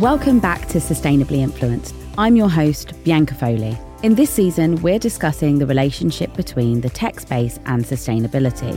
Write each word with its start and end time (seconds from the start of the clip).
Welcome 0.00 0.40
back 0.40 0.66
to 0.70 0.78
Sustainably 0.78 1.36
Influenced. 1.38 1.94
I'm 2.18 2.34
your 2.34 2.48
host, 2.48 2.94
Bianca 3.04 3.34
Foley. 3.34 3.78
In 4.02 4.16
this 4.16 4.28
season, 4.28 4.82
we're 4.82 4.98
discussing 4.98 5.60
the 5.60 5.66
relationship 5.66 6.34
between 6.34 6.80
the 6.80 6.90
tech 6.90 7.20
space 7.20 7.60
and 7.66 7.84
sustainability. 7.84 8.74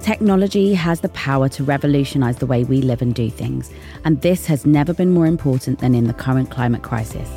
Technology 0.00 0.72
has 0.72 1.00
the 1.00 1.10
power 1.10 1.50
to 1.50 1.62
revolutionise 1.62 2.36
the 2.36 2.46
way 2.46 2.64
we 2.64 2.80
live 2.80 3.02
and 3.02 3.14
do 3.14 3.28
things, 3.28 3.70
and 4.06 4.22
this 4.22 4.46
has 4.46 4.64
never 4.64 4.94
been 4.94 5.10
more 5.10 5.26
important 5.26 5.80
than 5.80 5.94
in 5.94 6.04
the 6.04 6.14
current 6.14 6.50
climate 6.50 6.82
crisis. 6.82 7.28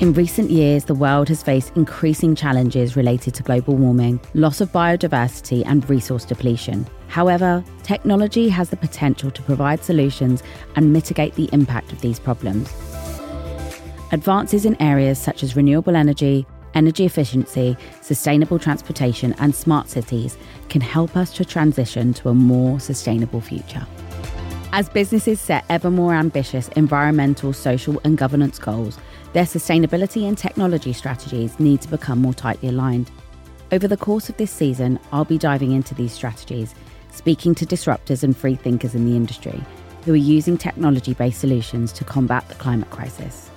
In 0.00 0.12
recent 0.12 0.52
years, 0.52 0.84
the 0.84 0.94
world 0.94 1.28
has 1.28 1.42
faced 1.42 1.76
increasing 1.76 2.36
challenges 2.36 2.94
related 2.94 3.34
to 3.34 3.42
global 3.42 3.74
warming, 3.74 4.20
loss 4.34 4.60
of 4.60 4.70
biodiversity, 4.70 5.64
and 5.66 5.90
resource 5.90 6.24
depletion. 6.24 6.86
However, 7.08 7.64
technology 7.82 8.48
has 8.48 8.70
the 8.70 8.76
potential 8.76 9.30
to 9.30 9.42
provide 9.42 9.82
solutions 9.82 10.42
and 10.74 10.92
mitigate 10.92 11.34
the 11.34 11.48
impact 11.52 11.92
of 11.92 12.00
these 12.00 12.18
problems. 12.18 12.72
Advances 14.12 14.64
in 14.64 14.80
areas 14.80 15.18
such 15.18 15.42
as 15.42 15.56
renewable 15.56 15.96
energy, 15.96 16.46
energy 16.74 17.04
efficiency, 17.04 17.76
sustainable 18.02 18.58
transportation, 18.58 19.34
and 19.38 19.54
smart 19.54 19.88
cities 19.88 20.36
can 20.68 20.80
help 20.80 21.16
us 21.16 21.32
to 21.32 21.44
transition 21.44 22.12
to 22.14 22.28
a 22.28 22.34
more 22.34 22.78
sustainable 22.78 23.40
future. 23.40 23.86
As 24.72 24.88
businesses 24.88 25.40
set 25.40 25.64
ever 25.70 25.90
more 25.90 26.14
ambitious 26.14 26.68
environmental, 26.76 27.52
social, 27.52 28.00
and 28.04 28.18
governance 28.18 28.58
goals, 28.58 28.98
their 29.32 29.44
sustainability 29.44 30.28
and 30.28 30.36
technology 30.36 30.92
strategies 30.92 31.58
need 31.58 31.80
to 31.80 31.88
become 31.88 32.20
more 32.20 32.34
tightly 32.34 32.68
aligned. 32.68 33.10
Over 33.72 33.88
the 33.88 33.96
course 33.96 34.28
of 34.28 34.36
this 34.36 34.50
season, 34.50 35.00
I'll 35.12 35.24
be 35.24 35.38
diving 35.38 35.72
into 35.72 35.94
these 35.94 36.12
strategies, 36.12 36.74
speaking 37.16 37.54
to 37.56 37.66
disruptors 37.66 38.22
and 38.22 38.36
free 38.36 38.54
thinkers 38.54 38.94
in 38.94 39.06
the 39.06 39.16
industry 39.16 39.60
who 40.04 40.12
are 40.12 40.16
using 40.16 40.56
technology 40.56 41.14
based 41.14 41.40
solutions 41.40 41.92
to 41.92 42.04
combat 42.04 42.46
the 42.48 42.54
climate 42.54 42.90
crisis. 42.90 43.50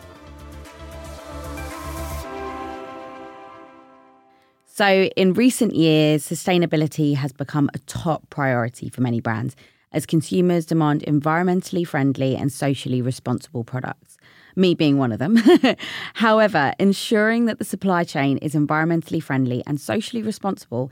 So, 4.65 5.09
in 5.15 5.33
recent 5.33 5.75
years, 5.75 6.25
sustainability 6.25 7.15
has 7.15 7.33
become 7.33 7.69
a 7.73 7.79
top 7.79 8.29
priority 8.29 8.89
for 8.89 9.01
many 9.01 9.19
brands 9.19 9.55
as 9.91 10.05
consumers 10.05 10.65
demand 10.65 11.03
environmentally 11.05 11.85
friendly 11.85 12.35
and 12.35 12.51
socially 12.51 13.01
responsible 13.01 13.63
products 13.63 14.17
me 14.55 14.75
being 14.75 14.97
one 14.97 15.11
of 15.11 15.19
them. 15.19 15.37
However, 16.13 16.73
ensuring 16.79 17.45
that 17.45 17.59
the 17.59 17.65
supply 17.65 18.03
chain 18.03 18.37
is 18.39 18.53
environmentally 18.53 19.21
friendly 19.23 19.63
and 19.65 19.79
socially 19.79 20.21
responsible 20.21 20.91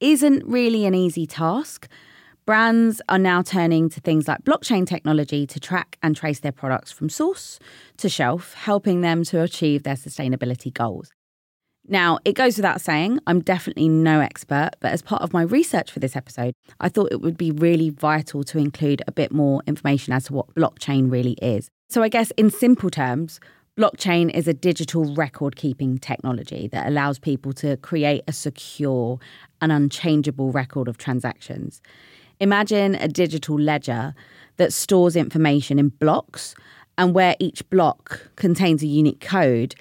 isn't 0.00 0.44
really 0.46 0.84
an 0.86 0.94
easy 0.94 1.26
task. 1.26 1.88
Brands 2.46 3.00
are 3.08 3.18
now 3.18 3.42
turning 3.42 3.88
to 3.90 4.00
things 4.00 4.26
like 4.26 4.42
blockchain 4.42 4.86
technology 4.86 5.46
to 5.46 5.60
track 5.60 5.98
and 6.02 6.16
trace 6.16 6.40
their 6.40 6.52
products 6.52 6.90
from 6.90 7.08
source 7.08 7.58
to 7.98 8.08
shelf, 8.08 8.54
helping 8.54 9.02
them 9.02 9.22
to 9.24 9.42
achieve 9.42 9.82
their 9.82 9.94
sustainability 9.94 10.72
goals. 10.72 11.12
Now, 11.86 12.18
it 12.24 12.34
goes 12.34 12.56
without 12.56 12.80
saying, 12.80 13.20
I'm 13.26 13.40
definitely 13.40 13.88
no 13.88 14.20
expert, 14.20 14.70
but 14.80 14.92
as 14.92 15.02
part 15.02 15.22
of 15.22 15.32
my 15.32 15.42
research 15.42 15.90
for 15.90 15.98
this 15.98 16.14
episode, 16.14 16.54
I 16.78 16.88
thought 16.88 17.10
it 17.10 17.20
would 17.20 17.36
be 17.36 17.50
really 17.50 17.90
vital 17.90 18.44
to 18.44 18.58
include 18.58 19.02
a 19.06 19.12
bit 19.12 19.32
more 19.32 19.62
information 19.66 20.12
as 20.12 20.24
to 20.24 20.32
what 20.32 20.54
blockchain 20.54 21.10
really 21.10 21.36
is. 21.42 21.68
So, 21.88 22.02
I 22.02 22.08
guess 22.08 22.30
in 22.32 22.50
simple 22.50 22.90
terms, 22.90 23.40
blockchain 23.80 24.30
is 24.34 24.46
a 24.46 24.52
digital 24.52 25.14
record 25.14 25.56
keeping 25.56 25.96
technology 25.96 26.68
that 26.68 26.86
allows 26.86 27.18
people 27.18 27.50
to 27.50 27.78
create 27.78 28.22
a 28.28 28.32
secure 28.32 29.18
and 29.62 29.72
unchangeable 29.72 30.52
record 30.52 30.86
of 30.86 30.98
transactions. 30.98 31.80
Imagine 32.40 32.94
a 32.96 33.08
digital 33.08 33.58
ledger 33.58 34.14
that 34.58 34.74
stores 34.74 35.16
information 35.16 35.78
in 35.78 35.88
blocks 35.88 36.54
and 36.98 37.14
where 37.14 37.34
each 37.38 37.66
block 37.70 38.28
contains 38.36 38.82
a 38.82 38.86
unique 38.86 39.20
code 39.20 39.74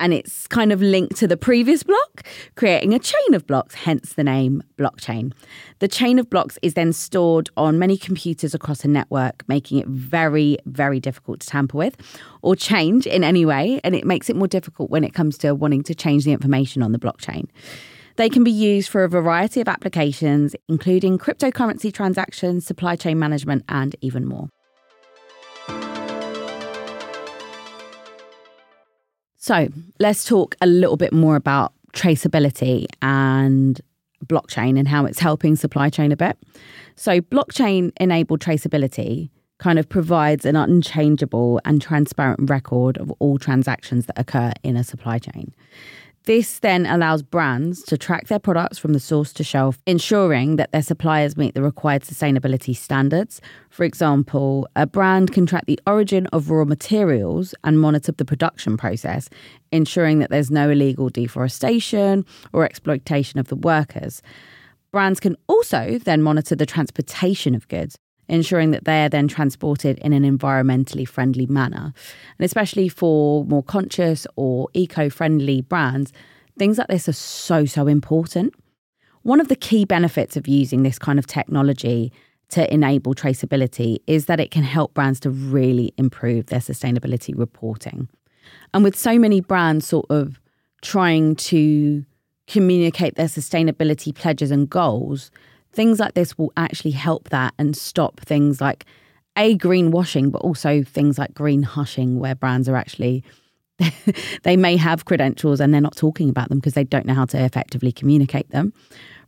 and 0.00 0.12
it's 0.12 0.46
kind 0.46 0.72
of 0.72 0.80
linked 0.82 1.16
to 1.16 1.26
the 1.26 1.36
previous 1.36 1.82
block, 1.82 2.22
creating 2.54 2.94
a 2.94 2.98
chain 2.98 3.34
of 3.34 3.46
blocks, 3.46 3.74
hence 3.74 4.14
the 4.14 4.24
name 4.24 4.62
blockchain. 4.78 5.32
The 5.78 5.88
chain 5.88 6.18
of 6.18 6.28
blocks 6.28 6.58
is 6.62 6.74
then 6.74 6.92
stored 6.92 7.50
on 7.56 7.78
many 7.78 7.96
computers 7.96 8.54
across 8.54 8.84
a 8.84 8.88
network, 8.88 9.42
making 9.48 9.78
it 9.78 9.86
very, 9.86 10.58
very 10.66 11.00
difficult 11.00 11.40
to 11.40 11.46
tamper 11.46 11.76
with 11.76 11.96
or 12.42 12.56
change 12.56 13.06
in 13.06 13.24
any 13.24 13.44
way. 13.44 13.80
And 13.84 13.94
it 13.94 14.04
makes 14.04 14.28
it 14.28 14.36
more 14.36 14.48
difficult 14.48 14.90
when 14.90 15.04
it 15.04 15.14
comes 15.14 15.38
to 15.38 15.54
wanting 15.54 15.82
to 15.84 15.94
change 15.94 16.24
the 16.24 16.32
information 16.32 16.82
on 16.82 16.92
the 16.92 16.98
blockchain. 16.98 17.48
They 18.16 18.30
can 18.30 18.44
be 18.44 18.50
used 18.50 18.88
for 18.88 19.04
a 19.04 19.08
variety 19.08 19.60
of 19.60 19.68
applications, 19.68 20.56
including 20.68 21.18
cryptocurrency 21.18 21.92
transactions, 21.92 22.66
supply 22.66 22.96
chain 22.96 23.18
management, 23.18 23.64
and 23.68 23.94
even 24.00 24.24
more. 24.24 24.48
So 29.46 29.68
let's 30.00 30.24
talk 30.24 30.56
a 30.60 30.66
little 30.66 30.96
bit 30.96 31.12
more 31.12 31.36
about 31.36 31.72
traceability 31.92 32.86
and 33.00 33.80
blockchain 34.24 34.76
and 34.76 34.88
how 34.88 35.04
it's 35.04 35.20
helping 35.20 35.54
supply 35.54 35.88
chain 35.88 36.10
a 36.10 36.16
bit. 36.16 36.36
So, 36.96 37.20
blockchain 37.20 37.92
enabled 38.00 38.40
traceability 38.40 39.30
kind 39.58 39.78
of 39.78 39.88
provides 39.88 40.46
an 40.46 40.56
unchangeable 40.56 41.60
and 41.64 41.80
transparent 41.80 42.50
record 42.50 42.98
of 42.98 43.12
all 43.20 43.38
transactions 43.38 44.06
that 44.06 44.18
occur 44.18 44.52
in 44.64 44.76
a 44.76 44.82
supply 44.82 45.20
chain. 45.20 45.54
This 46.26 46.58
then 46.58 46.86
allows 46.86 47.22
brands 47.22 47.84
to 47.84 47.96
track 47.96 48.26
their 48.26 48.40
products 48.40 48.78
from 48.78 48.92
the 48.92 48.98
source 48.98 49.32
to 49.34 49.44
shelf, 49.44 49.78
ensuring 49.86 50.56
that 50.56 50.72
their 50.72 50.82
suppliers 50.82 51.36
meet 51.36 51.54
the 51.54 51.62
required 51.62 52.02
sustainability 52.02 52.74
standards. 52.74 53.40
For 53.70 53.84
example, 53.84 54.66
a 54.74 54.88
brand 54.88 55.32
can 55.32 55.46
track 55.46 55.66
the 55.66 55.78
origin 55.86 56.26
of 56.32 56.50
raw 56.50 56.64
materials 56.64 57.54
and 57.62 57.78
monitor 57.78 58.10
the 58.10 58.24
production 58.24 58.76
process, 58.76 59.28
ensuring 59.70 60.18
that 60.18 60.30
there's 60.30 60.50
no 60.50 60.68
illegal 60.68 61.10
deforestation 61.10 62.26
or 62.52 62.64
exploitation 62.64 63.38
of 63.38 63.46
the 63.46 63.54
workers. 63.54 64.20
Brands 64.90 65.20
can 65.20 65.36
also 65.46 66.00
then 66.02 66.22
monitor 66.22 66.56
the 66.56 66.66
transportation 66.66 67.54
of 67.54 67.68
goods, 67.68 67.96
ensuring 68.28 68.70
that 68.72 68.84
they 68.84 69.04
are 69.04 69.08
then 69.08 69.28
transported 69.28 69.98
in 69.98 70.12
an 70.12 70.22
environmentally 70.22 71.06
friendly 71.06 71.46
manner. 71.46 71.92
And 72.38 72.44
especially 72.44 72.88
for 72.88 73.44
more 73.44 73.62
conscious 73.62 74.26
or 74.36 74.68
eco 74.74 75.08
friendly 75.10 75.60
brands, 75.60 76.12
things 76.58 76.78
like 76.78 76.88
this 76.88 77.08
are 77.08 77.12
so, 77.12 77.64
so 77.64 77.86
important. 77.86 78.54
One 79.22 79.40
of 79.40 79.48
the 79.48 79.56
key 79.56 79.84
benefits 79.84 80.36
of 80.36 80.46
using 80.46 80.82
this 80.82 80.98
kind 80.98 81.18
of 81.18 81.26
technology 81.26 82.12
to 82.50 82.72
enable 82.72 83.14
traceability 83.14 83.98
is 84.06 84.26
that 84.26 84.38
it 84.38 84.50
can 84.50 84.62
help 84.62 84.94
brands 84.94 85.18
to 85.20 85.30
really 85.30 85.92
improve 85.96 86.46
their 86.46 86.60
sustainability 86.60 87.36
reporting. 87.36 88.08
And 88.72 88.84
with 88.84 88.96
so 88.96 89.18
many 89.18 89.40
brands 89.40 89.86
sort 89.86 90.06
of 90.10 90.40
trying 90.82 91.34
to 91.36 92.04
communicate 92.46 93.16
their 93.16 93.26
sustainability 93.26 94.14
pledges 94.14 94.52
and 94.52 94.70
goals, 94.70 95.30
things 95.76 96.00
like 96.00 96.14
this 96.14 96.36
will 96.36 96.52
actually 96.56 96.90
help 96.90 97.28
that 97.28 97.54
and 97.58 97.76
stop 97.76 98.18
things 98.20 98.60
like 98.60 98.86
a 99.36 99.56
greenwashing, 99.58 100.32
but 100.32 100.40
also 100.40 100.82
things 100.82 101.18
like 101.18 101.34
green 101.34 101.62
hushing, 101.62 102.18
where 102.18 102.34
brands 102.34 102.68
are 102.68 102.76
actually 102.76 103.22
they 104.42 104.56
may 104.56 104.74
have 104.74 105.04
credentials 105.04 105.60
and 105.60 105.72
they're 105.72 105.82
not 105.82 105.94
talking 105.94 106.30
about 106.30 106.48
them 106.48 106.58
because 106.58 106.72
they 106.72 106.84
don't 106.84 107.04
know 107.04 107.12
how 107.12 107.26
to 107.26 107.44
effectively 107.44 107.92
communicate 107.92 108.48
them. 108.50 108.72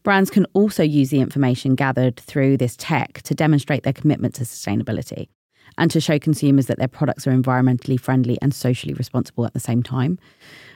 Brands 0.05 0.31
can 0.31 0.47
also 0.55 0.83
use 0.83 1.11
the 1.11 1.21
information 1.21 1.75
gathered 1.75 2.17
through 2.17 2.57
this 2.57 2.75
tech 2.79 3.21
to 3.23 3.35
demonstrate 3.35 3.83
their 3.83 3.93
commitment 3.93 4.35
to 4.37 4.45
sustainability 4.45 5.29
and 5.79 5.91
to 5.91 6.01
show 6.01 6.19
consumers 6.19 6.67
that 6.67 6.79
their 6.79 6.89
products 6.89 7.27
are 7.27 7.33
environmentally 7.33 7.99
friendly 7.99 8.37
and 8.43 8.53
socially 8.53 8.93
responsible 8.95 9.47
at 9.47 9.55
the 9.55 9.61
same 9.61 9.83
time. 9.83 10.19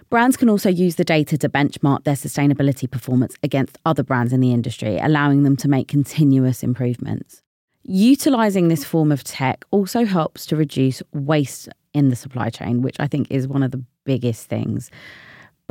Brands 0.08 0.36
can 0.36 0.48
also 0.48 0.70
use 0.70 0.96
the 0.96 1.04
data 1.04 1.36
to 1.38 1.48
benchmark 1.48 2.04
their 2.04 2.14
sustainability 2.14 2.90
performance 2.90 3.34
against 3.42 3.78
other 3.84 4.02
brands 4.02 4.32
in 4.32 4.40
the 4.40 4.52
industry, 4.52 4.98
allowing 4.98 5.42
them 5.42 5.56
to 5.56 5.68
make 5.68 5.88
continuous 5.88 6.62
improvements. 6.62 7.42
Utilizing 7.84 8.68
this 8.68 8.84
form 8.84 9.10
of 9.10 9.24
tech 9.24 9.64
also 9.70 10.04
helps 10.04 10.46
to 10.46 10.56
reduce 10.56 11.02
waste 11.12 11.68
in 11.94 12.10
the 12.10 12.16
supply 12.16 12.48
chain, 12.48 12.80
which 12.82 12.96
I 13.00 13.08
think 13.08 13.26
is 13.30 13.48
one 13.48 13.62
of 13.62 13.72
the 13.72 13.84
biggest 14.04 14.48
things. 14.48 14.90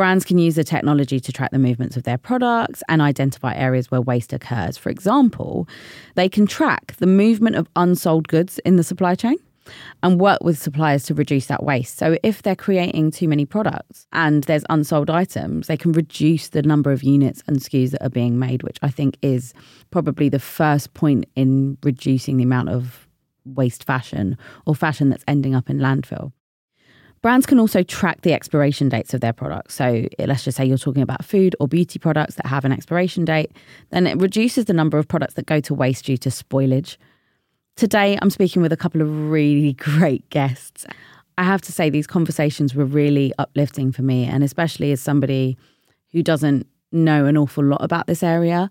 Brands 0.02 0.26
can 0.26 0.40
use 0.40 0.56
the 0.56 0.64
technology 0.64 1.20
to 1.20 1.32
track 1.32 1.52
the 1.52 1.60
movements 1.60 1.96
of 1.96 2.02
their 2.02 2.18
products 2.18 2.82
and 2.90 3.04
identify 3.04 3.54
areas 3.54 3.92
where 3.92 4.02
waste 4.02 4.34
occurs. 4.34 4.76
For 4.76 4.90
example, 4.90 5.70
they 6.16 6.28
can 6.28 6.48
track 6.48 6.96
the 6.98 7.06
movement 7.06 7.56
of 7.56 7.70
unsold 7.76 8.28
goods 8.28 8.58
in 8.66 8.78
the 8.78 8.84
supply 8.84 9.14
chain 9.14 9.36
and 10.02 10.20
work 10.20 10.40
with 10.42 10.58
suppliers 10.58 11.04
to 11.04 11.14
reduce 11.14 11.46
that 11.46 11.62
waste. 11.62 12.00
So 12.00 12.18
if 12.24 12.42
they're 12.42 12.56
creating 12.56 13.12
too 13.12 13.28
many 13.28 13.46
products 13.46 14.08
and 14.12 14.44
there's 14.46 14.64
unsold 14.72 15.12
items, 15.12 15.68
they 15.68 15.78
can 15.78 15.92
reduce 15.92 16.48
the 16.48 16.64
number 16.64 16.92
of 16.92 17.04
units 17.04 17.44
and 17.46 17.58
SKUs 17.58 17.92
that 17.92 18.04
are 18.04 18.10
being 18.10 18.40
made, 18.40 18.64
which 18.64 18.80
I 18.82 18.90
think 18.90 19.20
is 19.22 19.54
probably 19.92 20.30
the 20.30 20.40
first 20.40 20.96
point 20.96 21.26
in 21.36 21.78
reducing 21.84 22.38
the 22.38 22.44
amount 22.44 22.70
of 22.70 23.08
waste 23.46 23.84
fashion 23.84 24.36
or 24.66 24.74
fashion 24.74 25.12
that's 25.12 25.24
ending 25.28 25.54
up 25.54 25.70
in 25.70 25.78
landfill. 25.78 26.32
Brands 27.22 27.46
can 27.46 27.60
also 27.60 27.84
track 27.84 28.22
the 28.22 28.34
expiration 28.34 28.90
dates 28.90 29.14
of 29.14 29.22
their 29.22 29.34
products. 29.34 29.76
So 29.76 30.08
let's 30.18 30.44
just 30.44 30.58
say 30.58 30.66
you're 30.66 30.78
talking 30.78 31.04
about 31.04 31.24
food 31.24 31.56
or 31.60 31.68
beauty 31.68 32.00
products 32.00 32.36
that 32.36 32.48
have 32.48 32.66
an 32.66 32.72
expiration 32.72 33.26
date, 33.26 33.52
then 33.92 34.08
it 34.08 34.20
reduces 34.20 34.66
the 34.66 34.74
number 34.74 34.98
of 34.98 35.08
products 35.08 35.36
that 35.36 35.46
go 35.46 35.60
to 35.60 35.74
waste 35.74 36.06
due 36.06 36.18
to 36.18 36.30
spoilage 36.30 36.98
Today, 37.76 38.20
I'm 38.22 38.30
speaking 38.30 38.62
with 38.62 38.72
a 38.72 38.78
couple 38.78 39.02
of 39.02 39.32
really 39.32 39.74
great 39.80 40.30
guests. 40.30 40.86
I 41.38 41.44
have 41.44 41.62
to 41.64 41.72
say, 41.72 41.90
these 41.90 42.08
conversations 42.08 42.76
were 42.76 42.86
really 42.86 43.34
uplifting 43.40 43.92
for 43.92 44.04
me, 44.04 44.26
and 44.26 44.44
especially 44.44 44.92
as 44.92 45.02
somebody 45.02 45.58
who 46.12 46.22
doesn't 46.22 46.68
know 46.92 47.26
an 47.26 47.38
awful 47.38 47.64
lot 47.64 47.84
about 47.84 48.06
this 48.06 48.22
area. 48.22 48.70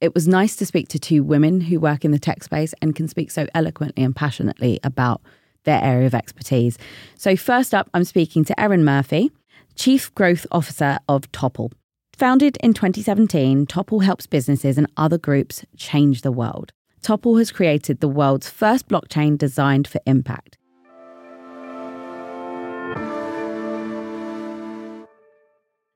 It 0.00 0.14
was 0.14 0.26
nice 0.26 0.56
to 0.56 0.66
speak 0.66 0.88
to 0.88 0.98
two 0.98 1.22
women 1.22 1.60
who 1.60 1.78
work 1.78 2.04
in 2.04 2.12
the 2.12 2.18
tech 2.18 2.42
space 2.42 2.74
and 2.80 2.96
can 2.96 3.08
speak 3.08 3.30
so 3.30 3.46
eloquently 3.54 4.02
and 4.02 4.16
passionately 4.16 4.80
about 4.82 5.20
their 5.68 5.84
area 5.84 6.06
of 6.06 6.14
expertise. 6.14 6.78
So, 7.16 7.36
first 7.36 7.74
up, 7.74 7.88
I'm 7.92 8.04
speaking 8.04 8.44
to 8.46 8.58
Erin 8.58 8.84
Murphy, 8.84 9.30
Chief 9.76 10.12
Growth 10.14 10.46
Officer 10.50 10.98
of 11.08 11.30
Topl. 11.30 11.70
Founded 12.16 12.56
in 12.62 12.72
2017, 12.74 13.66
Topl 13.66 14.02
helps 14.02 14.26
businesses 14.26 14.78
and 14.78 14.88
other 14.96 15.18
groups 15.18 15.64
change 15.76 16.22
the 16.22 16.32
world. 16.32 16.72
Topl 17.02 17.38
has 17.38 17.52
created 17.52 18.00
the 18.00 18.08
world's 18.08 18.48
first 18.48 18.88
blockchain 18.88 19.38
designed 19.38 19.86
for 19.86 20.00
impact. 20.06 20.56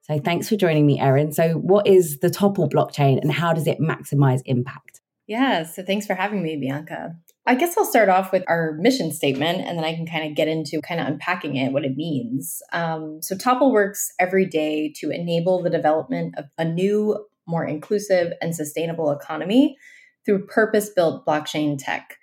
So 0.03 0.19
thanks 0.19 0.49
for 0.49 0.57
joining 0.57 0.85
me, 0.85 1.01
Erin. 1.01 1.33
So, 1.33 1.55
what 1.55 1.87
is 1.87 2.19
the 2.19 2.29
Topl 2.29 2.71
blockchain 2.71 3.21
and 3.23 3.33
how 3.33 3.53
does 3.53 3.67
it 3.67 3.81
maximize 3.81 4.43
impact? 4.45 5.01
Yeah, 5.27 5.63
so 5.63 5.83
thanks 5.83 6.07
for 6.07 6.15
having 6.15 6.43
me, 6.43 6.57
Bianca. 6.57 7.17
I 7.45 7.57
guess 7.57 7.77
I'll 7.77 7.85
start 7.85 8.09
off 8.09 8.31
with 8.31 8.45
our 8.47 8.77
mission 8.79 9.11
statement 9.11 9.63
and 9.67 9.77
then 9.77 9.85
I 9.85 9.95
can 9.95 10.07
kind 10.07 10.29
of 10.29 10.37
get 10.37 10.47
into 10.47 10.81
kind 10.81 11.01
of 11.01 11.09
unpacking 11.09 11.57
it, 11.57 11.73
what 11.73 11.85
it 11.85 11.97
means. 11.97 12.63
Um, 12.73 13.21
so, 13.21 13.35
Topl 13.35 13.73
works 13.73 14.13
every 14.21 14.47
day 14.47 14.93
to 15.01 15.11
enable 15.11 15.61
the 15.61 15.71
development 15.71 16.35
of 16.39 16.45
a 16.57 16.65
new, 16.65 17.27
more 17.47 17.65
inclusive, 17.65 18.33
and 18.41 18.55
sustainable 18.55 19.11
economy 19.11 19.77
through 20.25 20.47
purpose 20.47 20.91
built 20.91 21.27
blockchain 21.27 21.77
tech. 21.79 22.17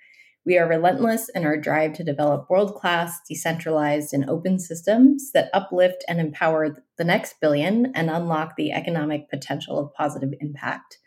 We 0.45 0.57
are 0.57 0.68
relentless 0.68 1.30
in 1.36 1.45
our 1.45 1.57
drive 1.57 1.94
to 1.94 2.04
develop 2.04 2.50
world 2.50 2.75
class, 2.75 3.19
decentralized, 3.27 4.13
and 4.13 4.30
open 4.30 4.57
systems 4.57 5.31
that 5.33 5.50
uplift 5.54 6.06
and 6.07 6.21
empower 6.21 6.77
the 6.98 7.04
next 7.04 7.42
billion 7.42 7.92
and 7.94 8.10
unlock 8.10 8.56
the 8.56 8.71
economic 8.71 9.30
potential 9.30 9.77
of 9.77 9.94
positive 9.94 10.33
impact. 10.39 10.99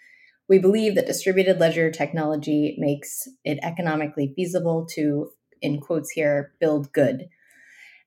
We 0.49 0.59
believe 0.59 0.95
that 0.95 1.07
distributed 1.07 1.59
ledger 1.59 1.91
technology 1.91 2.77
makes 2.79 3.29
it 3.45 3.59
economically 3.63 4.33
feasible 4.35 4.87
to, 4.95 5.31
in 5.61 5.81
quotes 5.81 6.11
here, 6.11 6.53
build 6.61 6.93
good. 6.93 7.29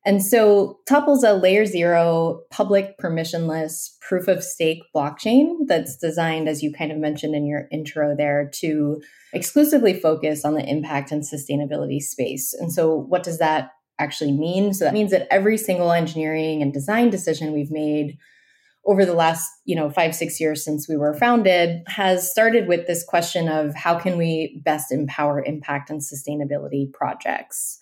And 0.06 0.24
so 0.24 0.80
Topl's 0.86 1.24
a 1.24 1.34
layer 1.34 1.66
zero, 1.66 2.44
public, 2.52 2.96
permissionless, 3.00 3.98
proof 4.02 4.28
of 4.28 4.44
stake 4.44 4.84
blockchain 4.96 5.66
that's 5.68 5.98
designed, 5.98 6.48
as 6.48 6.62
you 6.62 6.72
kind 6.72 6.92
of 6.92 7.00
mentioned 7.00 7.34
in 7.34 7.48
your 7.48 7.68
intro 7.72 8.16
there, 8.16 8.48
to 8.56 9.02
exclusively 9.34 10.00
focus 10.00 10.46
on 10.46 10.54
the 10.54 10.64
impact 10.64 11.12
and 11.12 11.24
sustainability 11.24 12.00
space. 12.00 12.54
And 12.54 12.72
so, 12.72 12.96
what 12.96 13.24
does 13.24 13.40
that 13.40 13.72
actually 13.98 14.32
mean? 14.32 14.76
So, 14.76 14.86
that 14.86 14.94
means 14.94 15.10
that 15.10 15.28
every 15.32 15.58
single 15.58 15.92
engineering 15.92 16.62
and 16.62 16.72
design 16.72 17.10
decision 17.10 17.52
we've 17.52 17.72
made 17.72 18.20
over 18.86 19.06
the 19.06 19.14
last 19.14 19.52
you 19.66 19.76
know 19.76 19.90
five 19.90 20.16
six 20.16 20.40
years 20.40 20.64
since 20.64 20.88
we 20.88 20.98
were 20.98 21.14
founded 21.14 21.82
has 21.88 22.30
started 22.30 22.68
with 22.68 22.88
this 22.88 23.04
question 23.04 23.48
of 23.48 23.74
how 23.76 23.98
can 23.98 24.18
we 24.18 24.62
best 24.64 24.92
empower 24.92 25.44
impact 25.44 25.90
and 25.90 26.02
sustainability 26.02 26.92
projects? 26.94 27.80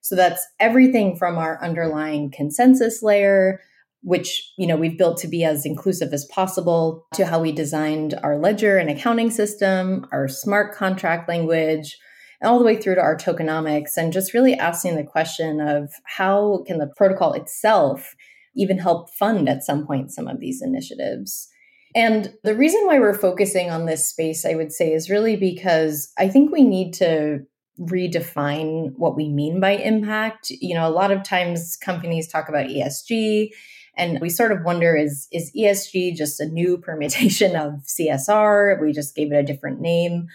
So 0.00 0.14
that's 0.14 0.46
everything 0.60 1.16
from 1.16 1.38
our 1.38 1.62
underlying 1.62 2.30
consensus 2.30 3.02
layer, 3.02 3.60
which 4.02 4.52
you 4.56 4.66
know 4.66 4.76
we've 4.76 4.98
built 4.98 5.18
to 5.18 5.28
be 5.28 5.44
as 5.44 5.66
inclusive 5.66 6.12
as 6.12 6.24
possible, 6.26 7.06
to 7.14 7.26
how 7.26 7.40
we 7.40 7.52
designed 7.52 8.14
our 8.22 8.38
ledger 8.38 8.76
and 8.76 8.90
accounting 8.90 9.30
system, 9.30 10.06
our 10.12 10.28
smart 10.28 10.74
contract 10.74 11.28
language, 11.28 11.98
all 12.42 12.58
the 12.58 12.64
way 12.64 12.76
through 12.76 12.94
to 12.94 13.00
our 13.00 13.16
tokenomics, 13.16 13.96
and 13.96 14.12
just 14.12 14.34
really 14.34 14.54
asking 14.54 14.94
the 14.96 15.04
question 15.04 15.60
of 15.60 15.90
how 16.04 16.62
can 16.66 16.78
the 16.78 16.92
protocol 16.96 17.32
itself 17.32 18.14
even 18.56 18.78
help 18.78 19.10
fund 19.14 19.48
at 19.48 19.64
some 19.64 19.86
point 19.86 20.12
some 20.12 20.28
of 20.28 20.40
these 20.40 20.62
initiatives. 20.62 21.48
And 21.94 22.34
the 22.42 22.56
reason 22.56 22.86
why 22.86 22.98
we're 22.98 23.16
focusing 23.16 23.70
on 23.70 23.86
this 23.86 24.08
space, 24.08 24.44
I 24.44 24.54
would 24.54 24.72
say, 24.72 24.92
is 24.92 25.10
really 25.10 25.36
because 25.36 26.12
I 26.18 26.28
think 26.28 26.50
we 26.50 26.64
need 26.64 26.92
to 26.94 27.40
redefine 27.80 28.92
what 28.96 29.16
we 29.16 29.28
mean 29.28 29.60
by 29.60 29.72
impact. 29.72 30.50
You 30.50 30.74
know, 30.74 30.88
a 30.88 30.90
lot 30.90 31.12
of 31.12 31.22
times 31.22 31.76
companies 31.76 32.28
talk 32.28 32.48
about 32.48 32.66
ESG 32.66 33.50
and 33.96 34.20
we 34.20 34.28
sort 34.28 34.52
of 34.52 34.64
wonder 34.64 34.96
is 34.96 35.28
is 35.32 35.52
ESG 35.56 36.16
just 36.16 36.40
a 36.40 36.46
new 36.46 36.78
permutation 36.84 37.56
of 37.56 37.84
CSR? 37.84 38.80
We 38.80 38.92
just 38.92 39.14
gave 39.14 39.32
it 39.32 39.36
a 39.36 39.42
different 39.42 39.80
name. 39.80 40.26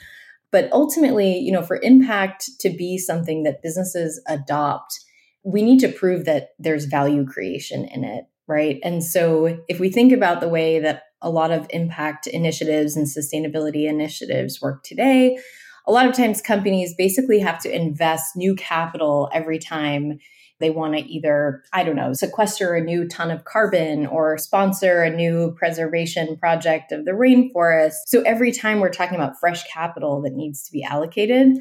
But 0.52 0.72
ultimately, 0.72 1.38
you 1.38 1.52
know, 1.52 1.62
for 1.62 1.80
impact 1.84 2.50
to 2.62 2.70
be 2.70 2.98
something 2.98 3.44
that 3.44 3.62
businesses 3.62 4.20
adopt, 4.28 5.00
we 5.44 5.62
need 5.62 5.80
to 5.80 5.90
prove 5.90 6.26
that 6.26 6.50
there's 6.60 6.86
value 6.86 7.26
creation 7.26 7.86
in 7.86 8.04
it, 8.04 8.26
right? 8.48 8.80
And 8.84 9.04
so 9.04 9.60
if 9.68 9.80
we 9.80 9.90
think 9.90 10.12
about 10.12 10.42
the 10.42 10.50
way 10.50 10.80
that 10.80 11.04
a 11.22 11.30
lot 11.30 11.52
of 11.52 11.68
impact 11.70 12.28
initiatives 12.28 12.96
and 12.96 13.08
sustainability 13.08 13.88
initiatives 13.88 14.62
work 14.62 14.84
today, 14.84 15.38
a 15.88 15.92
lot 15.92 16.08
of 16.08 16.16
times 16.16 16.42
companies 16.42 16.94
basically 16.98 17.40
have 17.40 17.60
to 17.60 17.76
invest 17.76 18.36
new 18.36 18.56
capital 18.56 19.30
every 19.34 19.60
time 19.60 20.20
they 20.60 20.70
want 20.70 20.94
to 20.94 21.00
either, 21.06 21.64
I 21.74 21.84
don't 21.84 21.96
know, 21.96 22.14
sequester 22.14 22.76
a 22.76 22.84
new 22.84 23.08
ton 23.08 23.32
of 23.32 23.46
carbon 23.46 24.06
or 24.06 24.38
sponsor 24.38 25.04
a 25.04 25.10
new 25.10 25.56
preservation 25.58 26.38
project 26.38 26.92
of 26.92 27.06
the 27.06 27.12
rainforest. 27.12 27.94
So 28.08 28.22
every 28.22 28.52
time 28.52 28.80
we're 28.80 28.90
talking 28.90 29.16
about 29.16 29.40
fresh 29.40 29.64
capital 29.72 30.22
that 30.24 30.34
needs 30.34 30.64
to 30.64 30.72
be 30.72 30.84
allocated. 30.84 31.58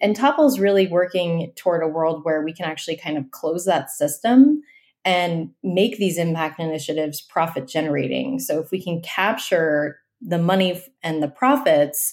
And 0.00 0.16
Topl 0.16 0.46
is 0.46 0.60
really 0.60 0.86
working 0.86 1.52
toward 1.56 1.82
a 1.82 1.88
world 1.88 2.24
where 2.24 2.42
we 2.42 2.52
can 2.52 2.66
actually 2.66 2.96
kind 2.96 3.18
of 3.18 3.30
close 3.30 3.64
that 3.64 3.90
system 3.90 4.62
and 5.04 5.50
make 5.62 5.96
these 5.96 6.18
impact 6.18 6.60
initiatives 6.60 7.20
profit 7.20 7.66
generating. 7.66 8.38
So 8.38 8.60
if 8.60 8.70
we 8.70 8.82
can 8.82 9.00
capture 9.02 9.98
the 10.20 10.38
money 10.38 10.82
and 11.02 11.22
the 11.22 11.28
profits 11.28 12.12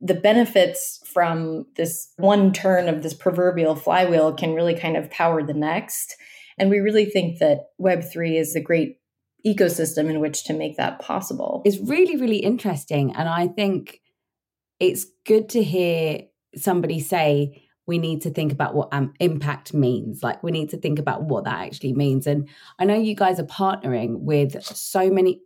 the 0.00 0.14
benefits 0.14 1.00
from 1.04 1.66
this 1.76 2.12
one 2.16 2.52
turn 2.52 2.88
of 2.88 3.02
this 3.02 3.14
proverbial 3.14 3.74
flywheel 3.74 4.32
can 4.32 4.54
really 4.54 4.74
kind 4.74 4.96
of 4.96 5.10
power 5.10 5.42
the 5.42 5.54
next. 5.54 6.16
And 6.56 6.70
we 6.70 6.78
really 6.78 7.04
think 7.04 7.38
that 7.38 7.70
Web3 7.80 8.38
is 8.38 8.54
a 8.54 8.60
great 8.60 8.98
ecosystem 9.46 10.10
in 10.10 10.20
which 10.20 10.44
to 10.44 10.52
make 10.52 10.76
that 10.76 11.00
possible. 11.00 11.62
It's 11.64 11.78
really, 11.78 12.16
really 12.16 12.38
interesting. 12.38 13.14
And 13.14 13.28
I 13.28 13.48
think 13.48 14.00
it's 14.78 15.06
good 15.26 15.48
to 15.50 15.62
hear 15.62 16.22
somebody 16.56 17.00
say, 17.00 17.64
we 17.86 17.98
need 17.98 18.20
to 18.22 18.30
think 18.30 18.52
about 18.52 18.74
what 18.74 18.88
um, 18.92 19.14
impact 19.18 19.72
means. 19.72 20.22
Like, 20.22 20.42
we 20.42 20.50
need 20.50 20.68
to 20.70 20.76
think 20.76 20.98
about 20.98 21.24
what 21.24 21.44
that 21.44 21.66
actually 21.66 21.94
means. 21.94 22.26
And 22.26 22.48
I 22.78 22.84
know 22.84 22.94
you 22.94 23.14
guys 23.14 23.40
are 23.40 23.46
partnering 23.46 24.20
with 24.20 24.62
so 24.62 25.10
many, 25.10 25.40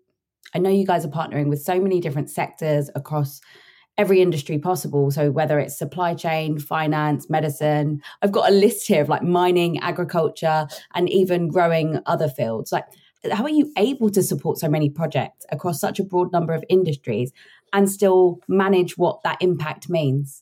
I 0.52 0.58
know 0.58 0.70
you 0.70 0.84
guys 0.84 1.04
are 1.04 1.08
partnering 1.08 1.48
with 1.48 1.62
so 1.62 1.80
many 1.80 2.00
different 2.00 2.30
sectors 2.30 2.90
across 2.96 3.40
every 3.96 4.20
industry 4.20 4.58
possible. 4.58 5.10
So 5.12 5.30
whether 5.30 5.60
it's 5.60 5.78
supply 5.78 6.14
chain, 6.14 6.58
finance, 6.58 7.30
medicine, 7.30 8.02
I've 8.22 8.32
got 8.32 8.50
a 8.50 8.54
list 8.54 8.88
here 8.88 9.02
of 9.02 9.08
like 9.08 9.22
mining, 9.22 9.78
agriculture, 9.78 10.66
and 10.94 11.08
even 11.10 11.48
growing 11.48 12.00
other 12.06 12.28
fields. 12.28 12.72
Like, 12.72 12.86
how 13.30 13.44
are 13.44 13.50
you 13.50 13.70
able 13.76 14.10
to 14.10 14.22
support 14.22 14.58
so 14.58 14.68
many 14.68 14.90
projects 14.90 15.46
across 15.52 15.78
such 15.78 16.00
a 16.00 16.04
broad 16.04 16.32
number 16.32 16.54
of 16.54 16.64
industries 16.68 17.32
and 17.72 17.88
still 17.88 18.40
manage 18.48 18.98
what 18.98 19.22
that 19.22 19.40
impact 19.40 19.88
means? 19.88 20.41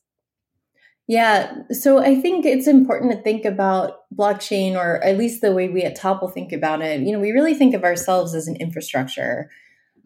Yeah, 1.11 1.55
so 1.73 1.99
I 1.99 2.21
think 2.21 2.47
it's 2.47 2.69
important 2.69 3.11
to 3.11 3.21
think 3.21 3.45
about 3.45 3.99
blockchain, 4.15 4.75
or 4.75 5.03
at 5.03 5.19
least 5.19 5.41
the 5.41 5.53
way 5.53 5.69
we 5.69 5.83
at 5.83 5.99
Topl 5.99 6.33
think 6.33 6.53
about 6.53 6.83
it. 6.83 7.01
You 7.01 7.11
know, 7.11 7.19
we 7.19 7.33
really 7.33 7.55
think 7.55 7.75
of 7.75 7.83
ourselves 7.83 8.33
as 8.33 8.47
an 8.47 8.55
infrastructure 8.57 9.51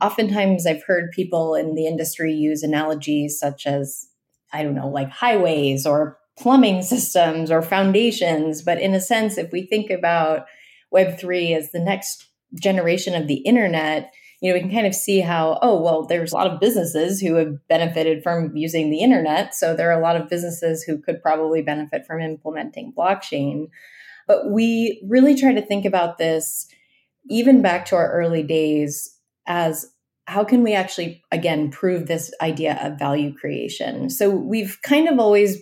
oftentimes 0.00 0.66
I've 0.66 0.84
heard 0.84 1.12
people 1.12 1.54
in 1.54 1.74
the 1.74 1.86
industry 1.86 2.32
use 2.32 2.62
analogies 2.62 3.38
such 3.38 3.66
as, 3.66 4.08
I 4.52 4.62
don't 4.62 4.74
know, 4.74 4.88
like 4.88 5.10
highways 5.10 5.86
or 5.86 6.18
plumbing 6.38 6.82
systems 6.82 7.50
or 7.50 7.62
foundations. 7.62 8.62
But 8.62 8.80
in 8.80 8.94
a 8.94 9.00
sense, 9.00 9.38
if 9.38 9.52
we 9.52 9.66
think 9.66 9.90
about 9.90 10.46
Web3 10.94 11.56
as 11.56 11.72
the 11.72 11.80
next 11.80 12.26
generation 12.60 13.14
of 13.14 13.26
the 13.26 13.36
internet, 13.36 14.12
you 14.44 14.50
know, 14.50 14.56
we 14.56 14.60
can 14.60 14.70
kind 14.70 14.86
of 14.86 14.94
see 14.94 15.20
how, 15.20 15.58
oh, 15.62 15.80
well, 15.80 16.04
there's 16.04 16.32
a 16.32 16.34
lot 16.34 16.46
of 16.46 16.60
businesses 16.60 17.18
who 17.18 17.36
have 17.36 17.66
benefited 17.66 18.22
from 18.22 18.54
using 18.54 18.90
the 18.90 19.00
internet. 19.00 19.54
So 19.54 19.74
there 19.74 19.88
are 19.88 19.98
a 19.98 20.02
lot 20.02 20.16
of 20.16 20.28
businesses 20.28 20.82
who 20.82 20.98
could 20.98 21.22
probably 21.22 21.62
benefit 21.62 22.04
from 22.06 22.20
implementing 22.20 22.92
blockchain. 22.92 23.68
But 24.28 24.50
we 24.50 25.02
really 25.08 25.34
try 25.34 25.54
to 25.54 25.64
think 25.64 25.86
about 25.86 26.18
this 26.18 26.66
even 27.30 27.62
back 27.62 27.86
to 27.86 27.96
our 27.96 28.12
early 28.12 28.42
days 28.42 29.18
as 29.46 29.90
how 30.26 30.44
can 30.44 30.62
we 30.62 30.74
actually 30.74 31.22
again 31.32 31.70
prove 31.70 32.06
this 32.06 32.30
idea 32.42 32.78
of 32.82 32.98
value 32.98 33.32
creation 33.34 34.08
so 34.08 34.30
we've 34.30 34.78
kind 34.82 35.08
of 35.08 35.18
always 35.18 35.58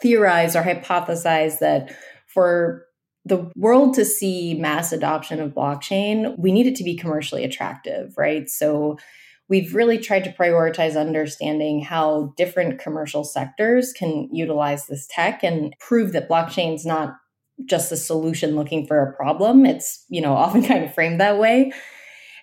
theorized 0.00 0.56
or 0.56 0.62
hypothesized 0.62 1.58
that 1.60 1.94
for 2.26 2.85
the 3.26 3.50
world 3.56 3.94
to 3.94 4.04
see 4.04 4.54
mass 4.54 4.92
adoption 4.92 5.40
of 5.40 5.52
blockchain 5.52 6.38
we 6.38 6.52
need 6.52 6.66
it 6.66 6.76
to 6.76 6.84
be 6.84 6.96
commercially 6.96 7.44
attractive 7.44 8.14
right 8.16 8.48
so 8.48 8.96
we've 9.48 9.74
really 9.74 9.98
tried 9.98 10.24
to 10.24 10.32
prioritize 10.32 10.98
understanding 11.00 11.82
how 11.82 12.32
different 12.36 12.80
commercial 12.80 13.24
sectors 13.24 13.92
can 13.92 14.28
utilize 14.32 14.86
this 14.86 15.06
tech 15.10 15.42
and 15.42 15.74
prove 15.78 16.12
that 16.12 16.28
blockchain's 16.28 16.84
not 16.84 17.14
just 17.64 17.92
a 17.92 17.96
solution 17.96 18.54
looking 18.54 18.86
for 18.86 19.02
a 19.02 19.12
problem. 19.14 19.64
It's, 19.64 20.04
you 20.08 20.20
know, 20.20 20.32
often 20.36 20.62
kind 20.62 20.84
of 20.84 20.94
framed 20.94 21.20
that 21.20 21.38
way. 21.38 21.72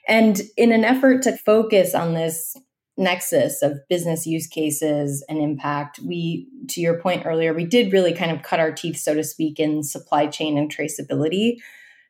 And 0.07 0.41
in 0.57 0.71
an 0.71 0.83
effort 0.83 1.21
to 1.23 1.37
focus 1.37 1.95
on 1.95 2.13
this 2.13 2.57
nexus 2.97 3.61
of 3.61 3.79
business 3.89 4.25
use 4.25 4.47
cases 4.47 5.23
and 5.27 5.39
impact, 5.39 5.99
we, 5.99 6.47
to 6.69 6.81
your 6.81 6.99
point 6.99 7.25
earlier, 7.25 7.53
we 7.53 7.65
did 7.65 7.91
really 7.91 8.13
kind 8.13 8.31
of 8.31 8.43
cut 8.43 8.59
our 8.59 8.71
teeth, 8.71 8.97
so 8.97 9.13
to 9.13 9.23
speak, 9.23 9.59
in 9.59 9.83
supply 9.83 10.27
chain 10.27 10.57
and 10.57 10.73
traceability. 10.73 11.57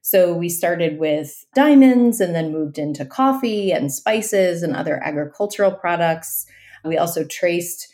So 0.02 0.34
we 0.34 0.50
started 0.50 1.00
with 1.00 1.46
diamonds 1.56 2.20
and 2.20 2.36
then 2.36 2.52
moved 2.52 2.78
into 2.78 3.06
coffee 3.06 3.72
and 3.72 3.94
spices 3.94 4.62
and 4.62 4.76
other 4.76 5.02
agricultural 5.02 5.72
products. 5.72 6.46
We 6.84 6.98
also 6.98 7.24
traced 7.24 7.88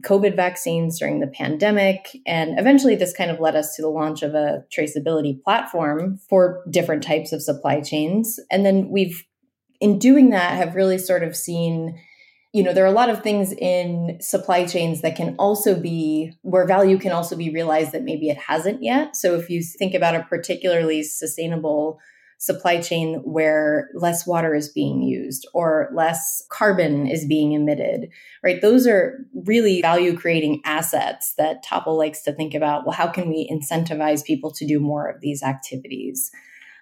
COVID 0.00 0.34
vaccines 0.34 0.98
during 0.98 1.20
the 1.20 1.28
pandemic. 1.28 2.16
And 2.26 2.58
eventually, 2.58 2.96
this 2.96 3.12
kind 3.12 3.30
of 3.30 3.40
led 3.40 3.54
us 3.54 3.76
to 3.76 3.82
the 3.82 3.88
launch 3.88 4.22
of 4.22 4.34
a 4.34 4.64
traceability 4.76 5.40
platform 5.42 6.18
for 6.28 6.64
different 6.70 7.04
types 7.04 7.32
of 7.32 7.42
supply 7.42 7.80
chains. 7.80 8.40
And 8.50 8.66
then 8.66 8.88
we've, 8.90 9.24
in 9.80 9.98
doing 10.00 10.30
that, 10.30 10.56
have 10.56 10.74
really 10.74 10.98
sort 10.98 11.22
of 11.22 11.36
seen 11.36 11.98
you 12.52 12.62
know 12.62 12.74
there 12.74 12.84
are 12.84 12.88
a 12.88 12.92
lot 12.92 13.10
of 13.10 13.22
things 13.22 13.52
in 13.52 14.18
supply 14.20 14.66
chains 14.66 15.00
that 15.00 15.16
can 15.16 15.34
also 15.38 15.78
be 15.78 16.32
where 16.42 16.66
value 16.66 16.98
can 16.98 17.12
also 17.12 17.34
be 17.34 17.50
realized 17.50 17.92
that 17.92 18.04
maybe 18.04 18.28
it 18.28 18.36
hasn't 18.36 18.82
yet. 18.82 19.16
So 19.16 19.34
if 19.36 19.48
you 19.48 19.62
think 19.62 19.94
about 19.94 20.14
a 20.14 20.22
particularly 20.24 21.02
sustainable 21.02 21.98
supply 22.36 22.80
chain 22.80 23.20
where 23.24 23.88
less 23.94 24.26
water 24.26 24.52
is 24.52 24.68
being 24.68 25.00
used 25.00 25.46
or 25.54 25.88
less 25.94 26.44
carbon 26.50 27.06
is 27.06 27.24
being 27.24 27.52
emitted 27.52 28.08
right? 28.42 28.60
Those 28.60 28.86
are 28.86 29.16
really 29.46 29.80
value 29.80 30.16
creating 30.16 30.60
assets 30.64 31.34
that 31.38 31.64
Topl 31.64 31.96
likes 31.96 32.22
to 32.22 32.32
think 32.32 32.52
about 32.52 32.84
well 32.84 32.96
how 32.96 33.06
can 33.06 33.28
we 33.28 33.48
incentivize 33.50 34.24
people 34.24 34.50
to 34.52 34.66
do 34.66 34.78
more 34.80 35.08
of 35.08 35.20
these 35.20 35.42
activities? 35.42 36.30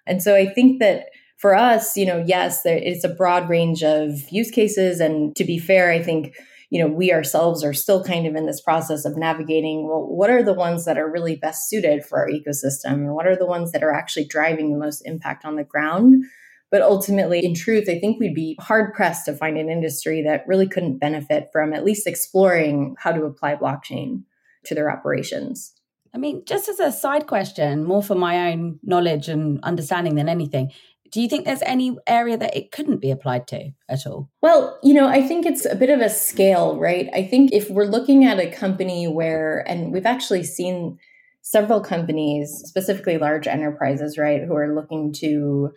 And 0.06 0.20
so 0.22 0.34
i 0.34 0.46
think 0.46 0.80
that 0.80 1.10
for 1.40 1.54
us, 1.54 1.96
you 1.96 2.04
know, 2.04 2.22
yes, 2.26 2.62
there, 2.62 2.76
it's 2.76 3.02
a 3.02 3.08
broad 3.08 3.48
range 3.48 3.82
of 3.82 4.28
use 4.30 4.50
cases. 4.50 5.00
And 5.00 5.34
to 5.36 5.44
be 5.44 5.58
fair, 5.58 5.90
I 5.90 6.02
think, 6.02 6.36
you 6.68 6.78
know, 6.78 6.86
we 6.86 7.14
ourselves 7.14 7.64
are 7.64 7.72
still 7.72 8.04
kind 8.04 8.26
of 8.26 8.34
in 8.34 8.44
this 8.44 8.60
process 8.60 9.06
of 9.06 9.16
navigating, 9.16 9.88
well, 9.88 10.06
what 10.06 10.28
are 10.28 10.42
the 10.42 10.52
ones 10.52 10.84
that 10.84 10.98
are 10.98 11.10
really 11.10 11.36
best 11.36 11.70
suited 11.70 12.04
for 12.04 12.18
our 12.18 12.28
ecosystem? 12.28 12.92
And 12.92 13.14
what 13.14 13.26
are 13.26 13.36
the 13.36 13.46
ones 13.46 13.72
that 13.72 13.82
are 13.82 13.92
actually 13.92 14.26
driving 14.26 14.70
the 14.70 14.78
most 14.78 15.00
impact 15.06 15.46
on 15.46 15.56
the 15.56 15.64
ground? 15.64 16.24
But 16.70 16.82
ultimately, 16.82 17.42
in 17.42 17.54
truth, 17.54 17.88
I 17.88 17.98
think 17.98 18.20
we'd 18.20 18.34
be 18.34 18.58
hard 18.60 18.92
pressed 18.92 19.24
to 19.24 19.32
find 19.34 19.56
an 19.56 19.70
industry 19.70 20.22
that 20.22 20.44
really 20.46 20.68
couldn't 20.68 20.98
benefit 20.98 21.48
from 21.52 21.72
at 21.72 21.86
least 21.86 22.06
exploring 22.06 22.96
how 22.98 23.12
to 23.12 23.24
apply 23.24 23.56
blockchain 23.56 24.24
to 24.66 24.74
their 24.74 24.90
operations. 24.90 25.72
I 26.14 26.18
mean, 26.18 26.42
just 26.44 26.68
as 26.68 26.80
a 26.80 26.92
side 26.92 27.26
question, 27.26 27.84
more 27.84 28.02
for 28.02 28.14
my 28.14 28.52
own 28.52 28.78
knowledge 28.82 29.28
and 29.28 29.58
understanding 29.62 30.16
than 30.16 30.28
anything, 30.28 30.70
do 31.10 31.20
you 31.20 31.28
think 31.28 31.44
there's 31.44 31.62
any 31.62 31.96
area 32.06 32.36
that 32.36 32.56
it 32.56 32.72
couldn't 32.72 33.00
be 33.00 33.10
applied 33.10 33.46
to 33.48 33.70
at 33.88 34.06
all? 34.06 34.30
Well, 34.42 34.78
you 34.82 34.94
know, 34.94 35.08
I 35.08 35.26
think 35.26 35.46
it's 35.46 35.64
a 35.64 35.74
bit 35.74 35.90
of 35.90 36.00
a 36.00 36.10
scale, 36.10 36.78
right? 36.78 37.08
I 37.12 37.24
think 37.24 37.52
if 37.52 37.68
we're 37.70 37.84
looking 37.84 38.24
at 38.24 38.38
a 38.38 38.50
company 38.50 39.08
where, 39.08 39.64
and 39.68 39.92
we've 39.92 40.06
actually 40.06 40.44
seen 40.44 40.98
several 41.42 41.80
companies, 41.80 42.62
specifically 42.64 43.18
large 43.18 43.46
enterprises, 43.46 44.18
right, 44.18 44.42
who 44.42 44.54
are 44.54 44.74
looking 44.74 45.12
to 45.14 45.72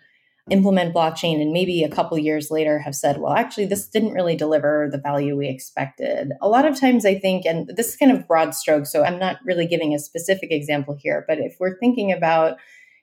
implement 0.49 0.93
blockchain 0.93 1.41
and 1.41 1.53
maybe 1.53 1.83
a 1.83 1.89
couple 1.89 2.17
years 2.17 2.51
later 2.51 2.77
have 2.79 2.93
said, 2.93 3.17
well, 3.17 3.33
actually, 3.33 3.65
this 3.65 3.87
didn't 3.87 4.11
really 4.11 4.35
deliver 4.35 4.89
the 4.91 4.97
value 4.97 5.37
we 5.37 5.47
expected. 5.47 6.33
A 6.41 6.49
lot 6.49 6.65
of 6.65 6.77
times, 6.77 7.05
I 7.05 7.17
think, 7.17 7.45
and 7.45 7.69
this 7.75 7.89
is 7.89 7.95
kind 7.95 8.11
of 8.11 8.27
broad 8.27 8.53
stroke, 8.53 8.85
so 8.85 9.03
I'm 9.03 9.19
not 9.19 9.37
really 9.45 9.65
giving 9.65 9.93
a 9.93 9.99
specific 9.99 10.51
example 10.51 10.97
here, 10.99 11.23
but 11.27 11.39
if 11.39 11.55
we're 11.59 11.79
thinking 11.79 12.11
about 12.11 12.57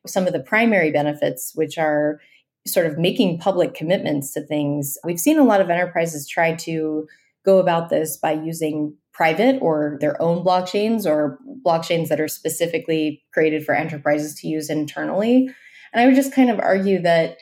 some 0.07 0.27
of 0.27 0.33
the 0.33 0.41
primary 0.41 0.91
benefits, 0.91 1.53
which 1.55 1.79
are 1.79 2.21
sort 2.67 2.87
of 2.87 2.99
making 2.99 3.39
public 3.39 3.75
commitments 3.75 4.33
to 4.33 4.43
things. 4.43 4.99
We've 5.05 5.21
seen 5.21 5.39
a 5.39 5.45
lot 5.45 5.61
of 5.61 5.71
enterprises 5.71 6.29
try 6.29 6.55
to 6.57 7.07
go 7.45 7.59
about 7.59 7.89
this 7.89 8.17
by 8.17 8.33
using 8.33 8.95
private 9.13 9.59
or 9.61 9.99
their 10.01 10.21
own 10.21 10.45
blockchains 10.45 11.07
or 11.07 11.39
blockchains 11.65 12.09
that 12.09 12.21
are 12.21 12.29
specifically 12.29 13.23
created 13.33 13.65
for 13.65 13.75
enterprises 13.75 14.35
to 14.41 14.49
use 14.49 14.71
internally. 14.71 15.49
And 15.93 16.01
I 16.01 16.07
would 16.07 16.15
just 16.15 16.35
kind 16.35 16.51
of 16.51 16.61
argue 16.61 17.03
that 17.03 17.39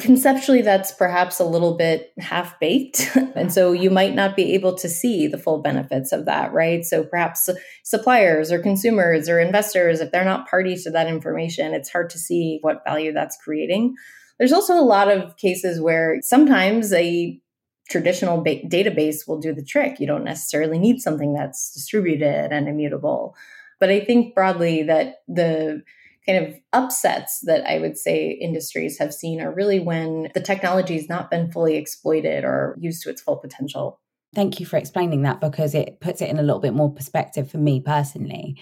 conceptually 0.00 0.62
that's 0.62 0.92
perhaps 0.92 1.38
a 1.38 1.44
little 1.44 1.76
bit 1.76 2.12
half 2.18 2.58
baked 2.58 3.10
and 3.34 3.52
so 3.52 3.72
you 3.72 3.90
might 3.90 4.14
not 4.14 4.34
be 4.34 4.54
able 4.54 4.74
to 4.74 4.88
see 4.88 5.26
the 5.26 5.38
full 5.38 5.62
benefits 5.62 6.12
of 6.12 6.24
that 6.26 6.52
right? 6.52 6.84
So 6.84 7.04
perhaps 7.04 7.48
suppliers 7.84 8.50
or 8.50 8.58
consumers 8.58 9.28
or 9.28 9.38
investors 9.40 10.00
if 10.00 10.10
they're 10.10 10.24
not 10.24 10.48
party 10.48 10.76
to 10.76 10.90
that 10.90 11.06
information 11.06 11.74
it's 11.74 11.90
hard 11.90 12.10
to 12.10 12.18
see 12.18 12.58
what 12.62 12.82
value 12.84 13.12
that's 13.12 13.36
creating. 13.36 13.94
There's 14.38 14.52
also 14.52 14.74
a 14.74 14.82
lot 14.82 15.10
of 15.10 15.36
cases 15.36 15.80
where 15.80 16.18
sometimes 16.22 16.92
a 16.92 17.40
traditional 17.88 18.42
ba- 18.42 18.62
database 18.62 19.26
will 19.26 19.38
do 19.38 19.54
the 19.54 19.64
trick. 19.64 20.00
You 20.00 20.06
don't 20.06 20.24
necessarily 20.24 20.78
need 20.78 21.00
something 21.00 21.32
that's 21.32 21.72
distributed 21.72 22.52
and 22.52 22.68
immutable. 22.68 23.34
But 23.78 23.90
i 23.90 24.00
think 24.00 24.34
broadly 24.34 24.82
that 24.84 25.16
the 25.28 25.82
kind 26.28 26.46
of 26.46 26.54
upsets 26.72 27.40
that 27.44 27.68
I 27.68 27.78
would 27.78 27.96
say 27.96 28.30
industries 28.30 28.98
have 28.98 29.14
seen 29.14 29.40
are 29.40 29.54
really 29.54 29.78
when 29.78 30.30
the 30.34 30.40
technology 30.40 30.96
has 30.96 31.08
not 31.08 31.30
been 31.30 31.52
fully 31.52 31.76
exploited 31.76 32.44
or 32.44 32.76
used 32.80 33.02
to 33.02 33.10
its 33.10 33.22
full 33.22 33.36
potential. 33.36 34.00
Thank 34.34 34.60
you 34.60 34.66
for 34.66 34.76
explaining 34.76 35.22
that 35.22 35.40
because 35.40 35.74
it 35.74 36.00
puts 36.00 36.20
it 36.20 36.28
in 36.28 36.38
a 36.38 36.42
little 36.42 36.60
bit 36.60 36.74
more 36.74 36.92
perspective 36.92 37.50
for 37.50 37.58
me 37.58 37.80
personally. 37.80 38.58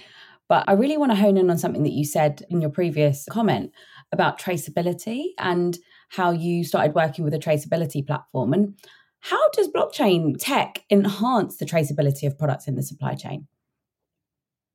But 0.48 0.64
I 0.68 0.72
really 0.74 0.98
want 0.98 1.10
to 1.12 1.16
hone 1.16 1.38
in 1.38 1.50
on 1.50 1.58
something 1.58 1.84
that 1.84 1.92
you 1.92 2.04
said 2.04 2.42
in 2.50 2.60
your 2.60 2.70
previous 2.70 3.26
comment 3.30 3.72
about 4.12 4.38
traceability 4.38 5.28
and 5.38 5.76
how 6.10 6.30
you 6.30 6.64
started 6.64 6.94
working 6.94 7.24
with 7.24 7.34
a 7.34 7.38
traceability 7.38 8.06
platform. 8.06 8.52
And 8.52 8.78
how 9.20 9.48
does 9.50 9.68
blockchain 9.68 10.36
tech 10.38 10.84
enhance 10.90 11.56
the 11.56 11.64
traceability 11.64 12.26
of 12.26 12.38
products 12.38 12.68
in 12.68 12.74
the 12.74 12.82
supply 12.82 13.14
chain? 13.14 13.48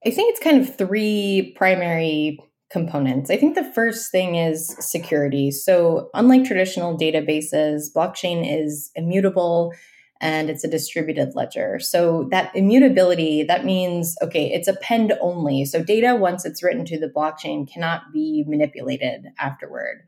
I 0.03 0.09
think 0.09 0.31
it's 0.31 0.43
kind 0.43 0.59
of 0.59 0.75
three 0.75 1.53
primary 1.55 2.39
components. 2.69 3.31
I 3.31 3.37
think 3.37 3.55
the 3.55 3.71
first 3.73 4.11
thing 4.11 4.35
is 4.35 4.75
security. 4.79 5.51
So, 5.51 6.09
unlike 6.13 6.45
traditional 6.45 6.97
databases, 6.97 7.91
blockchain 7.95 8.45
is 8.45 8.91
immutable 8.95 9.73
and 10.21 10.49
it's 10.49 10.63
a 10.63 10.69
distributed 10.69 11.35
ledger. 11.35 11.79
So, 11.79 12.27
that 12.31 12.55
immutability, 12.55 13.43
that 13.43 13.65
means, 13.65 14.15
okay, 14.21 14.51
it's 14.51 14.67
append 14.67 15.13
only. 15.19 15.65
So, 15.65 15.83
data, 15.83 16.15
once 16.15 16.45
it's 16.45 16.61
written 16.61 16.85
to 16.85 16.99
the 16.99 17.09
blockchain, 17.09 17.71
cannot 17.71 18.13
be 18.13 18.45
manipulated 18.47 19.27
afterward. 19.39 20.03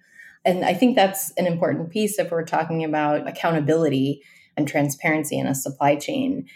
And 0.46 0.64
I 0.64 0.74
think 0.74 0.96
that's 0.96 1.32
an 1.32 1.48
important 1.48 1.90
piece 1.90 2.20
if 2.20 2.32
we're 2.32 2.46
talking 2.46 2.84
about 2.84 3.28
accountability 3.28 4.22
and 4.58 4.68
transparency 4.68 5.38
in 5.38 5.48
a 5.48 5.56
supply 5.56 5.96
chain. 5.96 6.48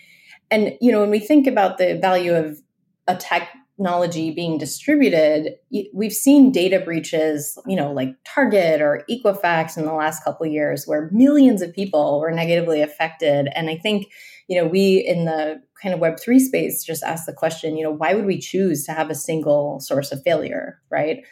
And, 0.52 0.74
you 0.82 0.92
know, 0.92 1.02
when 1.02 1.10
we 1.10 1.20
think 1.20 1.48
about 1.48 1.78
the 1.78 1.98
value 2.00 2.34
of 2.34 2.60
a 3.08 3.16
tech 3.16 3.50
technology 3.78 4.32
being 4.32 4.58
distributed, 4.58 5.56
we've 5.94 6.14
seen 6.14 6.52
data 6.52 6.80
breaches, 6.80 7.58
you 7.66 7.76
know, 7.76 7.92
like 7.92 8.16
Target 8.24 8.82
or 8.82 9.04
Equifax 9.10 9.78
in 9.78 9.86
the 9.86 9.94
last 9.94 10.24
couple 10.24 10.46
years 10.46 10.86
where 10.86 11.10
millions 11.12 11.62
of 11.62 11.74
people 11.74 12.20
were 12.20 12.32
negatively 12.32 12.82
affected. 12.82 13.50
And 13.54 13.70
I 13.70 13.76
think, 13.76 14.08
you 14.48 14.58
know, 14.58 14.68
we 14.68 14.98
in 15.06 15.26
the 15.26 15.62
kind 15.82 15.94
of 15.94 16.00
Web3 16.00 16.40
space 16.40 16.84
just 16.84 17.04
asked 17.04 17.26
the 17.26 17.34
question, 17.34 17.76
you 17.76 17.84
know, 17.84 17.92
why 17.92 18.14
would 18.14 18.26
we 18.26 18.40
choose 18.40 18.86
to 18.86 18.94
have 18.94 19.10
a 19.10 19.16
single 19.16 19.80
source 19.82 20.12
of 20.12 20.24
failure, 20.24 20.80
right? 20.90 21.24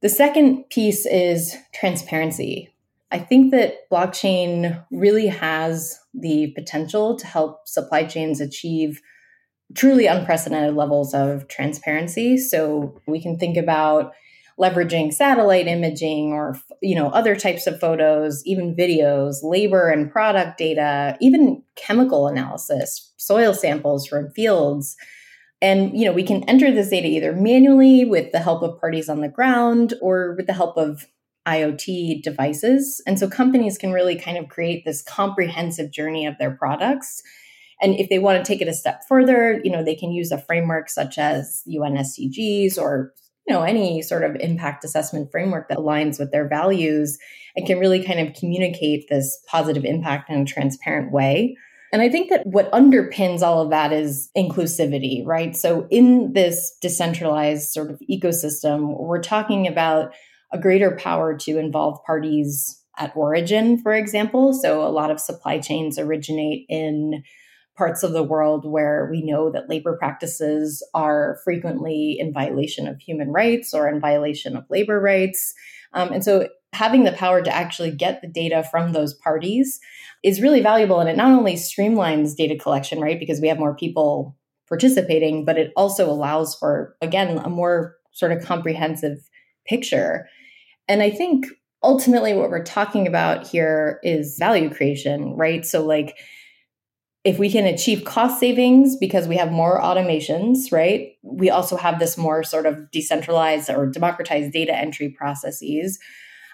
The 0.00 0.08
second 0.08 0.64
piece 0.70 1.04
is 1.04 1.54
transparency. 1.74 2.72
I 3.12 3.18
think 3.18 3.50
that 3.50 3.90
blockchain 3.90 4.82
really 4.90 5.26
has 5.26 5.98
the 6.14 6.52
potential 6.54 7.16
to 7.16 7.26
help 7.26 7.68
supply 7.68 8.04
chains 8.04 8.40
achieve 8.40 9.02
truly 9.74 10.06
unprecedented 10.06 10.74
levels 10.74 11.14
of 11.14 11.48
transparency. 11.48 12.36
So 12.36 13.00
we 13.06 13.20
can 13.20 13.38
think 13.38 13.56
about 13.56 14.12
leveraging 14.58 15.12
satellite 15.12 15.66
imaging 15.66 16.32
or 16.32 16.54
you 16.82 16.94
know 16.94 17.08
other 17.08 17.34
types 17.34 17.66
of 17.66 17.80
photos 17.80 18.44
even 18.44 18.76
videos 18.76 19.36
labor 19.42 19.88
and 19.88 20.12
product 20.12 20.58
data 20.58 21.16
even 21.18 21.62
chemical 21.76 22.28
analysis 22.28 23.10
soil 23.16 23.54
samples 23.54 24.06
from 24.06 24.30
fields. 24.32 24.96
And 25.62 25.98
you 25.98 26.04
know 26.04 26.12
we 26.12 26.24
can 26.24 26.44
enter 26.44 26.70
this 26.70 26.90
data 26.90 27.06
either 27.06 27.32
manually 27.32 28.04
with 28.04 28.32
the 28.32 28.40
help 28.40 28.62
of 28.62 28.80
parties 28.80 29.08
on 29.08 29.20
the 29.20 29.28
ground 29.28 29.94
or 30.02 30.34
with 30.36 30.46
the 30.46 30.52
help 30.52 30.76
of 30.76 31.06
IoT 31.48 32.22
devices. 32.22 33.02
And 33.06 33.18
so 33.18 33.28
companies 33.28 33.78
can 33.78 33.92
really 33.92 34.14
kind 34.14 34.36
of 34.36 34.48
create 34.48 34.84
this 34.84 35.02
comprehensive 35.02 35.90
journey 35.90 36.26
of 36.26 36.36
their 36.38 36.50
products 36.50 37.22
and 37.80 37.94
if 37.94 38.08
they 38.08 38.18
want 38.18 38.44
to 38.44 38.48
take 38.48 38.60
it 38.60 38.68
a 38.68 38.74
step 38.74 39.02
further, 39.08 39.60
you 39.64 39.70
know, 39.70 39.82
they 39.84 39.94
can 39.94 40.12
use 40.12 40.30
a 40.32 40.38
framework 40.38 40.88
such 40.88 41.18
as 41.18 41.62
UN 41.66 41.96
SDGs 41.96 42.78
or 42.78 43.12
you 43.46 43.54
know 43.54 43.62
any 43.62 44.02
sort 44.02 44.24
of 44.24 44.36
impact 44.36 44.84
assessment 44.84 45.30
framework 45.30 45.68
that 45.68 45.78
aligns 45.78 46.18
with 46.18 46.30
their 46.30 46.48
values 46.48 47.18
and 47.56 47.66
can 47.66 47.78
really 47.78 48.04
kind 48.04 48.20
of 48.20 48.34
communicate 48.34 49.08
this 49.08 49.42
positive 49.48 49.84
impact 49.84 50.30
in 50.30 50.40
a 50.40 50.44
transparent 50.44 51.10
way 51.10 51.56
and 51.92 52.02
I 52.02 52.08
think 52.08 52.30
that 52.30 52.46
what 52.46 52.70
underpins 52.70 53.42
all 53.42 53.60
of 53.62 53.70
that 53.70 53.92
is 53.92 54.30
inclusivity, 54.36 55.26
right? 55.26 55.56
So, 55.56 55.86
in 55.90 56.32
this 56.32 56.76
decentralized 56.80 57.72
sort 57.72 57.90
of 57.90 58.00
ecosystem, 58.08 58.96
we're 58.98 59.22
talking 59.22 59.66
about 59.66 60.12
a 60.52 60.58
greater 60.58 60.92
power 60.96 61.36
to 61.38 61.58
involve 61.58 62.02
parties 62.04 62.80
at 62.96 63.16
origin, 63.16 63.78
for 63.78 63.92
example. 63.92 64.52
So, 64.52 64.86
a 64.86 64.90
lot 64.90 65.10
of 65.10 65.18
supply 65.18 65.58
chains 65.58 65.98
originate 65.98 66.64
in 66.68 67.24
parts 67.80 68.02
of 68.02 68.12
the 68.12 68.22
world 68.22 68.70
where 68.70 69.08
we 69.10 69.22
know 69.22 69.50
that 69.50 69.70
labor 69.70 69.96
practices 69.96 70.86
are 70.92 71.38
frequently 71.44 72.18
in 72.20 72.30
violation 72.30 72.86
of 72.86 73.00
human 73.00 73.32
rights 73.32 73.72
or 73.72 73.88
in 73.88 73.98
violation 73.98 74.54
of 74.54 74.68
labor 74.68 75.00
rights. 75.00 75.54
Um, 75.94 76.12
and 76.12 76.22
so, 76.22 76.50
having 76.74 77.04
the 77.04 77.12
power 77.12 77.40
to 77.40 77.50
actually 77.50 77.90
get 77.90 78.20
the 78.20 78.28
data 78.28 78.62
from 78.70 78.92
those 78.92 79.14
parties 79.14 79.80
is 80.22 80.42
really 80.42 80.60
valuable. 80.60 81.00
And 81.00 81.08
it 81.08 81.16
not 81.16 81.32
only 81.32 81.54
streamlines 81.54 82.36
data 82.36 82.54
collection, 82.54 83.00
right, 83.00 83.18
because 83.18 83.40
we 83.40 83.48
have 83.48 83.58
more 83.58 83.74
people 83.74 84.36
participating, 84.68 85.46
but 85.46 85.56
it 85.56 85.72
also 85.74 86.08
allows 86.10 86.54
for, 86.54 86.94
again, 87.00 87.38
a 87.38 87.48
more 87.48 87.96
sort 88.12 88.30
of 88.30 88.44
comprehensive 88.44 89.26
picture. 89.66 90.28
And 90.86 91.02
I 91.02 91.08
think 91.08 91.46
ultimately 91.82 92.34
what 92.34 92.50
we're 92.50 92.62
talking 92.62 93.06
about 93.06 93.46
here 93.46 94.00
is 94.02 94.36
value 94.38 94.68
creation, 94.68 95.34
right? 95.34 95.64
So, 95.64 95.82
like, 95.82 96.18
if 97.24 97.38
we 97.38 97.50
can 97.50 97.66
achieve 97.66 98.04
cost 98.04 98.40
savings 98.40 98.96
because 98.96 99.28
we 99.28 99.36
have 99.36 99.52
more 99.52 99.80
automations, 99.80 100.72
right? 100.72 101.12
We 101.22 101.50
also 101.50 101.76
have 101.76 101.98
this 101.98 102.16
more 102.16 102.42
sort 102.42 102.66
of 102.66 102.90
decentralized 102.90 103.68
or 103.68 103.86
democratized 103.86 104.52
data 104.52 104.74
entry 104.74 105.10
processes 105.10 105.98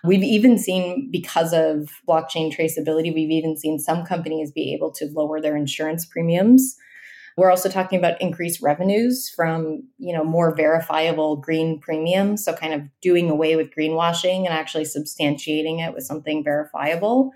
We've 0.07 0.23
even 0.23 0.57
seen, 0.57 1.09
because 1.11 1.53
of 1.53 1.91
blockchain 2.09 2.55
traceability, 2.55 3.13
we've 3.13 3.31
even 3.31 3.57
seen 3.57 3.79
some 3.79 4.05
companies 4.05 4.53
be 4.53 4.73
able 4.73 4.93
to 4.93 5.07
lower 5.07 5.41
their 5.41 5.57
insurance 5.57 6.05
premiums. 6.05 6.77
We're 7.37 7.51
also 7.51 7.69
talking 7.69 7.99
about 7.99 8.21
increased 8.21 8.63
revenues 8.63 9.29
from, 9.29 9.83
you 9.99 10.15
know, 10.15 10.25
more 10.25 10.55
verifiable 10.55 11.37
green 11.37 11.81
premiums. 11.81 12.45
So 12.45 12.55
kind 12.55 12.73
of 12.73 12.83
doing 13.03 13.29
away 13.29 13.57
with 13.57 13.75
greenwashing 13.77 14.47
and 14.47 14.55
actually 14.55 14.85
substantiating 14.85 15.87
it 15.87 15.93
with 15.93 16.05
something 16.05 16.43
verifiable. 16.43 17.33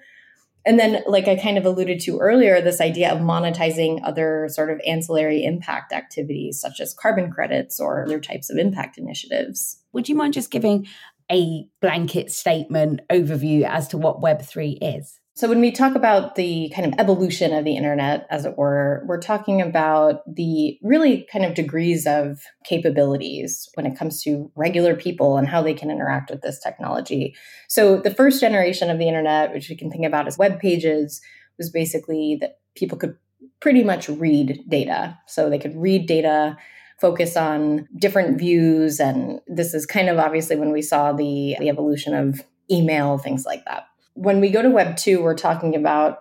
And 0.67 0.79
then, 0.79 1.03
like 1.07 1.27
I 1.27 1.37
kind 1.37 1.57
of 1.57 1.65
alluded 1.65 2.01
to 2.01 2.19
earlier, 2.19 2.61
this 2.61 2.81
idea 2.81 3.13
of 3.13 3.21
monetizing 3.21 4.01
other 4.05 4.49
sort 4.51 4.71
of 4.71 4.81
ancillary 4.87 5.45
impact 5.45 5.93
activities, 5.93 6.61
such 6.61 6.81
as 6.81 6.95
carbon 6.95 7.31
credits 7.31 7.81
or 7.81 8.05
other 8.05 8.21
types 8.21 8.51
of 8.51 8.59
impact 8.59 8.99
initiatives. 8.99 9.83
Would 9.93 10.09
you 10.09 10.15
mind 10.15 10.35
just 10.35 10.51
giving 10.51 10.87
a 11.31 11.67
blanket 11.81 12.31
statement 12.31 13.01
overview 13.11 13.63
as 13.63 13.89
to 13.89 13.99
what 13.99 14.21
Web3 14.21 14.79
is? 14.81 15.20
So, 15.35 15.49
when 15.49 15.61
we 15.61 15.71
talk 15.71 15.95
about 15.95 16.35
the 16.35 16.73
kind 16.75 16.93
of 16.93 16.99
evolution 16.99 17.53
of 17.55 17.65
the 17.65 17.77
internet, 17.77 18.27
as 18.31 18.45
it 18.45 18.59
were, 18.59 19.05
we're 19.07 19.21
talking 19.21 19.63
about 19.63 20.23
the 20.27 20.77
really 20.83 21.27
kind 21.33 21.45
of 21.45 21.55
degrees 21.55 22.07
of 22.07 22.41
capabilities 22.65 23.69
when 23.75 23.87
it 23.87 23.97
comes 23.97 24.23
to 24.25 24.51
regular 24.57 24.95
people 24.97 25.39
and 25.39 25.49
how 25.49 25.63
they 25.63 25.73
can 25.73 25.91
interact 25.91 26.31
with 26.31 26.43
this 26.43 26.59
technology. 26.59 27.35
So, 27.69 27.99
the 27.99 28.13
first 28.13 28.41
generation 28.41 28.91
of 28.91 28.99
the 28.99 29.09
internet, 29.09 29.53
which 29.53 29.69
we 29.69 29.77
can 29.77 29.91
think 29.91 30.05
about 30.05 30.27
as 30.27 30.37
web 30.37 30.59
pages, 30.59 31.21
was 31.59 31.71
basically 31.71 32.37
that 32.41 32.59
people 32.75 32.99
could 32.99 33.17
pretty 33.61 33.85
much 33.85 34.09
read 34.09 34.65
data. 34.69 35.17
So, 35.29 35.49
they 35.49 35.59
could 35.59 35.77
read 35.77 36.07
data 36.07 36.59
focus 37.01 37.37
on 37.37 37.89
different 37.97 38.39
views. 38.39 39.01
And 39.01 39.41
this 39.47 39.75
is 39.75 39.87
kind 39.87 40.09
of 40.09 40.19
obviously 40.19 40.57
when 40.57 40.71
we 40.71 40.83
saw 40.83 41.13
the, 41.13 41.57
the 41.59 41.71
evolution 41.71 42.15
of 42.15 42.43
email, 42.71 43.17
things 43.17 43.47
like 43.47 43.65
that. 43.65 43.85
When 44.15 44.41
we 44.41 44.51
go 44.51 44.63
to 44.63 44.71
Web 44.71 44.97
2, 44.97 45.23
we're 45.23 45.35
talking 45.35 45.75
about 45.75 46.19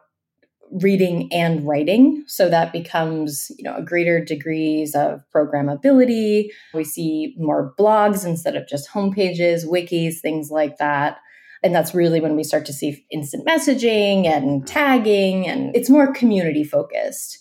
reading 0.72 1.32
and 1.34 1.66
writing. 1.68 2.24
So 2.28 2.50
that 2.50 2.72
becomes 2.72 3.52
you 3.58 3.64
know 3.64 3.76
a 3.76 3.82
greater 3.82 4.24
degrees 4.24 4.96
of 4.96 5.24
programmability. 5.36 6.50
We 6.74 6.84
see 6.84 7.36
more 7.38 7.74
blogs 7.78 8.26
instead 8.26 8.56
of 8.56 8.68
just 8.68 8.90
homepages 8.90 9.66
wikis 9.66 10.20
things 10.20 10.52
like 10.52 10.78
that. 10.78 11.18
And 11.62 11.76
that's 11.76 11.94
really 11.94 12.22
when 12.22 12.36
we 12.36 12.44
start 12.44 12.66
to 12.68 12.74
see 12.74 13.06
instant 13.12 13.46
messaging 13.46 14.26
and 14.26 14.66
tagging 14.66 15.48
and 15.48 15.76
it's 15.76 15.90
more 15.90 16.14
community 16.14 16.64
focused. 16.64 17.40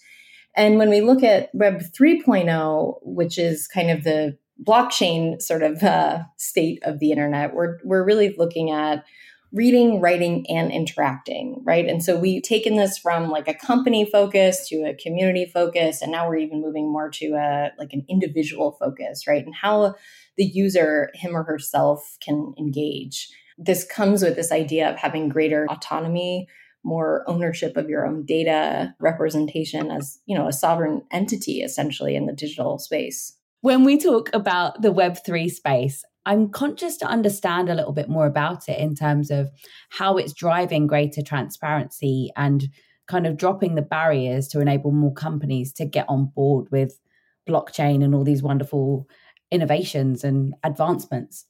And 0.57 0.77
when 0.77 0.90
we 0.90 1.03
look 1.03 1.23
at 1.23 1.51
Web 1.55 1.83
3.0, 1.83 2.99
which 3.03 3.38
is 3.38 3.68
kind 3.68 3.90
of 3.90 4.03
the 4.03 4.37
blockchain 4.66 5.40
sort 5.40 5.62
of 5.62 5.85
uh, 5.85 6.25
state 6.37 6.81
of 6.83 6.99
the 6.99 7.12
internet, 7.12 7.55
we're, 7.55 7.79
we're 7.85 8.05
really 8.05 8.35
looking 8.37 8.73
at 8.73 9.05
reading, 9.53 10.01
writing, 10.01 10.45
and 10.49 10.71
interacting, 10.71 11.63
right? 11.65 11.87
And 11.87 12.03
so 12.03 12.19
we've 12.19 12.43
taken 12.43 12.77
this 12.77 12.99
from 12.99 13.31
like 13.31 13.49
a 13.49 13.55
company 13.55 14.05
focus 14.05 14.69
to 14.69 14.85
a 14.85 14.95
community 14.95 15.51
focus, 15.53 16.03
and 16.03 16.13
now 16.13 16.29
we're 16.29 16.37
even 16.37 16.61
moving 16.61 16.91
more 16.91 17.11
to 17.11 17.35
a 17.35 17.71
like 17.79 17.93
an 17.93 18.05
individual 18.09 18.73
focus, 18.73 19.27
right? 19.27 19.45
And 19.45 19.55
how 19.55 19.95
the 20.37 20.45
user, 20.45 21.11
him 21.15 21.37
or 21.37 21.45
herself, 21.45 22.17
can 22.23 22.55
engage. 22.59 23.29
This 23.57 23.85
comes 23.85 24.23
with 24.23 24.37
this 24.37 24.53
idea 24.53 24.91
of 24.91 24.97
having 24.97 25.29
greater 25.29 25.67
autonomy 25.69 26.47
more 26.85 27.25
ownership 27.27 27.77
of 27.77 27.89
your 27.89 28.07
own 28.07 28.25
data 28.25 28.95
representation 29.01 29.91
as 29.91 30.21
you 30.27 30.37
know 30.37 30.47
a 30.47 30.53
sovereign 30.53 31.03
entity 31.11 31.61
essentially 31.61 32.15
in 32.15 32.27
the 32.27 32.33
digital 32.33 32.79
space 32.79 33.37
when 33.61 33.85
we 33.85 33.99
talk 33.99 34.31
about 34.33 34.81
the 34.81 34.93
web3 34.93 35.51
space 35.51 36.05
i'm 36.29 36.49
conscious 36.49 36.97
to 36.97 37.07
understand 37.07 37.69
a 37.69 37.75
little 37.75 37.93
bit 37.93 38.09
more 38.09 38.27
about 38.27 38.69
it 38.69 38.79
in 38.79 38.95
terms 38.95 39.31
of 39.31 39.51
how 39.91 40.17
it's 40.17 40.33
driving 40.33 40.87
greater 40.87 41.23
transparency 41.23 42.31
and 42.37 42.69
kind 43.09 43.27
of 43.27 43.37
dropping 43.37 43.75
the 43.75 43.83
barriers 43.83 44.47
to 44.47 44.61
enable 44.61 44.93
more 44.93 45.12
companies 45.12 45.73
to 45.73 45.85
get 45.85 46.07
on 46.09 46.27
board 46.27 46.69
with 46.71 47.01
blockchain 47.49 48.05
and 48.05 48.14
all 48.14 48.25
these 48.25 48.43
wonderful 48.43 49.09
innovations 49.51 50.23
and 50.23 50.55
advancements 50.62 51.47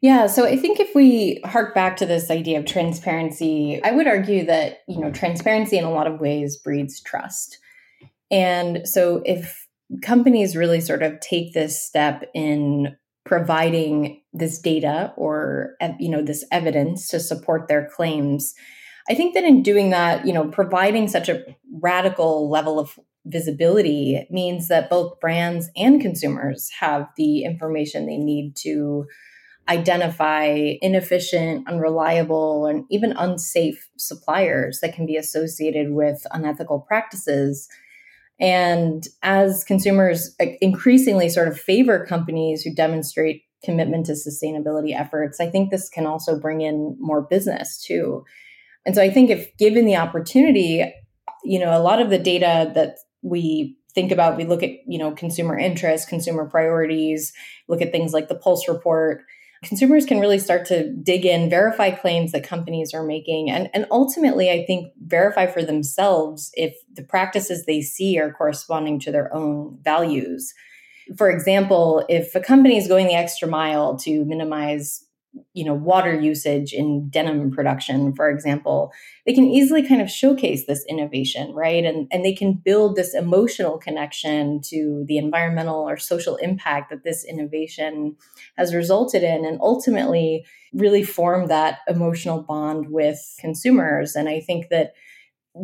yeah, 0.00 0.26
so 0.26 0.44
I 0.44 0.58
think 0.58 0.80
if 0.80 0.94
we 0.94 1.40
hark 1.46 1.74
back 1.74 1.96
to 1.96 2.04
this 2.04 2.30
idea 2.30 2.58
of 2.58 2.66
transparency, 2.66 3.82
I 3.82 3.92
would 3.92 4.06
argue 4.06 4.44
that, 4.44 4.80
you 4.86 5.00
know, 5.00 5.10
transparency 5.10 5.78
in 5.78 5.84
a 5.84 5.90
lot 5.90 6.06
of 6.06 6.20
ways 6.20 6.58
breeds 6.58 7.00
trust. 7.00 7.58
And 8.30 8.86
so 8.86 9.22
if 9.24 9.66
companies 10.02 10.56
really 10.56 10.82
sort 10.82 11.02
of 11.02 11.20
take 11.20 11.54
this 11.54 11.82
step 11.82 12.28
in 12.34 12.96
providing 13.24 14.20
this 14.32 14.58
data 14.58 15.12
or 15.16 15.76
you 15.98 16.08
know 16.08 16.22
this 16.22 16.44
evidence 16.52 17.08
to 17.08 17.18
support 17.18 17.68
their 17.68 17.88
claims, 17.94 18.54
I 19.08 19.14
think 19.14 19.34
that 19.34 19.44
in 19.44 19.62
doing 19.62 19.90
that, 19.90 20.26
you 20.26 20.32
know, 20.32 20.48
providing 20.48 21.08
such 21.08 21.28
a 21.28 21.42
radical 21.80 22.48
level 22.48 22.78
of 22.78 22.98
visibility 23.26 24.26
means 24.30 24.68
that 24.68 24.90
both 24.90 25.18
brands 25.20 25.70
and 25.76 26.00
consumers 26.00 26.70
have 26.80 27.08
the 27.16 27.44
information 27.44 28.06
they 28.06 28.18
need 28.18 28.54
to 28.56 29.06
identify 29.68 30.74
inefficient, 30.82 31.66
unreliable, 31.66 32.66
and 32.66 32.84
even 32.90 33.12
unsafe 33.12 33.88
suppliers 33.96 34.80
that 34.80 34.94
can 34.94 35.06
be 35.06 35.16
associated 35.16 35.92
with 35.92 36.26
unethical 36.32 36.80
practices. 36.80 37.68
And 38.40 39.04
as 39.22 39.64
consumers 39.64 40.34
increasingly 40.60 41.28
sort 41.28 41.48
of 41.48 41.58
favor 41.58 42.04
companies 42.04 42.62
who 42.62 42.74
demonstrate 42.74 43.42
commitment 43.64 44.06
to 44.06 44.12
sustainability 44.12 44.94
efforts, 44.98 45.40
I 45.40 45.48
think 45.48 45.70
this 45.70 45.88
can 45.88 46.06
also 46.06 46.38
bring 46.38 46.60
in 46.60 46.96
more 46.98 47.22
business 47.22 47.82
too. 47.82 48.24
And 48.84 48.94
so 48.94 49.02
I 49.02 49.10
think 49.10 49.30
if 49.30 49.56
given 49.56 49.86
the 49.86 49.96
opportunity, 49.96 50.84
you 51.44 51.58
know, 51.58 51.76
a 51.76 51.80
lot 51.80 52.00
of 52.00 52.10
the 52.10 52.18
data 52.18 52.70
that 52.74 52.96
we 53.22 53.76
think 53.94 54.10
about, 54.10 54.36
we 54.36 54.44
look 54.44 54.62
at, 54.62 54.70
you 54.86 54.98
know, 54.98 55.12
consumer 55.12 55.56
interest, 55.56 56.08
consumer 56.08 56.46
priorities, 56.46 57.32
look 57.68 57.80
at 57.80 57.92
things 57.92 58.12
like 58.12 58.28
the 58.28 58.34
Pulse 58.34 58.68
report 58.68 59.22
consumers 59.64 60.06
can 60.06 60.20
really 60.20 60.38
start 60.38 60.66
to 60.66 60.92
dig 60.92 61.24
in, 61.24 61.50
verify 61.50 61.90
claims 61.90 62.32
that 62.32 62.44
companies 62.44 62.94
are 62.94 63.04
making, 63.04 63.50
and, 63.50 63.68
and 63.74 63.86
ultimately, 63.90 64.50
I 64.50 64.64
think, 64.64 64.92
verify 64.98 65.46
for 65.46 65.62
themselves 65.62 66.50
if 66.54 66.74
the 66.94 67.02
practices 67.02 67.64
they 67.64 67.80
see 67.80 68.18
are 68.18 68.32
corresponding 68.32 69.00
to 69.00 69.12
their 69.12 69.34
own 69.34 69.78
values. 69.82 70.52
For 71.16 71.30
example, 71.30 72.04
if 72.08 72.34
a 72.34 72.40
company 72.40 72.76
is 72.76 72.88
going 72.88 73.06
the 73.06 73.14
extra 73.14 73.48
mile 73.48 73.96
to 73.98 74.24
minimize 74.24 75.04
you 75.52 75.64
know 75.64 75.74
water 75.74 76.14
usage 76.14 76.72
in 76.72 77.08
denim 77.08 77.50
production 77.50 78.14
for 78.14 78.30
example 78.30 78.92
they 79.26 79.32
can 79.32 79.44
easily 79.44 79.86
kind 79.86 80.00
of 80.00 80.10
showcase 80.10 80.66
this 80.66 80.84
innovation 80.88 81.52
right? 81.54 81.84
And 81.84 82.08
and 82.10 82.24
they 82.24 82.34
can 82.34 82.52
build 82.52 82.96
this 82.96 83.14
emotional 83.14 83.78
connection 83.78 84.60
to 84.66 85.04
the 85.06 85.18
environmental 85.18 85.88
or 85.88 85.96
social 85.96 86.36
impact 86.36 86.90
that 86.90 87.04
this 87.04 87.24
innovation 87.24 88.16
has 88.56 88.74
resulted 88.74 89.22
in 89.22 89.44
and 89.44 89.58
ultimately 89.60 90.44
really 90.72 91.02
form 91.02 91.46
that 91.46 91.78
emotional 91.88 92.42
bond 92.42 92.90
with 92.90 93.36
consumers. 93.38 94.16
And 94.16 94.28
i 94.28 94.40
think 94.40 94.68
that 94.70 94.92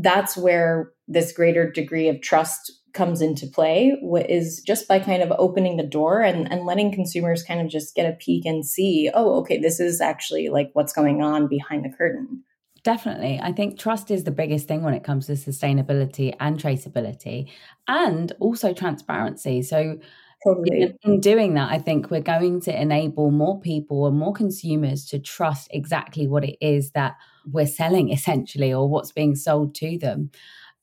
that's 0.02 0.36
where 0.36 0.92
this 1.08 1.32
greater 1.32 1.68
degree 1.68 2.08
of 2.08 2.20
trust 2.20 2.79
comes 2.92 3.20
into 3.20 3.46
play 3.46 3.96
is 4.28 4.62
just 4.66 4.88
by 4.88 4.98
kind 4.98 5.22
of 5.22 5.32
opening 5.38 5.76
the 5.76 5.82
door 5.82 6.20
and, 6.20 6.50
and 6.50 6.66
letting 6.66 6.92
consumers 6.92 7.42
kind 7.42 7.60
of 7.60 7.68
just 7.68 7.94
get 7.94 8.10
a 8.10 8.16
peek 8.16 8.44
and 8.44 8.66
see, 8.66 9.10
oh, 9.14 9.40
okay, 9.40 9.58
this 9.58 9.80
is 9.80 10.00
actually 10.00 10.48
like 10.48 10.70
what's 10.72 10.92
going 10.92 11.22
on 11.22 11.48
behind 11.48 11.84
the 11.84 11.96
curtain. 11.96 12.42
Definitely. 12.82 13.38
I 13.42 13.52
think 13.52 13.78
trust 13.78 14.10
is 14.10 14.24
the 14.24 14.30
biggest 14.30 14.66
thing 14.66 14.82
when 14.82 14.94
it 14.94 15.04
comes 15.04 15.26
to 15.26 15.32
sustainability 15.32 16.34
and 16.40 16.58
traceability 16.58 17.50
and 17.86 18.32
also 18.40 18.72
transparency. 18.72 19.62
So, 19.62 19.98
totally. 20.46 20.94
in 21.04 21.20
doing 21.20 21.54
that, 21.54 21.70
I 21.70 21.78
think 21.78 22.10
we're 22.10 22.22
going 22.22 22.62
to 22.62 22.80
enable 22.80 23.30
more 23.30 23.60
people 23.60 24.06
and 24.06 24.16
more 24.16 24.32
consumers 24.32 25.04
to 25.06 25.18
trust 25.18 25.68
exactly 25.72 26.26
what 26.26 26.44
it 26.44 26.56
is 26.62 26.92
that 26.92 27.16
we're 27.46 27.66
selling, 27.66 28.10
essentially, 28.12 28.72
or 28.72 28.88
what's 28.88 29.12
being 29.12 29.36
sold 29.36 29.74
to 29.76 29.98
them. 29.98 30.30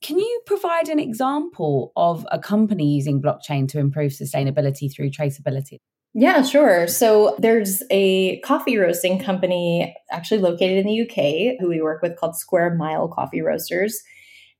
Can 0.00 0.18
you 0.18 0.42
provide 0.46 0.88
an 0.88 0.98
example 0.98 1.92
of 1.96 2.26
a 2.30 2.38
company 2.38 2.94
using 2.94 3.20
blockchain 3.20 3.68
to 3.68 3.78
improve 3.78 4.12
sustainability 4.12 4.92
through 4.94 5.10
traceability? 5.10 5.80
Yeah, 6.14 6.42
sure. 6.42 6.86
So 6.88 7.36
there's 7.38 7.82
a 7.90 8.40
coffee 8.40 8.78
roasting 8.78 9.18
company 9.18 9.94
actually 10.10 10.40
located 10.40 10.78
in 10.78 10.86
the 10.86 11.02
UK 11.02 11.60
who 11.60 11.68
we 11.68 11.82
work 11.82 12.02
with 12.02 12.16
called 12.16 12.36
Square 12.36 12.76
Mile 12.76 13.08
Coffee 13.08 13.42
Roasters. 13.42 14.00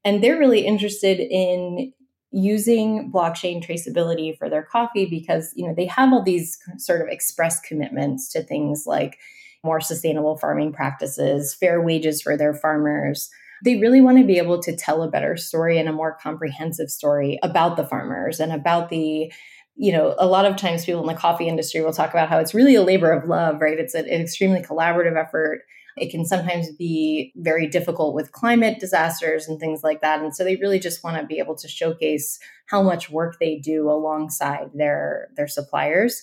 And 0.05 0.23
they're 0.23 0.39
really 0.39 0.67
interested 0.67 1.21
in 1.21 1.93
using 2.31 3.11
blockchain 3.11 3.65
traceability 3.65 4.37
for 4.37 4.51
their 4.51 4.63
coffee 4.63 5.07
because, 5.07 5.53
you 5.57 5.67
know, 5.67 5.75
they 5.75 5.87
have 5.87 6.13
all 6.13 6.23
these 6.23 6.59
sort 6.77 7.01
of 7.01 7.09
express 7.09 7.61
commitments 7.61 8.31
to 8.33 8.43
things 8.43 8.85
like 8.87 9.19
more 9.65 9.81
sustainable 9.81 10.37
farming 10.37 10.73
practices, 10.73 11.55
fair 11.55 11.81
wages 11.81 12.21
for 12.21 12.37
their 12.37 12.55
farmers, 12.55 13.31
they 13.65 13.79
really 13.79 14.01
want 14.01 14.19
to 14.19 14.25
be 14.25 14.39
able 14.39 14.61
to 14.63 14.77
tell 14.77 15.03
a 15.03 15.11
better 15.11 15.37
story 15.37 15.79
and 15.79 15.89
a 15.89 15.93
more 15.93 16.17
comprehensive 16.23 16.91
story 16.91 17.39
about 17.43 17.77
the 17.77 17.87
farmers 17.87 18.41
and 18.41 18.53
about 18.53 18.89
the 18.89 19.33
you 19.77 19.93
know 19.93 20.15
a 20.19 20.27
lot 20.27 20.45
of 20.45 20.57
times 20.57 20.85
people 20.85 21.01
in 21.01 21.07
the 21.07 21.15
coffee 21.15 21.49
industry 21.49 21.81
will 21.81 21.93
talk 21.93 22.11
about 22.11 22.29
how 22.29 22.39
it's 22.39 22.55
really 22.55 22.75
a 22.75 22.83
labor 22.83 23.11
of 23.11 23.29
love 23.29 23.61
right? 23.61 23.79
It's 23.79 23.95
an 23.95 24.07
extremely 24.07 24.61
collaborative 24.61 25.17
effort. 25.17 25.63
It 25.97 26.13
can 26.13 26.25
sometimes 26.25 26.71
be 26.77 27.33
very 27.37 27.67
difficult 27.67 28.15
with 28.15 28.31
climate 28.31 28.79
disasters 28.79 29.49
and 29.49 29.59
things 29.59 29.83
like 29.83 30.01
that 30.01 30.21
and 30.21 30.35
so 30.35 30.45
they 30.45 30.57
really 30.57 30.79
just 30.79 31.03
want 31.03 31.21
to 31.21 31.27
be 31.27 31.39
able 31.39 31.57
to 31.57 31.69
showcase 31.69 32.39
how 32.67 32.83
much 32.83 33.11
work 33.11 33.39
they 33.41 33.57
do 33.57 33.91
alongside 33.91 34.71
their 34.75 35.29
their 35.37 35.49
suppliers 35.49 36.23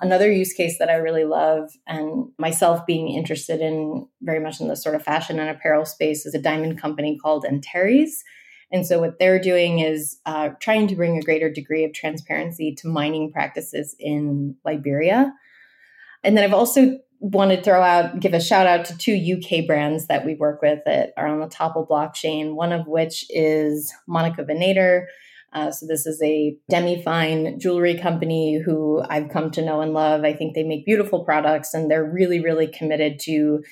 Another 0.00 0.30
use 0.30 0.52
case 0.52 0.78
that 0.78 0.90
I 0.90 0.94
really 0.94 1.24
love, 1.24 1.70
and 1.86 2.30
myself 2.38 2.86
being 2.86 3.08
interested 3.08 3.60
in 3.60 4.06
very 4.22 4.38
much 4.38 4.60
in 4.60 4.68
the 4.68 4.76
sort 4.76 4.94
of 4.94 5.02
fashion 5.02 5.40
and 5.40 5.50
apparel 5.50 5.84
space, 5.84 6.24
is 6.24 6.34
a 6.34 6.40
diamond 6.40 6.80
company 6.80 7.18
called 7.18 7.44
Antares. 7.44 8.22
And 8.70 8.86
so, 8.86 9.00
what 9.00 9.18
they're 9.18 9.40
doing 9.40 9.80
is 9.80 10.20
uh, 10.24 10.50
trying 10.60 10.86
to 10.88 10.96
bring 10.96 11.16
a 11.16 11.22
greater 11.22 11.50
degree 11.50 11.84
of 11.84 11.92
transparency 11.92 12.74
to 12.76 12.88
mining 12.88 13.32
practices 13.32 13.96
in 13.98 14.56
Liberia. 14.64 15.32
And 16.22 16.36
then 16.36 16.44
I've 16.44 16.54
also 16.54 16.98
wanted 17.20 17.56
to 17.56 17.62
throw 17.62 17.82
out, 17.82 18.20
give 18.20 18.34
a 18.34 18.40
shout 18.40 18.66
out 18.66 18.84
to 18.86 18.96
two 18.96 19.14
UK 19.36 19.66
brands 19.66 20.06
that 20.06 20.24
we 20.24 20.34
work 20.34 20.62
with 20.62 20.80
that 20.84 21.12
are 21.16 21.26
on 21.26 21.40
the 21.40 21.48
Topl 21.48 21.88
blockchain, 21.88 22.54
one 22.54 22.72
of 22.72 22.86
which 22.86 23.24
is 23.30 23.92
Monica 24.06 24.44
Vinader, 24.44 25.06
uh, 25.52 25.70
so 25.70 25.86
this 25.86 26.06
is 26.06 26.20
a 26.22 26.56
demi-fine 26.68 27.58
jewelry 27.58 27.96
company 27.96 28.60
who 28.64 29.02
I've 29.08 29.30
come 29.30 29.50
to 29.52 29.64
know 29.64 29.80
and 29.80 29.92
love. 29.94 30.24
I 30.24 30.34
think 30.34 30.54
they 30.54 30.62
make 30.62 30.84
beautiful 30.84 31.24
products 31.24 31.72
and 31.72 31.90
they're 31.90 32.04
really, 32.04 32.40
really 32.40 32.66
committed 32.66 33.18
to 33.20 33.62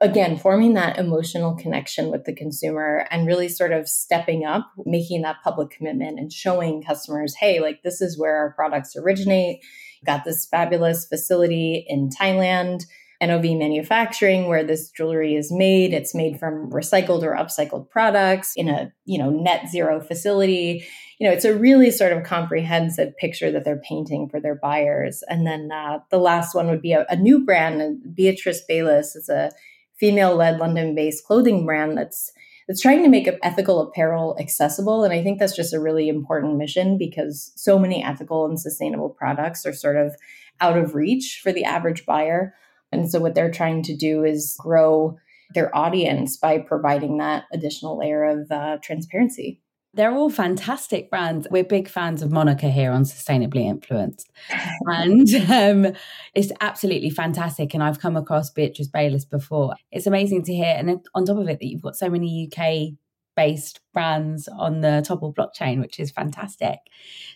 again 0.00 0.36
forming 0.36 0.74
that 0.74 0.98
emotional 0.98 1.54
connection 1.56 2.10
with 2.10 2.24
the 2.24 2.34
consumer 2.34 3.06
and 3.10 3.26
really 3.26 3.48
sort 3.48 3.72
of 3.72 3.88
stepping 3.88 4.44
up 4.44 4.70
making 4.84 5.22
that 5.22 5.36
public 5.42 5.70
commitment 5.70 6.18
and 6.18 6.30
showing 6.30 6.82
customers 6.82 7.34
hey 7.36 7.60
like 7.60 7.82
this 7.82 8.02
is 8.02 8.18
where 8.18 8.36
our 8.36 8.52
products 8.52 8.94
originate 8.94 9.64
got 10.04 10.22
this 10.24 10.46
fabulous 10.46 11.06
facility 11.06 11.84
in 11.88 12.10
thailand 12.10 12.84
NOV 13.20 13.42
manufacturing 13.56 14.48
where 14.48 14.64
this 14.64 14.90
jewelry 14.90 15.34
is 15.34 15.50
made. 15.50 15.92
It's 15.92 16.14
made 16.14 16.38
from 16.38 16.70
recycled 16.70 17.22
or 17.22 17.34
upcycled 17.34 17.88
products 17.88 18.52
in 18.56 18.68
a, 18.68 18.92
you 19.04 19.18
know, 19.18 19.30
net 19.30 19.68
zero 19.70 20.00
facility. 20.00 20.84
You 21.18 21.28
know, 21.28 21.32
it's 21.32 21.44
a 21.44 21.56
really 21.56 21.90
sort 21.90 22.12
of 22.12 22.24
comprehensive 22.24 23.16
picture 23.16 23.50
that 23.50 23.64
they're 23.64 23.80
painting 23.80 24.28
for 24.28 24.40
their 24.40 24.54
buyers. 24.54 25.22
And 25.28 25.46
then 25.46 25.70
uh, 25.72 26.00
the 26.10 26.18
last 26.18 26.54
one 26.54 26.68
would 26.68 26.82
be 26.82 26.92
a, 26.92 27.06
a 27.08 27.16
new 27.16 27.44
brand, 27.44 28.14
Beatrice 28.14 28.62
Bayless. 28.66 29.16
It's 29.16 29.28
a 29.28 29.50
female-led 29.98 30.58
London-based 30.58 31.24
clothing 31.24 31.64
brand 31.64 31.96
that's 31.96 32.32
that's 32.68 32.80
trying 32.80 33.02
to 33.04 33.08
make 33.08 33.28
ethical 33.42 33.80
apparel 33.80 34.36
accessible. 34.40 35.04
And 35.04 35.12
I 35.12 35.22
think 35.22 35.38
that's 35.38 35.54
just 35.54 35.72
a 35.72 35.80
really 35.80 36.08
important 36.08 36.56
mission 36.56 36.98
because 36.98 37.52
so 37.54 37.78
many 37.78 38.02
ethical 38.02 38.44
and 38.44 38.60
sustainable 38.60 39.08
products 39.08 39.64
are 39.64 39.72
sort 39.72 39.96
of 39.96 40.16
out 40.60 40.76
of 40.76 40.94
reach 40.94 41.40
for 41.42 41.52
the 41.52 41.64
average 41.64 42.04
buyer. 42.06 42.54
And 42.92 43.10
so, 43.10 43.20
what 43.20 43.34
they're 43.34 43.50
trying 43.50 43.82
to 43.84 43.96
do 43.96 44.24
is 44.24 44.56
grow 44.58 45.16
their 45.54 45.74
audience 45.76 46.36
by 46.36 46.58
providing 46.58 47.18
that 47.18 47.44
additional 47.52 47.98
layer 47.98 48.24
of 48.24 48.50
uh, 48.50 48.78
transparency. 48.82 49.60
They're 49.94 50.12
all 50.12 50.28
fantastic 50.28 51.08
brands. 51.08 51.46
We're 51.50 51.64
big 51.64 51.88
fans 51.88 52.20
of 52.20 52.30
Monica 52.30 52.68
here 52.68 52.92
on 52.92 53.04
Sustainably 53.04 53.64
Influenced. 53.64 54.30
and 54.86 55.26
um, 55.50 55.94
it's 56.34 56.52
absolutely 56.60 57.08
fantastic. 57.08 57.72
And 57.72 57.82
I've 57.82 57.98
come 57.98 58.14
across 58.14 58.50
Beatrice 58.50 58.88
Bayless 58.88 59.24
before. 59.24 59.74
It's 59.90 60.06
amazing 60.06 60.44
to 60.44 60.54
hear. 60.54 60.74
And 60.76 61.00
on 61.14 61.24
top 61.24 61.38
of 61.38 61.48
it, 61.48 61.60
that 61.60 61.66
you've 61.66 61.80
got 61.80 61.96
so 61.96 62.10
many 62.10 62.50
UK 62.52 62.98
based 63.36 63.80
brands 63.94 64.48
on 64.48 64.82
the 64.82 65.02
Topl 65.06 65.34
blockchain, 65.34 65.80
which 65.80 65.98
is 65.98 66.10
fantastic. 66.10 66.78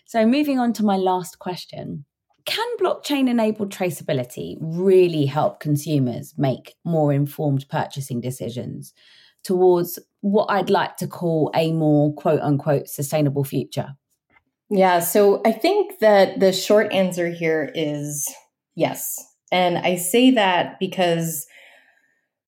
So, 0.05 0.25
moving 0.27 0.59
on 0.59 0.71
to 0.73 0.83
my 0.83 0.97
last 0.97 1.39
question 1.39 2.05
can 2.45 2.77
blockchain 2.77 3.29
enabled 3.29 3.71
traceability 3.71 4.57
really 4.59 5.25
help 5.25 5.59
consumers 5.59 6.33
make 6.37 6.75
more 6.83 7.13
informed 7.13 7.65
purchasing 7.69 8.21
decisions 8.21 8.93
towards 9.43 9.99
what 10.21 10.45
I'd 10.49 10.69
like 10.69 10.97
to 10.97 11.07
call 11.07 11.51
a 11.55 11.71
more 11.71 12.13
quote 12.13 12.41
unquote 12.41 12.87
sustainable 12.87 13.43
future? 13.43 13.95
Yeah, 14.69 14.99
so 14.99 15.41
I 15.45 15.51
think 15.51 15.99
that 15.99 16.39
the 16.39 16.53
short 16.53 16.93
answer 16.93 17.29
here 17.29 17.71
is 17.75 18.33
yes. 18.75 19.19
And 19.51 19.77
I 19.77 19.97
say 19.97 20.31
that 20.31 20.79
because 20.79 21.45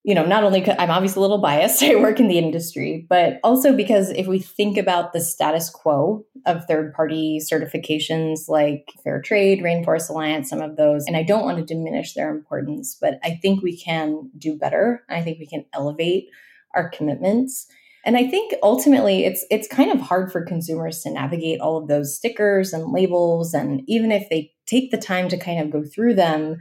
you 0.03 0.13
know, 0.13 0.25
not 0.25 0.43
only 0.43 0.69
I'm 0.69 0.91
obviously 0.91 1.19
a 1.19 1.21
little 1.21 1.39
biased, 1.39 1.81
I 1.83 1.95
work 1.95 2.19
in 2.19 2.27
the 2.27 2.37
industry, 2.37 3.05
but 3.09 3.39
also 3.43 3.75
because 3.75 4.09
if 4.11 4.27
we 4.27 4.39
think 4.39 4.77
about 4.77 5.13
the 5.13 5.21
status 5.21 5.69
quo 5.69 6.25
of 6.45 6.65
third 6.65 6.93
party 6.93 7.39
certifications 7.39 8.49
like 8.49 8.91
Fair 9.03 9.21
Trade, 9.21 9.61
Rainforest 9.63 10.09
Alliance, 10.09 10.49
some 10.49 10.61
of 10.61 10.75
those, 10.75 11.05
and 11.05 11.15
I 11.15 11.23
don't 11.23 11.45
want 11.45 11.57
to 11.57 11.73
diminish 11.73 12.13
their 12.13 12.29
importance, 12.29 12.97
but 12.99 13.17
I 13.23 13.39
think 13.41 13.63
we 13.63 13.77
can 13.77 14.29
do 14.37 14.57
better. 14.57 15.03
I 15.09 15.21
think 15.21 15.39
we 15.39 15.47
can 15.47 15.65
elevate 15.73 16.27
our 16.75 16.89
commitments. 16.89 17.67
And 18.05 18.17
I 18.17 18.27
think 18.27 18.53
ultimately 18.61 19.23
it's 19.23 19.45
it's 19.49 19.67
kind 19.67 19.89
of 19.89 20.01
hard 20.01 20.31
for 20.31 20.43
consumers 20.43 20.99
to 21.01 21.11
navigate 21.11 21.61
all 21.61 21.77
of 21.77 21.87
those 21.87 22.15
stickers 22.15 22.73
and 22.73 22.91
labels 22.91 23.53
and 23.53 23.81
even 23.87 24.11
if 24.11 24.29
they 24.29 24.51
take 24.65 24.91
the 24.91 24.97
time 24.97 25.29
to 25.29 25.37
kind 25.37 25.61
of 25.61 25.71
go 25.71 25.83
through 25.83 26.15
them, 26.15 26.57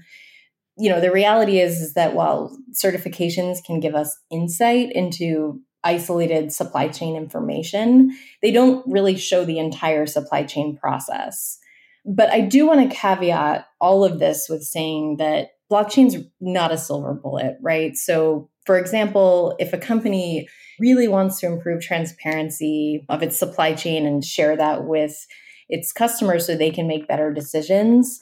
you 0.78 0.90
know, 0.90 1.00
the 1.00 1.12
reality 1.12 1.61
is, 1.61 1.80
is 1.80 1.94
that 1.94 2.14
while 2.14 2.56
certifications 2.72 3.62
can 3.64 3.80
give 3.80 3.94
us 3.94 4.16
insight 4.30 4.90
into 4.92 5.61
isolated 5.85 6.52
supply 6.52 6.88
chain 6.88 7.16
information, 7.16 8.16
they 8.40 8.50
don't 8.50 8.85
really 8.87 9.16
show 9.16 9.44
the 9.44 9.58
entire 9.58 10.06
supply 10.06 10.44
chain 10.44 10.76
process. 10.76 11.58
But 12.04 12.30
I 12.30 12.40
do 12.40 12.66
want 12.66 12.88
to 12.88 12.96
caveat 12.96 13.66
all 13.80 14.04
of 14.04 14.18
this 14.18 14.46
with 14.48 14.62
saying 14.62 15.16
that 15.18 15.50
blockchain's 15.70 16.16
not 16.40 16.72
a 16.72 16.78
silver 16.78 17.14
bullet, 17.14 17.56
right? 17.61 17.96
So, 17.96 18.48
for 18.66 18.78
example, 18.78 19.56
if 19.58 19.72
a 19.72 19.78
company 19.78 20.48
really 20.78 21.08
wants 21.08 21.40
to 21.40 21.46
improve 21.46 21.80
transparency 21.80 23.04
of 23.08 23.22
its 23.22 23.37
supply 23.37 23.74
chain 23.74 24.06
and 24.06 24.24
share 24.24 24.56
that 24.56 24.85
with 24.85 25.26
its 25.68 25.92
customers 25.92 26.46
so 26.46 26.56
they 26.56 26.70
can 26.70 26.87
make 26.87 27.08
better 27.08 27.32
decisions, 27.32 28.20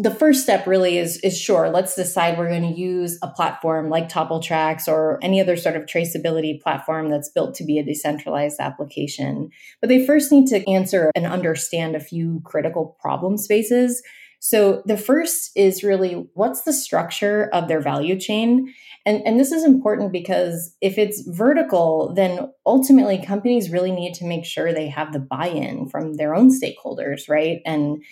the 0.00 0.14
first 0.14 0.44
step 0.44 0.64
really 0.66 0.96
is 0.96 1.18
is 1.18 1.36
sure 1.36 1.68
let's 1.68 1.96
decide 1.96 2.38
we're 2.38 2.48
going 2.48 2.74
to 2.74 2.80
use 2.80 3.18
a 3.20 3.28
platform 3.28 3.90
like 3.90 4.08
Topl 4.08 4.40
tracks 4.40 4.86
or 4.86 5.18
any 5.22 5.40
other 5.40 5.56
sort 5.56 5.74
of 5.74 5.86
traceability 5.86 6.60
platform 6.60 7.10
that's 7.10 7.28
built 7.28 7.54
to 7.56 7.64
be 7.64 7.78
a 7.78 7.84
decentralized 7.84 8.60
application. 8.60 9.50
But 9.80 9.88
they 9.88 10.06
first 10.06 10.30
need 10.30 10.46
to 10.48 10.70
answer 10.70 11.10
and 11.16 11.26
understand 11.26 11.96
a 11.96 12.00
few 12.00 12.40
critical 12.44 12.96
problem 13.00 13.36
spaces. 13.36 14.00
So 14.40 14.82
the 14.86 14.96
first 14.96 15.50
is 15.56 15.82
really 15.82 16.28
what's 16.34 16.62
the 16.62 16.72
structure 16.72 17.50
of 17.52 17.66
their 17.66 17.80
value 17.80 18.18
chain? 18.20 18.72
And, 19.04 19.20
and 19.26 19.40
this 19.40 19.50
is 19.50 19.64
important 19.64 20.12
because 20.12 20.76
if 20.80 20.96
it's 20.96 21.22
vertical, 21.26 22.12
then 22.14 22.52
ultimately 22.64 23.18
companies 23.24 23.70
really 23.70 23.90
need 23.90 24.14
to 24.14 24.24
make 24.24 24.44
sure 24.44 24.72
they 24.72 24.88
have 24.88 25.12
the 25.12 25.18
buy 25.18 25.48
in 25.48 25.88
from 25.88 26.14
their 26.14 26.36
own 26.36 26.50
stakeholders, 26.50 27.28
right? 27.28 27.60
And 27.66 28.04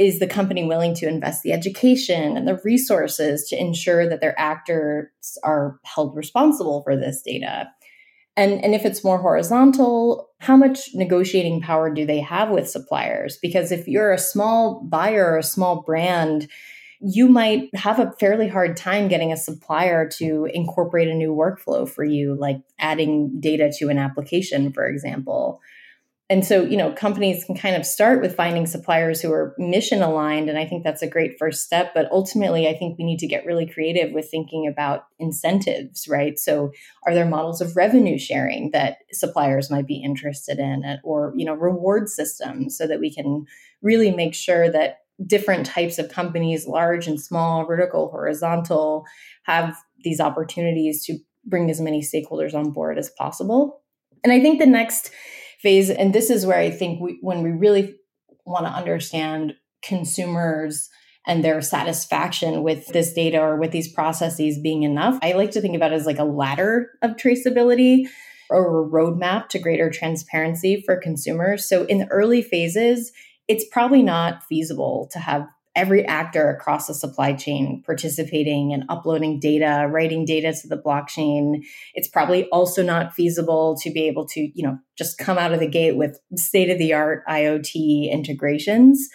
is 0.00 0.18
the 0.18 0.26
company 0.26 0.64
willing 0.64 0.94
to 0.94 1.06
invest 1.06 1.42
the 1.42 1.52
education 1.52 2.34
and 2.34 2.48
the 2.48 2.58
resources 2.64 3.44
to 3.44 3.60
ensure 3.60 4.08
that 4.08 4.22
their 4.22 4.34
actors 4.40 5.06
are 5.44 5.78
held 5.84 6.16
responsible 6.16 6.82
for 6.82 6.96
this 6.96 7.20
data? 7.20 7.68
And, 8.34 8.64
and 8.64 8.74
if 8.74 8.86
it's 8.86 9.04
more 9.04 9.18
horizontal, 9.18 10.30
how 10.38 10.56
much 10.56 10.88
negotiating 10.94 11.60
power 11.60 11.92
do 11.92 12.06
they 12.06 12.20
have 12.20 12.48
with 12.48 12.70
suppliers? 12.70 13.38
Because 13.42 13.70
if 13.70 13.86
you're 13.86 14.12
a 14.12 14.18
small 14.18 14.82
buyer 14.88 15.32
or 15.32 15.38
a 15.38 15.42
small 15.42 15.82
brand, 15.82 16.48
you 17.02 17.28
might 17.28 17.68
have 17.74 17.98
a 17.98 18.12
fairly 18.18 18.48
hard 18.48 18.78
time 18.78 19.08
getting 19.08 19.32
a 19.32 19.36
supplier 19.36 20.08
to 20.08 20.48
incorporate 20.54 21.08
a 21.08 21.14
new 21.14 21.34
workflow 21.34 21.86
for 21.86 22.04
you, 22.04 22.34
like 22.38 22.62
adding 22.78 23.38
data 23.38 23.70
to 23.78 23.90
an 23.90 23.98
application, 23.98 24.72
for 24.72 24.86
example. 24.86 25.60
And 26.30 26.46
so, 26.46 26.62
you 26.62 26.76
know, 26.76 26.92
companies 26.92 27.44
can 27.44 27.56
kind 27.56 27.74
of 27.74 27.84
start 27.84 28.22
with 28.22 28.36
finding 28.36 28.64
suppliers 28.64 29.20
who 29.20 29.32
are 29.32 29.52
mission 29.58 30.00
aligned. 30.00 30.48
And 30.48 30.56
I 30.56 30.64
think 30.64 30.84
that's 30.84 31.02
a 31.02 31.08
great 31.08 31.36
first 31.40 31.64
step. 31.64 31.92
But 31.92 32.08
ultimately, 32.12 32.68
I 32.68 32.74
think 32.78 32.96
we 32.96 33.04
need 33.04 33.18
to 33.18 33.26
get 33.26 33.44
really 33.44 33.66
creative 33.66 34.12
with 34.12 34.30
thinking 34.30 34.68
about 34.68 35.06
incentives, 35.18 36.06
right? 36.06 36.38
So, 36.38 36.70
are 37.04 37.14
there 37.14 37.26
models 37.26 37.60
of 37.60 37.74
revenue 37.74 38.16
sharing 38.16 38.70
that 38.70 38.98
suppliers 39.10 39.72
might 39.72 39.88
be 39.88 39.96
interested 39.96 40.60
in, 40.60 40.84
uh, 40.84 40.98
or, 41.02 41.34
you 41.36 41.44
know, 41.44 41.54
reward 41.54 42.08
systems 42.08 42.78
so 42.78 42.86
that 42.86 43.00
we 43.00 43.12
can 43.12 43.44
really 43.82 44.12
make 44.12 44.34
sure 44.36 44.70
that 44.70 44.98
different 45.26 45.66
types 45.66 45.98
of 45.98 46.10
companies, 46.10 46.64
large 46.64 47.08
and 47.08 47.20
small, 47.20 47.64
vertical, 47.66 48.08
horizontal, 48.08 49.04
have 49.42 49.76
these 50.04 50.20
opportunities 50.20 51.04
to 51.06 51.18
bring 51.44 51.68
as 51.70 51.80
many 51.80 52.00
stakeholders 52.00 52.54
on 52.54 52.70
board 52.70 52.98
as 52.98 53.10
possible. 53.18 53.82
And 54.22 54.32
I 54.32 54.40
think 54.40 54.60
the 54.60 54.66
next 54.66 55.10
phase. 55.62 55.90
And 55.90 56.14
this 56.14 56.30
is 56.30 56.46
where 56.46 56.58
I 56.58 56.70
think 56.70 57.00
we, 57.00 57.18
when 57.20 57.42
we 57.42 57.50
really 57.50 57.94
want 58.44 58.66
to 58.66 58.72
understand 58.72 59.54
consumers 59.82 60.88
and 61.26 61.44
their 61.44 61.60
satisfaction 61.60 62.62
with 62.62 62.86
this 62.88 63.12
data 63.12 63.38
or 63.38 63.56
with 63.56 63.70
these 63.70 63.92
processes 63.92 64.58
being 64.58 64.82
enough, 64.82 65.18
I 65.22 65.32
like 65.32 65.50
to 65.52 65.60
think 65.60 65.76
about 65.76 65.92
it 65.92 65.96
as 65.96 66.06
like 66.06 66.18
a 66.18 66.24
ladder 66.24 66.90
of 67.02 67.12
traceability 67.12 68.06
or 68.48 68.84
a 68.84 68.88
roadmap 68.88 69.48
to 69.48 69.58
greater 69.58 69.90
transparency 69.90 70.82
for 70.84 70.96
consumers. 70.96 71.68
So 71.68 71.84
in 71.84 71.98
the 71.98 72.08
early 72.08 72.42
phases, 72.42 73.12
it's 73.48 73.64
probably 73.70 74.02
not 74.02 74.42
feasible 74.44 75.08
to 75.12 75.18
have 75.18 75.46
every 75.76 76.04
actor 76.04 76.50
across 76.50 76.86
the 76.86 76.94
supply 76.94 77.32
chain 77.32 77.82
participating 77.86 78.72
and 78.72 78.84
uploading 78.88 79.38
data, 79.38 79.86
writing 79.88 80.24
data 80.24 80.52
to 80.52 80.68
the 80.68 80.76
blockchain. 80.76 81.64
It's 81.94 82.08
probably 82.08 82.46
also 82.46 82.82
not 82.82 83.14
feasible 83.14 83.76
to 83.82 83.90
be 83.90 84.08
able 84.08 84.26
to, 84.28 84.40
you 84.40 84.66
know, 84.66 84.78
just 84.98 85.18
come 85.18 85.38
out 85.38 85.52
of 85.52 85.60
the 85.60 85.68
gate 85.68 85.96
with 85.96 86.18
state 86.36 86.70
of 86.70 86.78
the 86.78 86.92
art 86.92 87.22
IoT 87.28 88.10
integrations. 88.10 89.08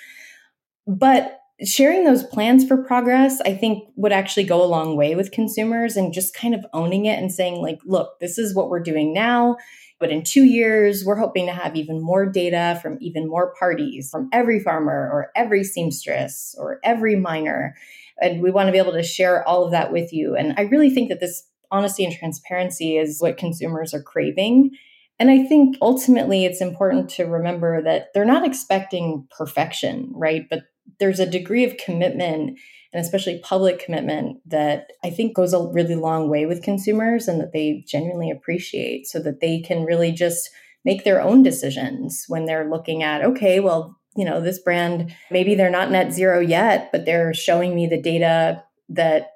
But 0.88 1.39
sharing 1.63 2.04
those 2.04 2.24
plans 2.24 2.68
for 2.68 2.78
progress, 2.84 3.41
I 3.41 3.54
think 3.54 3.84
would 3.96 4.12
actually 4.12 4.44
go 4.44 4.63
a 4.63 4.65
long 4.65 4.96
way 4.96 5.15
with 5.15 5.32
consumers 5.32 5.96
and 5.96 6.13
just 6.13 6.36
kind 6.36 6.54
of 6.54 6.65
owning 6.74 7.06
it 7.06 7.18
and 7.18 7.32
saying, 7.32 7.62
like, 7.62 7.80
look, 7.86 8.20
this 8.20 8.38
is 8.38 8.56
what 8.56 8.70
we're 8.70 8.82
doing 8.82 9.13
now. 9.13 9.58
But 9.99 10.12
in 10.12 10.23
two 10.23 10.43
years, 10.43 11.03
we're 11.05 11.15
hoping 11.15 11.45
to 11.45 11.53
have 11.53 11.75
even 11.75 12.01
more 12.01 12.25
data 12.25 12.79
from 12.81 12.97
even 12.99 13.29
more 13.29 13.53
parties, 13.58 14.10
from 14.10 14.29
every 14.34 14.60
farmer 14.60 15.10
or 15.12 15.31
every 15.36 15.63
seamstress 15.63 16.55
or 16.58 16.79
every 16.84 17.15
miner. 17.15 17.75
And 18.21 18.41
we 18.41 18.51
want 18.51 18.67
to 18.67 18.71
be 18.73 18.77
able 18.77 18.93
to 18.93 19.03
share 19.03 19.47
all 19.47 19.63
of 19.63 19.71
that 19.71 19.91
with 19.91 20.12
you. 20.12 20.36
And 20.36 20.53
I 20.58 20.63
really 20.63 20.89
think 20.89 21.10
that 21.10 21.19
this 21.19 21.47
honesty 21.71 22.05
and 22.05 22.13
transparency 22.13 22.97
is 22.97 23.21
what 23.21 23.38
consumers 23.38 23.93
are 23.93 24.01
craving. 24.01 24.71
And 25.17 25.31
I 25.31 25.45
think 25.45 25.77
ultimately 25.81 26.45
it's 26.45 26.62
important 26.62 27.10
to 27.12 27.23
remember 27.23 27.81
that 27.84 28.08
they're 28.13 28.25
not 28.25 28.45
expecting 28.45 29.27
perfection, 29.38 30.12
right? 30.13 30.45
But 30.49 30.63
there's 30.99 31.19
a 31.19 31.29
degree 31.29 31.63
of 31.63 31.77
commitment 31.77 32.58
and 32.95 33.03
especially 33.03 33.39
public 33.43 33.84
commitment 33.84 34.38
that 34.45 34.88
I 35.03 35.10
think 35.10 35.36
goes 35.36 35.53
a 35.53 35.67
really 35.67 35.95
long 35.95 36.29
way 36.29 36.45
with 36.45 36.63
consumers 36.63 37.27
and 37.27 37.41
that 37.41 37.51
they 37.51 37.84
genuinely 37.86 38.31
appreciate 38.31 39.05
so 39.05 39.19
that 39.19 39.41
they 39.41 39.60
can 39.60 39.84
really 39.84 40.13
just 40.13 40.49
make 40.86 41.03
their 41.03 41.21
own 41.21 41.43
decisions 41.43 42.23
when 42.29 42.45
they're 42.45 42.69
looking 42.69 43.03
at, 43.03 43.21
okay, 43.21 43.60
well, 43.60 43.99
you 44.15 44.23
know, 44.23 44.39
this 44.39 44.60
brand, 44.60 45.13
maybe 45.29 45.55
they're 45.55 45.69
not 45.69 45.91
net 45.91 46.13
zero 46.13 46.39
yet, 46.39 46.89
but 46.93 47.05
they're 47.05 47.34
showing 47.34 47.75
me 47.75 47.86
the 47.86 48.01
data 48.01 48.63
that 48.88 49.31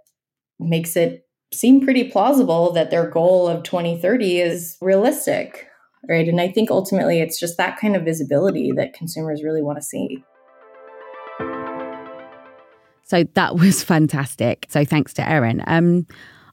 makes 0.58 0.95
it 0.95 1.28
seem 1.54 1.82
pretty 1.82 2.06
plausible 2.06 2.72
that 2.72 2.91
their 2.91 3.10
goal 3.10 3.48
of 3.48 3.63
2030 3.63 4.39
is 4.39 4.78
realistic. 4.80 5.67
Right. 6.08 6.30
And 6.30 6.39
I 6.39 6.50
think 6.50 6.72
ultimately 6.72 7.19
it's 7.19 7.38
just 7.38 7.58
that 7.58 7.78
kind 7.78 7.98
of 7.98 8.04
visibility 8.04 8.72
that 8.78 8.93
consumers 8.93 9.43
really 9.43 9.62
want 9.62 9.80
to 9.80 9.84
see. 9.84 10.24
So 13.10 13.24
that 13.34 13.56
was 13.56 13.84
fantastic. 13.95 14.67
So 14.69 14.86
thanks 14.86 15.13
to 15.13 15.28
Erin. 15.28 15.63
Um, 15.67 16.06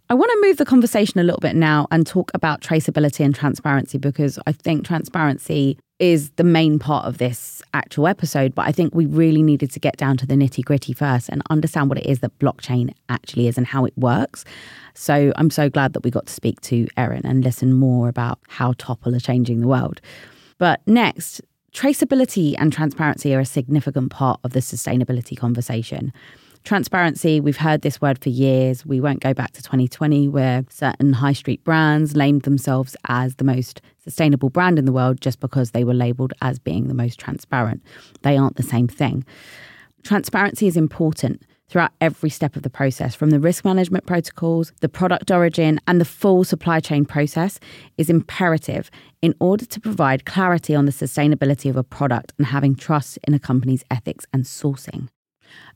I 0.08 0.14
want 0.14 0.30
to 0.30 0.48
move 0.48 0.56
the 0.56 0.64
conversation 0.64 1.18
a 1.18 1.24
little 1.24 1.40
bit 1.40 1.56
now 1.56 1.88
and 1.90 2.06
talk 2.06 2.30
about 2.32 2.60
traceability 2.60 3.24
and 3.24 3.34
transparency 3.34 3.98
because 3.98 4.38
I 4.46 4.52
think 4.52 4.86
transparency 4.86 5.78
is 5.98 6.30
the 6.32 6.44
main 6.44 6.78
part 6.78 7.06
of 7.06 7.18
this 7.18 7.60
actual 7.74 8.06
episode. 8.06 8.54
But 8.54 8.68
I 8.68 8.72
think 8.72 8.94
we 8.94 9.04
really 9.06 9.42
needed 9.42 9.72
to 9.72 9.80
get 9.80 9.96
down 9.96 10.16
to 10.18 10.26
the 10.26 10.34
nitty 10.34 10.64
gritty 10.64 10.92
first 10.92 11.28
and 11.28 11.42
understand 11.50 11.88
what 11.88 11.98
it 11.98 12.06
is 12.06 12.20
that 12.20 12.38
blockchain 12.38 12.94
actually 13.08 13.48
is 13.48 13.58
and 13.58 13.66
how 13.66 13.84
it 13.84 13.96
works. 13.96 14.44
So 14.94 15.32
I'm 15.36 15.50
so 15.50 15.68
glad 15.68 15.92
that 15.94 16.04
we 16.04 16.10
got 16.10 16.26
to 16.26 16.32
speak 16.32 16.60
to 16.62 16.86
Erin 16.96 17.26
and 17.26 17.42
listen 17.42 17.72
more 17.72 18.08
about 18.08 18.38
how 18.48 18.74
Topl 18.74 19.14
are 19.14 19.20
changing 19.20 19.60
the 19.60 19.68
world. 19.68 20.00
But 20.58 20.80
next, 20.86 21.40
traceability 21.74 22.54
and 22.58 22.72
transparency 22.72 23.34
are 23.34 23.40
a 23.40 23.44
significant 23.44 24.10
part 24.10 24.38
of 24.44 24.52
the 24.52 24.60
sustainability 24.60 25.36
conversation. 25.36 26.12
Transparency, 26.66 27.38
we've 27.38 27.58
heard 27.58 27.82
this 27.82 28.00
word 28.00 28.18
for 28.18 28.28
years. 28.28 28.84
We 28.84 29.00
won't 29.00 29.20
go 29.20 29.32
back 29.32 29.52
to 29.52 29.62
2020, 29.62 30.26
where 30.26 30.64
certain 30.68 31.12
high 31.12 31.32
street 31.32 31.62
brands 31.62 32.16
named 32.16 32.42
themselves 32.42 32.96
as 33.06 33.36
the 33.36 33.44
most 33.44 33.80
sustainable 34.02 34.50
brand 34.50 34.76
in 34.76 34.84
the 34.84 34.90
world 34.90 35.20
just 35.20 35.38
because 35.38 35.70
they 35.70 35.84
were 35.84 35.94
labeled 35.94 36.32
as 36.42 36.58
being 36.58 36.88
the 36.88 36.94
most 36.94 37.20
transparent. 37.20 37.84
They 38.22 38.36
aren't 38.36 38.56
the 38.56 38.64
same 38.64 38.88
thing. 38.88 39.24
Transparency 40.02 40.66
is 40.66 40.76
important 40.76 41.42
throughout 41.68 41.92
every 42.00 42.30
step 42.30 42.56
of 42.56 42.62
the 42.62 42.70
process, 42.70 43.14
from 43.14 43.30
the 43.30 43.38
risk 43.38 43.64
management 43.64 44.04
protocols, 44.04 44.72
the 44.80 44.88
product 44.88 45.30
origin, 45.30 45.78
and 45.86 46.00
the 46.00 46.04
full 46.04 46.42
supply 46.42 46.80
chain 46.80 47.04
process, 47.04 47.60
is 47.96 48.10
imperative 48.10 48.90
in 49.22 49.36
order 49.38 49.66
to 49.66 49.78
provide 49.78 50.24
clarity 50.24 50.74
on 50.74 50.84
the 50.84 50.90
sustainability 50.90 51.70
of 51.70 51.76
a 51.76 51.84
product 51.84 52.32
and 52.38 52.48
having 52.48 52.74
trust 52.74 53.20
in 53.22 53.34
a 53.34 53.38
company's 53.38 53.84
ethics 53.88 54.26
and 54.32 54.42
sourcing. 54.42 55.08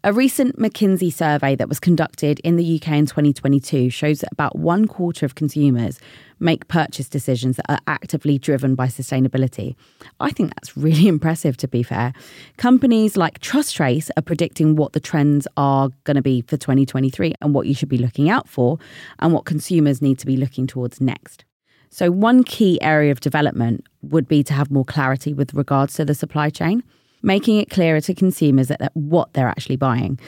A 0.02 0.14
recent 0.14 0.58
McKinsey 0.58 1.12
survey 1.12 1.54
that 1.56 1.68
was 1.68 1.78
conducted 1.78 2.40
in 2.40 2.56
the 2.56 2.76
UK 2.76 2.92
in 2.92 3.04
2022 3.04 3.90
shows 3.90 4.20
that 4.20 4.32
about 4.32 4.58
one 4.58 4.86
quarter 4.86 5.26
of 5.26 5.34
consumers 5.34 6.00
make 6.38 6.68
purchase 6.68 7.06
decisions 7.06 7.56
that 7.56 7.66
are 7.68 7.80
actively 7.86 8.38
driven 8.38 8.74
by 8.74 8.86
sustainability. 8.86 9.76
I 10.18 10.30
think 10.30 10.54
that's 10.54 10.74
really 10.74 11.06
impressive, 11.14 11.58
to 11.58 11.68
be 11.68 11.82
fair. 11.82 12.14
Companies 12.56 13.18
like 13.18 13.40
TrusTrace 13.40 14.08
are 14.16 14.22
predicting 14.22 14.74
what 14.74 14.94
the 14.94 15.00
trends 15.00 15.46
are 15.58 15.90
going 16.04 16.14
to 16.14 16.22
be 16.22 16.40
for 16.40 16.56
2023 16.56 17.34
and 17.42 17.52
what 17.52 17.66
you 17.66 17.74
should 17.74 17.90
be 17.90 17.98
looking 17.98 18.30
out 18.30 18.48
for 18.48 18.78
and 19.18 19.34
what 19.34 19.44
consumers 19.44 20.00
need 20.00 20.18
to 20.20 20.24
be 20.24 20.38
looking 20.38 20.66
towards 20.66 21.02
next. 21.02 21.44
So, 21.90 22.10
one 22.10 22.42
key 22.44 22.80
area 22.80 23.12
of 23.12 23.20
development 23.20 23.84
would 24.00 24.28
be 24.28 24.42
to 24.44 24.54
have 24.54 24.70
more 24.70 24.84
clarity 24.86 25.34
with 25.34 25.52
regards 25.52 25.92
to 25.94 26.06
the 26.06 26.14
supply 26.14 26.48
chain 26.48 26.84
making 27.22 27.59
it 27.59 27.70
clearer 27.70 28.00
to 28.00 28.14
consumers 28.14 28.68
that, 28.68 28.90
what 28.94 29.33
they're 29.33 29.48
actually 29.48 29.76
buying. 29.76 30.18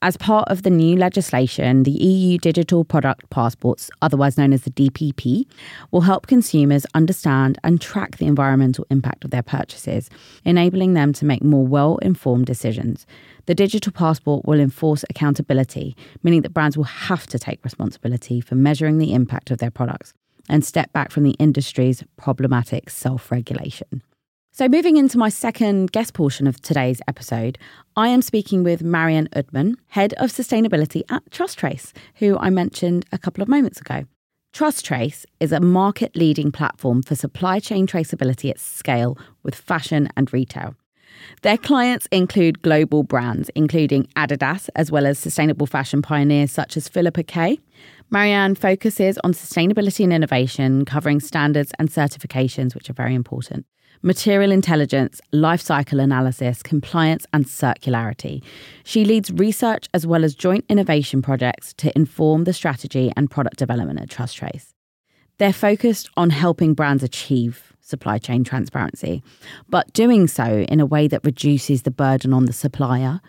As 0.00 0.16
part 0.16 0.48
of 0.48 0.62
the 0.62 0.70
new 0.70 0.96
legislation, 0.96 1.82
the 1.82 1.90
EU 1.90 2.38
Digital 2.38 2.84
Product 2.84 3.28
Passports, 3.30 3.90
otherwise 4.00 4.38
known 4.38 4.52
as 4.52 4.62
the 4.62 4.70
DPP, 4.70 5.44
will 5.90 6.02
help 6.02 6.28
consumers 6.28 6.86
understand 6.94 7.58
and 7.64 7.80
track 7.80 8.18
the 8.18 8.26
environmental 8.26 8.86
impact 8.90 9.24
of 9.24 9.32
their 9.32 9.42
purchases, 9.42 10.08
enabling 10.44 10.94
them 10.94 11.12
to 11.14 11.24
make 11.24 11.42
more 11.42 11.66
well 11.66 11.96
informed 11.98 12.46
decisions. 12.46 13.06
The 13.46 13.56
digital 13.56 13.90
passport 13.90 14.46
will 14.46 14.60
enforce 14.60 15.04
accountability, 15.10 15.96
meaning 16.22 16.42
that 16.42 16.54
brands 16.54 16.76
will 16.76 16.84
have 16.84 17.26
to 17.28 17.38
take 17.38 17.64
responsibility 17.64 18.40
for 18.40 18.54
measuring 18.54 18.98
the 18.98 19.14
impact 19.14 19.50
of 19.50 19.58
their 19.58 19.70
products 19.70 20.14
and 20.48 20.64
step 20.64 20.92
back 20.92 21.10
from 21.10 21.24
the 21.24 21.34
industry's 21.38 22.04
problematic 22.16 22.88
self 22.88 23.30
regulation. 23.30 24.02
So, 24.58 24.68
moving 24.68 24.96
into 24.96 25.18
my 25.18 25.28
second 25.28 25.92
guest 25.92 26.14
portion 26.14 26.48
of 26.48 26.60
today's 26.60 27.00
episode, 27.06 27.58
I 27.94 28.08
am 28.08 28.22
speaking 28.22 28.64
with 28.64 28.82
Marianne 28.82 29.28
Udman, 29.28 29.76
Head 29.86 30.14
of 30.14 30.32
Sustainability 30.32 31.02
at 31.08 31.24
TrusTrace, 31.30 31.92
who 32.16 32.36
I 32.38 32.50
mentioned 32.50 33.04
a 33.12 33.18
couple 33.18 33.40
of 33.40 33.48
moments 33.48 33.80
ago. 33.80 34.02
TrusTrace 34.52 35.24
is 35.38 35.52
a 35.52 35.60
market 35.60 36.16
leading 36.16 36.50
platform 36.50 37.04
for 37.04 37.14
supply 37.14 37.60
chain 37.60 37.86
traceability 37.86 38.50
at 38.50 38.58
scale 38.58 39.16
with 39.44 39.54
fashion 39.54 40.08
and 40.16 40.32
retail. 40.32 40.74
Their 41.42 41.56
clients 41.56 42.08
include 42.10 42.60
global 42.60 43.04
brands, 43.04 43.50
including 43.54 44.08
Adidas, 44.16 44.68
as 44.74 44.90
well 44.90 45.06
as 45.06 45.20
sustainable 45.20 45.68
fashion 45.68 46.02
pioneers 46.02 46.50
such 46.50 46.76
as 46.76 46.88
Filippa 46.88 47.22
K. 47.22 47.60
Marianne 48.10 48.56
focuses 48.56 49.18
on 49.22 49.34
sustainability 49.34 50.02
and 50.02 50.12
innovation, 50.12 50.84
covering 50.84 51.20
standards 51.20 51.70
and 51.78 51.90
certifications, 51.90 52.74
which 52.74 52.90
are 52.90 52.94
very 52.94 53.14
important 53.14 53.64
material 54.02 54.52
intelligence, 54.52 55.20
life 55.32 55.60
cycle 55.60 56.00
analysis, 56.00 56.62
compliance, 56.62 57.26
and 57.32 57.44
circularity. 57.44 58.42
She 58.84 59.04
leads 59.04 59.30
research 59.30 59.88
as 59.94 60.06
well 60.06 60.24
as 60.24 60.34
joint 60.34 60.64
innovation 60.68 61.22
projects 61.22 61.74
to 61.74 61.96
inform 61.96 62.44
the 62.44 62.52
strategy 62.52 63.12
and 63.16 63.30
product 63.30 63.58
development 63.58 64.00
at 64.00 64.08
TrusTrace. 64.08 64.74
They're 65.38 65.52
focused 65.52 66.10
on 66.16 66.30
helping 66.30 66.74
brands 66.74 67.02
achieve 67.02 67.72
supply 67.80 68.18
chain 68.18 68.44
transparency, 68.44 69.22
but 69.68 69.92
doing 69.94 70.26
so 70.26 70.66
in 70.68 70.78
a 70.78 70.86
way 70.86 71.08
that 71.08 71.24
reduces 71.24 71.82
the 71.82 71.90
burden 71.90 72.34
on 72.34 72.44
the 72.44 72.52
supplier, 72.52 73.20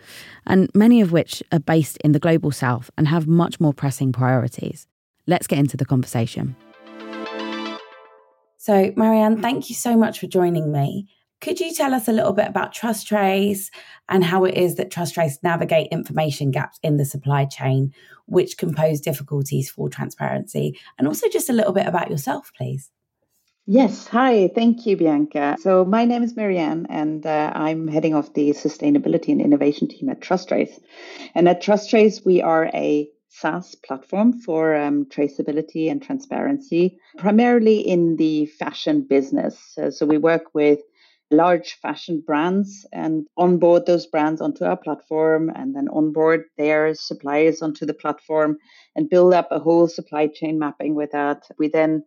and 0.46 0.68
many 0.74 1.00
of 1.00 1.12
which 1.12 1.42
are 1.50 1.58
based 1.58 1.96
in 1.98 2.12
the 2.12 2.18
global 2.18 2.50
south 2.50 2.90
and 2.98 3.08
have 3.08 3.26
much 3.26 3.58
more 3.58 3.72
pressing 3.72 4.12
priorities. 4.12 4.86
Let's 5.26 5.46
get 5.46 5.58
into 5.58 5.78
the 5.78 5.86
conversation. 5.86 6.56
So, 8.62 8.92
Marianne, 8.94 9.40
thank 9.40 9.70
you 9.70 9.74
so 9.74 9.96
much 9.96 10.20
for 10.20 10.26
joining 10.26 10.70
me. 10.70 11.08
Could 11.40 11.60
you 11.60 11.72
tell 11.72 11.94
us 11.94 12.08
a 12.08 12.12
little 12.12 12.34
bit 12.34 12.46
about 12.46 12.74
TrusTrace 12.74 13.70
and 14.10 14.22
how 14.22 14.44
it 14.44 14.54
is 14.54 14.74
that 14.74 14.90
TrusTrace 14.90 15.42
navigate 15.42 15.88
information 15.90 16.50
gaps 16.50 16.78
in 16.82 16.98
the 16.98 17.06
supply 17.06 17.46
chain, 17.46 17.94
which 18.26 18.58
can 18.58 18.74
pose 18.74 19.00
difficulties 19.00 19.70
for 19.70 19.88
transparency? 19.88 20.78
And 20.98 21.08
also 21.08 21.26
just 21.30 21.48
a 21.48 21.54
little 21.54 21.72
bit 21.72 21.86
about 21.86 22.10
yourself, 22.10 22.52
please. 22.54 22.90
Yes, 23.64 24.06
hi, 24.06 24.50
thank 24.54 24.84
you, 24.84 24.94
Bianca. 24.94 25.56
So, 25.58 25.86
my 25.86 26.04
name 26.04 26.22
is 26.22 26.36
Marianne, 26.36 26.86
and 26.90 27.24
uh, 27.24 27.52
I'm 27.54 27.88
heading 27.88 28.12
off 28.12 28.34
the 28.34 28.50
sustainability 28.50 29.28
and 29.28 29.40
innovation 29.40 29.88
team 29.88 30.10
at 30.10 30.20
TrusTrace. 30.20 30.78
And 31.34 31.48
at 31.48 31.62
TrusTrace, 31.62 32.26
we 32.26 32.42
are 32.42 32.66
a 32.74 33.08
SaaS 33.30 33.74
platform 33.76 34.32
for 34.32 34.76
um, 34.76 35.06
traceability 35.06 35.90
and 35.90 36.02
transparency, 36.02 36.98
primarily 37.16 37.78
in 37.80 38.16
the 38.16 38.46
fashion 38.46 39.02
business. 39.02 39.78
Uh, 39.78 39.90
so, 39.90 40.04
we 40.04 40.18
work 40.18 40.54
with 40.54 40.80
large 41.30 41.74
fashion 41.74 42.22
brands 42.26 42.86
and 42.92 43.26
onboard 43.36 43.86
those 43.86 44.06
brands 44.06 44.40
onto 44.40 44.64
our 44.64 44.76
platform 44.76 45.50
and 45.54 45.76
then 45.76 45.88
onboard 45.88 46.44
their 46.58 46.92
suppliers 46.94 47.62
onto 47.62 47.86
the 47.86 47.94
platform 47.94 48.58
and 48.96 49.08
build 49.08 49.32
up 49.32 49.48
a 49.50 49.60
whole 49.60 49.86
supply 49.86 50.26
chain 50.26 50.58
mapping 50.58 50.94
with 50.94 51.12
that. 51.12 51.44
We 51.56 51.68
then 51.68 52.04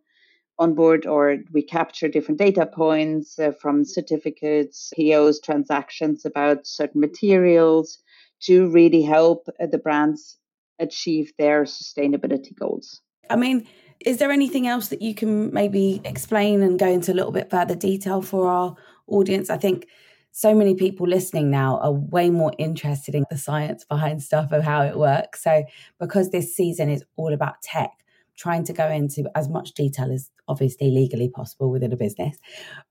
onboard 0.58 1.06
or 1.06 1.38
we 1.52 1.62
capture 1.62 2.08
different 2.08 2.38
data 2.38 2.66
points 2.66 3.38
uh, 3.38 3.52
from 3.60 3.84
certificates, 3.84 4.92
POs, 4.94 5.40
transactions 5.40 6.24
about 6.24 6.66
certain 6.66 7.00
materials 7.00 7.98
to 8.40 8.70
really 8.70 9.02
help 9.02 9.48
uh, 9.60 9.66
the 9.66 9.78
brands 9.78 10.38
achieve 10.78 11.32
their 11.38 11.64
sustainability 11.64 12.54
goals. 12.58 13.00
I 13.30 13.36
mean, 13.36 13.66
is 14.04 14.18
there 14.18 14.30
anything 14.30 14.66
else 14.66 14.88
that 14.88 15.00
you 15.00 15.14
can 15.14 15.52
maybe 15.52 16.00
explain 16.04 16.62
and 16.62 16.78
go 16.78 16.88
into 16.88 17.12
a 17.12 17.14
little 17.14 17.32
bit 17.32 17.50
further 17.50 17.74
detail 17.74 18.22
for 18.22 18.48
our 18.48 18.76
audience. 19.06 19.50
I 19.50 19.56
think 19.56 19.86
so 20.32 20.54
many 20.54 20.74
people 20.74 21.06
listening 21.06 21.50
now 21.50 21.78
are 21.78 21.92
way 21.92 22.30
more 22.30 22.52
interested 22.58 23.14
in 23.14 23.24
the 23.30 23.38
science 23.38 23.84
behind 23.84 24.22
stuff 24.22 24.52
of 24.52 24.64
how 24.64 24.82
it 24.82 24.98
works. 24.98 25.42
So, 25.42 25.64
because 26.00 26.30
this 26.30 26.54
season 26.54 26.88
is 26.90 27.04
all 27.16 27.32
about 27.32 27.62
tech, 27.62 27.90
trying 28.36 28.64
to 28.64 28.72
go 28.72 28.88
into 28.88 29.30
as 29.36 29.48
much 29.48 29.72
detail 29.72 30.10
as 30.10 30.30
obviously 30.48 30.90
legally 30.90 31.28
possible 31.28 31.70
within 31.70 31.92
a 31.92 31.96
business, 31.96 32.36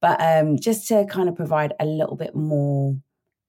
but 0.01 0.21
um, 0.21 0.57
just 0.57 0.87
to 0.87 1.05
kind 1.05 1.27
of 1.27 1.35
provide 1.35 1.73
a 1.79 1.85
little 1.85 2.15
bit 2.15 2.35
more 2.35 2.95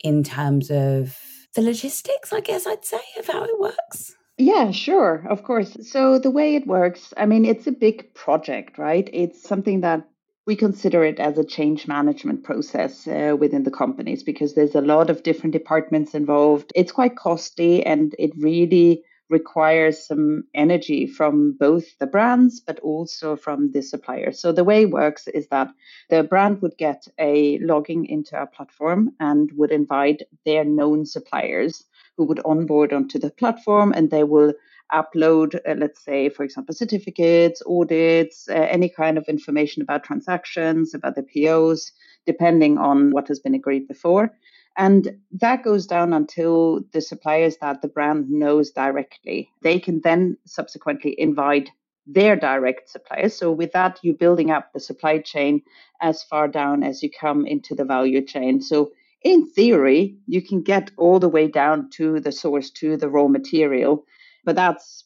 in 0.03 0.23
terms 0.23 0.71
of 0.71 1.17
the 1.55 1.63
logistics, 1.63 2.33
I 2.33 2.41
guess 2.41 2.67
I'd 2.67 2.85
say, 2.85 3.01
of 3.19 3.27
how 3.29 3.45
it 3.45 3.59
works. 3.59 4.17
Yeah, 4.39 4.71
sure, 4.73 5.25
of 5.29 5.45
course. 5.45 5.77
So 5.89 6.19
the 6.19 6.31
way 6.31 6.57
it 6.57 6.67
works, 6.67 7.15
I 7.17 7.27
mean, 7.27 7.45
it's 7.45 7.67
a 7.67 7.73
big 7.73 8.15
project, 8.15 8.79
right? 8.79 9.09
It's 9.13 9.43
something 9.43 9.81
that 9.83 10.09
we 10.47 10.57
consider 10.57 11.05
it 11.05 11.21
as 11.21 11.39
a 11.39 11.45
change 11.45 11.87
management 11.89 12.43
process 12.45 13.07
uh, 13.07 13.37
within 13.39 13.63
the 13.63 13.71
companies 13.71 14.23
because 14.23 14.55
there's 14.55 14.75
a 14.75 14.81
lot 14.81 15.09
of 15.09 15.23
different 15.23 15.53
departments 15.53 16.15
involved. 16.15 16.73
It's 16.75 16.93
quite 16.93 17.17
costly 17.17 17.87
and 17.87 18.15
it 18.19 18.33
really 18.37 19.05
requires 19.31 20.07
some 20.07 20.45
energy 20.53 21.07
from 21.07 21.57
both 21.59 21.97
the 21.99 22.07
brands 22.07 22.61
but 22.61 22.79
also 22.81 23.37
from 23.37 23.71
the 23.73 23.83
suppliers. 23.83 24.39
So 24.39 24.53
the 24.53 24.65
way 24.65 24.83
it 24.83 24.91
works 24.91 25.27
is 25.29 25.49
that 25.49 25.69
the 26.11 26.23
brand 26.25 26.61
would 26.61 26.77
get 26.77 27.07
a 27.19 27.59
logging 27.61 28.05
into 28.05 28.37
our 28.37 28.47
platform 28.47 29.13
and 29.19 29.51
would 29.57 29.73
invite 29.73 30.23
their 30.45 30.65
known 30.65 31.07
suppliers 31.07 31.85
who 32.17 32.25
would 32.25 32.41
onboard 32.45 32.93
onto 32.93 33.19
the 33.19 33.31
platform 33.31 33.93
and 33.93 34.11
they 34.11 34.25
will 34.25 34.53
upload, 34.93 35.57
uh, 35.67 35.75
let's 35.77 36.05
say, 36.05 36.29
for 36.29 36.45
example, 36.45 36.75
certificates, 36.75 37.63
audits, 37.67 38.49
uh, 38.49 38.53
any 38.53 38.89
kind 38.89 39.19
of 39.19 39.25
information 39.29 39.83
about 39.83 40.05
transactions, 40.05 40.95
about 40.95 41.15
the 41.15 41.23
POs, 41.23 41.93
depending 42.27 42.79
on 42.79 43.11
what 43.11 43.29
has 43.29 43.41
been 43.41 43.55
agreed 43.55 43.89
before. 43.89 44.31
And 44.77 45.19
that 45.33 45.63
goes 45.63 45.87
down 45.87 46.13
until 46.13 46.81
the 46.93 47.01
suppliers 47.01 47.57
that 47.61 47.81
the 47.81 47.89
brand 47.89 48.29
knows 48.29 48.71
directly. 48.71 49.51
They 49.63 49.79
can 49.79 50.01
then 50.03 50.37
subsequently 50.47 51.15
invite 51.19 51.71
their 52.07 52.37
direct 52.37 52.91
suppliers. 52.91 53.35
So, 53.37 53.53
with 53.53 53.73
that, 53.73 53.99
you're 54.03 54.17
building 54.17 54.51
up 54.51 54.73
the 54.73 54.81
supply 54.81 55.21
chain 55.21 55.63
as 56.03 56.23
far 56.23 56.49
down 56.49 56.83
as 56.83 57.03
you 57.03 57.11
come 57.11 57.47
into 57.47 57.75
the 57.75 57.85
value 57.85 58.21
chain. 58.21 58.61
So, 58.61 58.93
in 59.25 59.51
theory, 59.51 60.19
you 60.27 60.43
can 60.43 60.63
get 60.63 60.91
all 60.99 61.19
the 61.19 61.29
way 61.29 61.49
down 61.49 61.91
to 61.95 62.21
the 62.21 62.31
source, 62.31 62.71
to 62.71 62.97
the 62.97 63.09
raw 63.09 63.27
material. 63.27 64.05
But 64.45 64.57
that's 64.57 65.05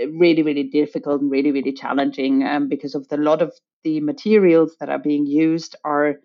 really, 0.00 0.42
really 0.42 0.64
difficult 0.64 1.20
and 1.20 1.30
really, 1.30 1.52
really 1.52 1.72
challenging 1.72 2.44
um, 2.44 2.68
because 2.68 2.94
of 2.94 3.06
the 3.08 3.18
lot 3.18 3.42
of 3.42 3.52
the 3.84 4.00
materials 4.00 4.74
that 4.80 4.88
are 4.88 4.98
being 4.98 5.26
used 5.26 5.76
are 5.84 6.16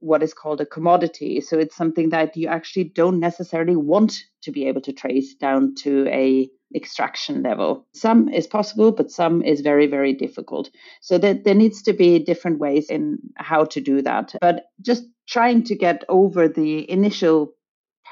what 0.00 0.22
is 0.22 0.34
called 0.34 0.60
a 0.60 0.66
commodity. 0.66 1.40
So 1.40 1.58
it's 1.58 1.76
something 1.76 2.08
that 2.10 2.36
you 2.36 2.48
actually 2.48 2.84
don't 2.84 3.20
necessarily 3.20 3.76
want 3.76 4.24
to 4.42 4.50
be 4.50 4.66
able 4.66 4.80
to 4.82 4.92
trace 4.92 5.34
down 5.34 5.76
to 5.76 6.08
a 6.08 6.48
extraction 6.74 7.42
level. 7.42 7.86
Some 7.94 8.28
is 8.28 8.46
possible, 8.48 8.90
but 8.90 9.12
some 9.12 9.42
is 9.42 9.60
very, 9.60 9.86
very 9.86 10.12
difficult. 10.12 10.70
So 11.00 11.18
that 11.18 11.44
there 11.44 11.54
needs 11.54 11.82
to 11.82 11.92
be 11.92 12.18
different 12.18 12.58
ways 12.58 12.90
in 12.90 13.18
how 13.36 13.64
to 13.66 13.80
do 13.80 14.02
that. 14.02 14.34
But 14.40 14.64
just 14.80 15.04
trying 15.28 15.64
to 15.64 15.76
get 15.76 16.04
over 16.08 16.48
the 16.48 16.90
initial 16.90 17.52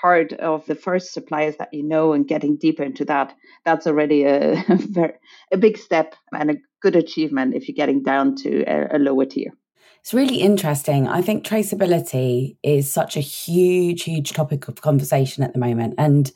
part 0.01 0.33
of 0.35 0.65
the 0.67 0.75
first 0.75 1.13
suppliers 1.13 1.57
that 1.59 1.73
you 1.73 1.83
know 1.83 2.13
and 2.13 2.27
getting 2.27 2.57
deeper 2.57 2.83
into 2.83 3.05
that, 3.05 3.35
that's 3.65 3.87
already 3.87 4.25
a, 4.25 4.53
a, 5.53 5.57
big 5.59 5.77
step 5.77 6.15
and 6.33 6.51
a 6.51 6.57
good 6.81 6.97
achievement 6.97 7.55
if 7.55 7.69
you're 7.69 7.75
getting 7.75 8.03
down 8.03 8.35
to 8.35 8.63
a, 8.65 8.97
a 8.97 8.99
lower 8.99 9.27
tier. 9.27 9.53
It's 10.01 10.15
really 10.15 10.41
interesting. 10.41 11.07
I 11.07 11.21
think 11.21 11.45
traceability 11.45 12.57
is 12.63 12.91
such 12.91 13.17
a 13.17 13.21
huge, 13.21 14.05
huge 14.05 14.33
topic 14.33 14.67
of 14.67 14.81
conversation 14.81 15.45
at 15.45 15.53
the 15.53 15.59
moment. 15.59 15.95
And 15.99 16.33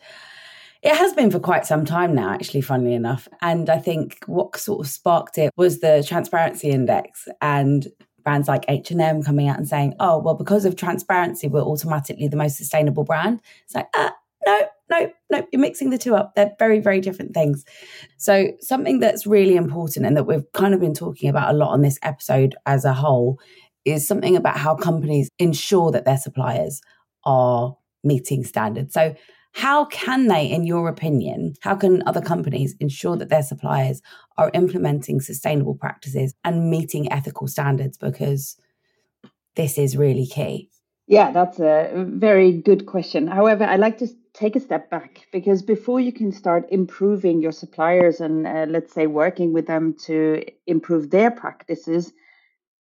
it 0.82 0.94
has 0.94 1.14
been 1.14 1.30
for 1.30 1.40
quite 1.40 1.64
some 1.64 1.86
time 1.86 2.14
now, 2.14 2.28
actually, 2.30 2.60
funnily 2.60 2.92
enough. 2.92 3.26
And 3.40 3.70
I 3.70 3.78
think 3.78 4.22
what 4.26 4.54
sort 4.58 4.84
of 4.84 4.92
sparked 4.92 5.38
it 5.38 5.50
was 5.56 5.80
the 5.80 6.04
transparency 6.06 6.68
index. 6.68 7.26
And 7.40 7.86
brands 8.24 8.48
like 8.48 8.64
H&M 8.68 9.22
coming 9.22 9.48
out 9.48 9.58
and 9.58 9.68
saying, 9.68 9.94
oh, 10.00 10.18
well, 10.18 10.34
because 10.34 10.64
of 10.64 10.76
transparency, 10.76 11.46
we're 11.46 11.60
automatically 11.60 12.26
the 12.26 12.36
most 12.36 12.56
sustainable 12.56 13.04
brand. 13.04 13.40
It's 13.64 13.74
like, 13.74 13.88
ah, 13.94 14.14
no, 14.46 14.62
no, 14.90 15.12
no, 15.30 15.46
you're 15.52 15.60
mixing 15.60 15.90
the 15.90 15.98
two 15.98 16.14
up. 16.14 16.34
They're 16.34 16.54
very, 16.58 16.80
very 16.80 17.00
different 17.00 17.34
things. 17.34 17.64
So, 18.16 18.52
something 18.60 18.98
that's 18.98 19.26
really 19.26 19.56
important 19.56 20.06
and 20.06 20.16
that 20.16 20.24
we've 20.24 20.50
kind 20.52 20.74
of 20.74 20.80
been 20.80 20.94
talking 20.94 21.28
about 21.28 21.54
a 21.54 21.56
lot 21.56 21.70
on 21.70 21.82
this 21.82 21.98
episode 22.02 22.54
as 22.66 22.84
a 22.84 22.92
whole 22.92 23.38
is 23.84 24.06
something 24.06 24.36
about 24.36 24.56
how 24.56 24.74
companies 24.74 25.30
ensure 25.38 25.90
that 25.92 26.04
their 26.04 26.16
suppliers 26.16 26.80
are 27.24 27.76
meeting 28.02 28.44
standards. 28.44 28.92
So, 28.94 29.14
how 29.54 29.84
can 29.86 30.26
they, 30.26 30.50
in 30.50 30.64
your 30.64 30.88
opinion, 30.88 31.54
how 31.60 31.76
can 31.76 32.02
other 32.06 32.20
companies 32.20 32.74
ensure 32.80 33.16
that 33.16 33.28
their 33.28 33.42
suppliers 33.42 34.02
are 34.36 34.50
implementing 34.52 35.20
sustainable 35.20 35.76
practices 35.76 36.34
and 36.44 36.70
meeting 36.70 37.10
ethical 37.12 37.46
standards? 37.46 37.96
Because 37.96 38.56
this 39.54 39.78
is 39.78 39.96
really 39.96 40.26
key. 40.26 40.70
Yeah, 41.06 41.30
that's 41.30 41.60
a 41.60 42.04
very 42.08 42.50
good 42.52 42.86
question. 42.86 43.28
However, 43.28 43.64
I'd 43.64 43.78
like 43.78 43.98
to 43.98 44.08
take 44.32 44.56
a 44.56 44.60
step 44.60 44.90
back 44.90 45.28
because 45.32 45.62
before 45.62 46.00
you 46.00 46.12
can 46.12 46.32
start 46.32 46.66
improving 46.70 47.40
your 47.40 47.52
suppliers 47.52 48.20
and 48.20 48.46
uh, 48.46 48.66
let's 48.68 48.92
say 48.92 49.06
working 49.06 49.52
with 49.52 49.66
them 49.68 49.94
to 50.06 50.42
improve 50.66 51.10
their 51.10 51.30
practices, 51.30 52.12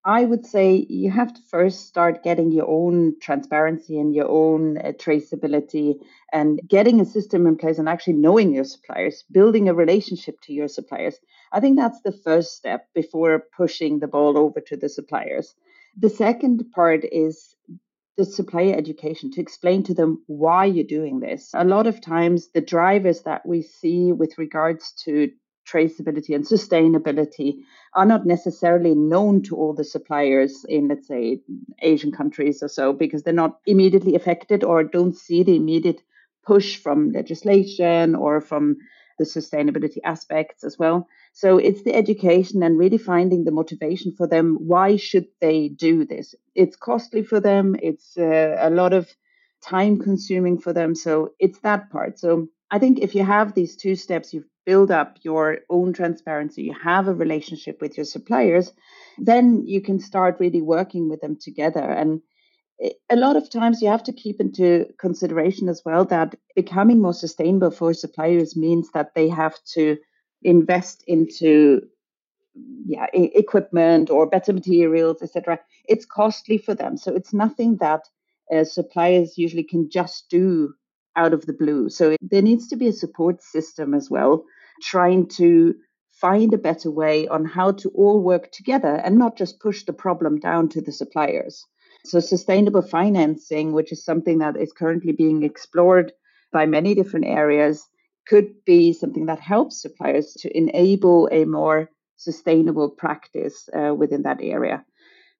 I 0.05 0.25
would 0.25 0.45
say 0.45 0.85
you 0.89 1.09
have 1.11 1.33
to 1.33 1.41
first 1.49 1.87
start 1.87 2.23
getting 2.23 2.51
your 2.51 2.67
own 2.67 3.15
transparency 3.21 3.97
and 3.97 4.13
your 4.13 4.27
own 4.27 4.77
uh, 4.77 4.91
traceability 4.91 5.95
and 6.33 6.59
getting 6.67 6.99
a 6.99 7.05
system 7.05 7.47
in 7.47 7.55
place 7.55 7.77
and 7.79 7.87
actually 7.87 8.13
knowing 8.13 8.53
your 8.53 8.65
suppliers, 8.65 9.23
building 9.31 9.69
a 9.69 9.73
relationship 9.73 10.41
to 10.41 10.53
your 10.53 10.67
suppliers. 10.67 11.17
I 11.53 11.61
think 11.61 11.77
that's 11.77 12.01
the 12.01 12.11
first 12.11 12.57
step 12.57 12.87
before 12.93 13.45
pushing 13.55 13.99
the 13.99 14.07
ball 14.07 14.37
over 14.37 14.59
to 14.61 14.75
the 14.75 14.89
suppliers. 14.89 15.55
The 15.97 16.09
second 16.09 16.65
part 16.75 17.05
is 17.09 17.55
the 18.17 18.25
supplier 18.25 18.75
education 18.75 19.31
to 19.31 19.41
explain 19.41 19.83
to 19.83 19.93
them 19.93 20.23
why 20.27 20.65
you're 20.65 20.83
doing 20.83 21.19
this. 21.19 21.51
A 21.53 21.63
lot 21.63 21.87
of 21.87 22.01
times, 22.01 22.49
the 22.49 22.61
drivers 22.61 23.21
that 23.21 23.45
we 23.45 23.61
see 23.61 24.11
with 24.11 24.37
regards 24.37 24.91
to 25.05 25.31
traceability 25.65 26.35
and 26.35 26.45
sustainability 26.45 27.55
are 27.95 28.05
not 28.05 28.25
necessarily 28.25 28.95
known 28.95 29.41
to 29.43 29.55
all 29.55 29.73
the 29.73 29.83
suppliers 29.83 30.65
in, 30.67 30.87
let's 30.87 31.07
say, 31.07 31.41
Asian 31.81 32.11
countries 32.11 32.61
or 32.61 32.67
so, 32.67 32.93
because 32.93 33.23
they're 33.23 33.33
not 33.33 33.59
immediately 33.65 34.15
affected 34.15 34.63
or 34.63 34.83
don't 34.83 35.15
see 35.15 35.43
the 35.43 35.55
immediate 35.55 36.01
push 36.45 36.77
from 36.77 37.11
legislation 37.11 38.15
or 38.15 38.41
from 38.41 38.77
the 39.19 39.25
sustainability 39.25 39.97
aspects 40.03 40.63
as 40.63 40.77
well. 40.77 41.07
So 41.33 41.57
it's 41.57 41.83
the 41.83 41.95
education 41.95 42.63
and 42.63 42.77
really 42.77 42.97
finding 42.97 43.43
the 43.43 43.51
motivation 43.51 44.13
for 44.15 44.27
them. 44.27 44.57
Why 44.59 44.97
should 44.97 45.27
they 45.39 45.69
do 45.69 46.05
this? 46.05 46.35
It's 46.55 46.75
costly 46.75 47.23
for 47.23 47.39
them. 47.39 47.75
It's 47.81 48.17
uh, 48.17 48.57
a 48.59 48.69
lot 48.69 48.93
of 48.93 49.09
time 49.63 49.99
consuming 49.99 50.59
for 50.59 50.73
them. 50.73 50.95
So 50.95 51.29
it's 51.39 51.59
that 51.59 51.89
part. 51.89 52.19
So 52.19 52.47
I 52.71 52.79
think 52.79 52.99
if 52.99 53.15
you 53.15 53.23
have 53.23 53.53
these 53.53 53.75
two 53.75 53.95
steps, 53.95 54.33
you 54.33 54.45
build 54.65 54.91
up 54.91 55.17
your 55.21 55.59
own 55.69 55.93
transparency, 55.93 56.63
you 56.63 56.75
have 56.83 57.07
a 57.07 57.13
relationship 57.13 57.81
with 57.81 57.97
your 57.97 58.05
suppliers, 58.05 58.71
then 59.17 59.67
you 59.67 59.81
can 59.81 59.99
start 59.99 60.39
really 60.39 60.61
working 60.61 61.09
with 61.09 61.21
them 61.21 61.37
together. 61.39 61.81
And 61.81 62.21
a 63.09 63.15
lot 63.15 63.35
of 63.35 63.49
times 63.49 63.81
you 63.81 63.87
have 63.87 64.03
to 64.03 64.13
keep 64.13 64.39
into 64.39 64.85
consideration 64.99 65.69
as 65.69 65.81
well 65.85 66.05
that 66.05 66.35
becoming 66.55 67.01
more 67.01 67.13
sustainable 67.13 67.71
for 67.71 67.93
suppliers 67.93 68.57
means 68.57 68.89
that 68.93 69.13
they 69.15 69.29
have 69.29 69.55
to 69.73 69.97
invest 70.41 71.03
into 71.07 71.81
yeah 72.85 73.07
equipment 73.13 74.09
or 74.09 74.29
better 74.29 74.53
materials 74.53 75.21
etc 75.23 75.59
it's 75.85 76.05
costly 76.05 76.57
for 76.57 76.75
them 76.75 76.97
so 76.97 77.15
it's 77.15 77.33
nothing 77.33 77.77
that 77.77 78.01
uh, 78.53 78.63
suppliers 78.63 79.37
usually 79.37 79.63
can 79.63 79.89
just 79.89 80.29
do 80.29 80.73
out 81.15 81.33
of 81.33 81.45
the 81.45 81.53
blue 81.53 81.89
so 81.89 82.15
there 82.21 82.41
needs 82.41 82.67
to 82.67 82.75
be 82.75 82.87
a 82.87 82.93
support 82.93 83.41
system 83.41 83.93
as 83.93 84.09
well 84.09 84.43
trying 84.81 85.27
to 85.27 85.75
find 86.11 86.53
a 86.53 86.57
better 86.57 86.89
way 86.91 87.27
on 87.27 87.43
how 87.43 87.71
to 87.71 87.89
all 87.89 88.21
work 88.21 88.51
together 88.51 88.95
and 89.03 89.17
not 89.17 89.37
just 89.37 89.59
push 89.59 89.83
the 89.83 89.93
problem 89.93 90.39
down 90.39 90.69
to 90.69 90.81
the 90.81 90.91
suppliers 90.91 91.65
so, 92.05 92.19
sustainable 92.19 92.81
financing, 92.81 93.71
which 93.71 93.91
is 93.91 94.03
something 94.03 94.39
that 94.39 94.57
is 94.57 94.73
currently 94.73 95.13
being 95.13 95.43
explored 95.43 96.11
by 96.51 96.65
many 96.65 96.93
different 96.95 97.25
areas, 97.25 97.87
could 98.27 98.65
be 98.65 98.91
something 98.91 99.25
that 99.27 99.39
helps 99.39 99.81
suppliers 99.81 100.33
to 100.39 100.57
enable 100.57 101.29
a 101.31 101.45
more 101.45 101.89
sustainable 102.17 102.89
practice 102.89 103.69
uh, 103.73 103.93
within 103.95 104.23
that 104.23 104.39
area. 104.41 104.83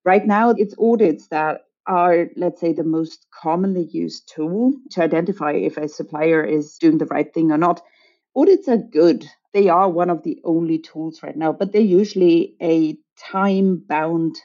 Right 0.06 0.26
now, 0.26 0.52
it's 0.52 0.76
audits 0.80 1.28
that 1.28 1.62
are, 1.88 2.28
let's 2.38 2.62
say, 2.62 2.74
the 2.74 2.84
most 2.84 3.26
commonly 3.34 3.86
used 3.92 4.32
tool 4.34 4.74
to 4.92 5.04
identify 5.04 5.54
if 5.54 5.78
a 5.78 5.88
supplier 5.88 6.44
is 6.44 6.78
doing 6.78 6.98
the 6.98 7.06
right 7.08 7.34
thing 7.34 7.52
or 7.52 7.58
not. 7.58 7.82
Audits 8.36 8.68
are 8.68 8.78
good. 8.78 9.26
They 9.54 9.70
are 9.70 9.90
one 9.90 10.10
of 10.10 10.24
the 10.24 10.40
only 10.44 10.80
tools 10.80 11.22
right 11.22 11.36
now, 11.36 11.54
but 11.54 11.72
they're 11.72 11.82
usually 11.82 12.56
a 12.62 12.98
time 13.20 13.84
bound 13.88 14.36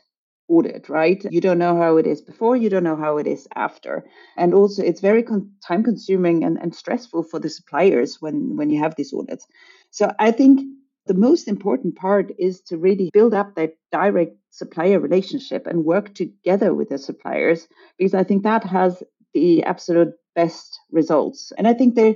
audit, 0.49 0.89
right? 0.89 1.25
You 1.31 1.41
don't 1.41 1.59
know 1.59 1.77
how 1.77 1.97
it 1.97 2.07
is 2.07 2.21
before, 2.21 2.57
you 2.57 2.71
don't 2.71 2.85
know 2.85 2.97
how 2.97 3.19
it 3.19 3.27
is 3.27 3.47
after. 3.55 4.05
And 4.37 4.55
also, 4.55 4.83
it's 4.83 5.01
very 5.01 5.23
con- 5.23 5.51
time 5.67 5.83
consuming 5.85 6.45
and, 6.45 6.59
and 6.59 6.75
stressful 6.75 7.25
for 7.25 7.39
the 7.39 7.51
suppliers 7.51 8.17
when, 8.21 8.57
when 8.57 8.71
you 8.71 8.81
have 8.81 8.95
these 8.97 9.13
audits. 9.13 9.47
So, 9.91 10.13
I 10.19 10.31
think 10.31 10.61
the 11.09 11.15
most 11.15 11.49
important 11.49 11.97
part 11.97 12.31
is 12.39 12.61
to 12.63 12.79
really 12.79 13.11
build 13.13 13.35
up 13.35 13.55
that 13.55 13.75
direct 13.91 14.37
supplier 14.51 15.01
relationship 15.01 15.67
and 15.67 15.85
work 15.85 16.15
together 16.15 16.75
with 16.75 16.91
the 16.91 16.99
suppliers 16.99 17.67
because 17.99 18.15
I 18.15 18.25
think 18.25 18.43
that 18.43 18.65
has 18.65 19.03
the 19.35 19.63
absolute 19.65 20.15
best 20.35 20.79
results. 20.91 21.53
And 21.59 21.67
I 21.67 21.75
think 21.75 21.95
there 21.95 22.15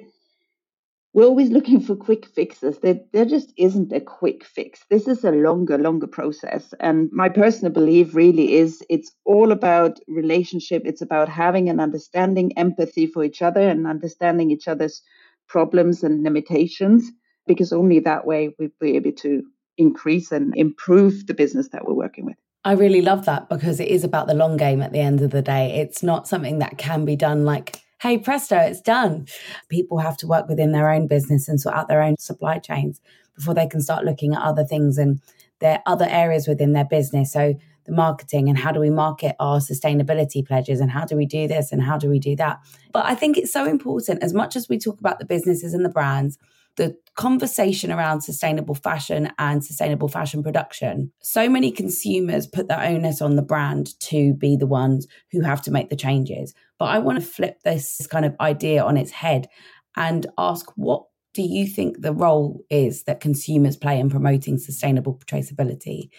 we're 1.14 1.26
always 1.26 1.50
looking 1.50 1.80
for 1.80 1.94
quick 1.94 2.24
fixes. 2.24 2.78
There, 2.78 2.98
there 3.12 3.26
just 3.26 3.52
isn't 3.58 3.92
a 3.92 4.00
quick 4.00 4.44
fix. 4.44 4.80
This 4.88 5.06
is 5.06 5.24
a 5.24 5.30
longer, 5.30 5.76
longer 5.76 6.06
process. 6.06 6.72
And 6.80 7.10
my 7.12 7.28
personal 7.28 7.70
belief 7.70 8.14
really 8.14 8.54
is 8.54 8.82
it's 8.88 9.12
all 9.26 9.52
about 9.52 10.00
relationship. 10.08 10.82
It's 10.86 11.02
about 11.02 11.28
having 11.28 11.68
an 11.68 11.80
understanding, 11.80 12.56
empathy 12.56 13.06
for 13.06 13.24
each 13.24 13.42
other, 13.42 13.68
and 13.68 13.86
understanding 13.86 14.50
each 14.50 14.68
other's 14.68 15.02
problems 15.48 16.02
and 16.02 16.22
limitations, 16.22 17.10
because 17.46 17.72
only 17.72 18.00
that 18.00 18.26
way 18.26 18.54
we'll 18.58 18.70
be 18.80 18.96
able 18.96 19.12
to 19.12 19.42
increase 19.78 20.32
and 20.32 20.56
improve 20.56 21.26
the 21.26 21.34
business 21.34 21.68
that 21.68 21.86
we're 21.86 21.94
working 21.94 22.24
with. 22.24 22.36
I 22.64 22.72
really 22.72 23.02
love 23.02 23.24
that 23.24 23.48
because 23.48 23.80
it 23.80 23.88
is 23.88 24.04
about 24.04 24.28
the 24.28 24.34
long 24.34 24.56
game 24.56 24.82
at 24.82 24.92
the 24.92 25.00
end 25.00 25.20
of 25.20 25.30
the 25.30 25.42
day. 25.42 25.80
It's 25.80 26.02
not 26.02 26.28
something 26.28 26.60
that 26.60 26.78
can 26.78 27.04
be 27.04 27.16
done 27.16 27.44
like 27.44 27.82
hey, 28.02 28.18
presto, 28.18 28.58
it's 28.58 28.80
done. 28.80 29.28
People 29.68 29.98
have 29.98 30.16
to 30.16 30.26
work 30.26 30.48
within 30.48 30.72
their 30.72 30.90
own 30.90 31.06
business 31.06 31.48
and 31.48 31.60
sort 31.60 31.76
out 31.76 31.86
their 31.86 32.02
own 32.02 32.16
supply 32.18 32.58
chains 32.58 33.00
before 33.36 33.54
they 33.54 33.66
can 33.68 33.80
start 33.80 34.04
looking 34.04 34.34
at 34.34 34.42
other 34.42 34.64
things 34.64 34.98
and 34.98 35.20
their 35.60 35.80
other 35.86 36.08
areas 36.10 36.48
within 36.48 36.72
their 36.72 36.84
business. 36.84 37.32
So 37.32 37.54
the 37.84 37.92
marketing 37.92 38.48
and 38.48 38.58
how 38.58 38.72
do 38.72 38.80
we 38.80 38.90
market 38.90 39.36
our 39.38 39.60
sustainability 39.60 40.44
pledges 40.44 40.80
and 40.80 40.90
how 40.90 41.04
do 41.04 41.16
we 41.16 41.26
do 41.26 41.46
this 41.46 41.70
and 41.70 41.80
how 41.80 41.96
do 41.96 42.08
we 42.08 42.18
do 42.18 42.34
that. 42.34 42.58
But 42.92 43.06
I 43.06 43.14
think 43.14 43.38
it's 43.38 43.52
so 43.52 43.66
important 43.66 44.20
as 44.20 44.34
much 44.34 44.56
as 44.56 44.68
we 44.68 44.78
talk 44.78 44.98
about 44.98 45.20
the 45.20 45.24
businesses 45.24 45.72
and 45.72 45.84
the 45.84 45.88
brands, 45.88 46.38
the 46.76 46.96
conversation 47.14 47.92
around 47.92 48.22
sustainable 48.22 48.74
fashion 48.74 49.30
and 49.38 49.64
sustainable 49.64 50.08
fashion 50.08 50.42
production. 50.42 51.12
So 51.22 51.48
many 51.48 51.70
consumers 51.70 52.46
put 52.46 52.68
the 52.68 52.82
onus 52.82 53.20
on 53.20 53.36
the 53.36 53.42
brand 53.42 53.98
to 54.00 54.34
be 54.34 54.56
the 54.56 54.66
ones 54.66 55.06
who 55.30 55.42
have 55.42 55.60
to 55.62 55.70
make 55.70 55.90
the 55.90 55.96
changes. 55.96 56.54
But 56.78 56.86
I 56.86 56.98
want 56.98 57.20
to 57.20 57.24
flip 57.24 57.60
this 57.64 58.06
kind 58.10 58.24
of 58.24 58.34
idea 58.40 58.82
on 58.82 58.96
its 58.96 59.10
head 59.10 59.48
and 59.96 60.26
ask 60.38 60.70
what 60.76 61.04
do 61.34 61.42
you 61.42 61.66
think 61.66 62.00
the 62.00 62.12
role 62.12 62.62
is 62.70 63.04
that 63.04 63.20
consumers 63.20 63.76
play 63.76 63.98
in 63.98 64.10
promoting 64.10 64.58
sustainable 64.58 65.20
traceability 65.26 66.10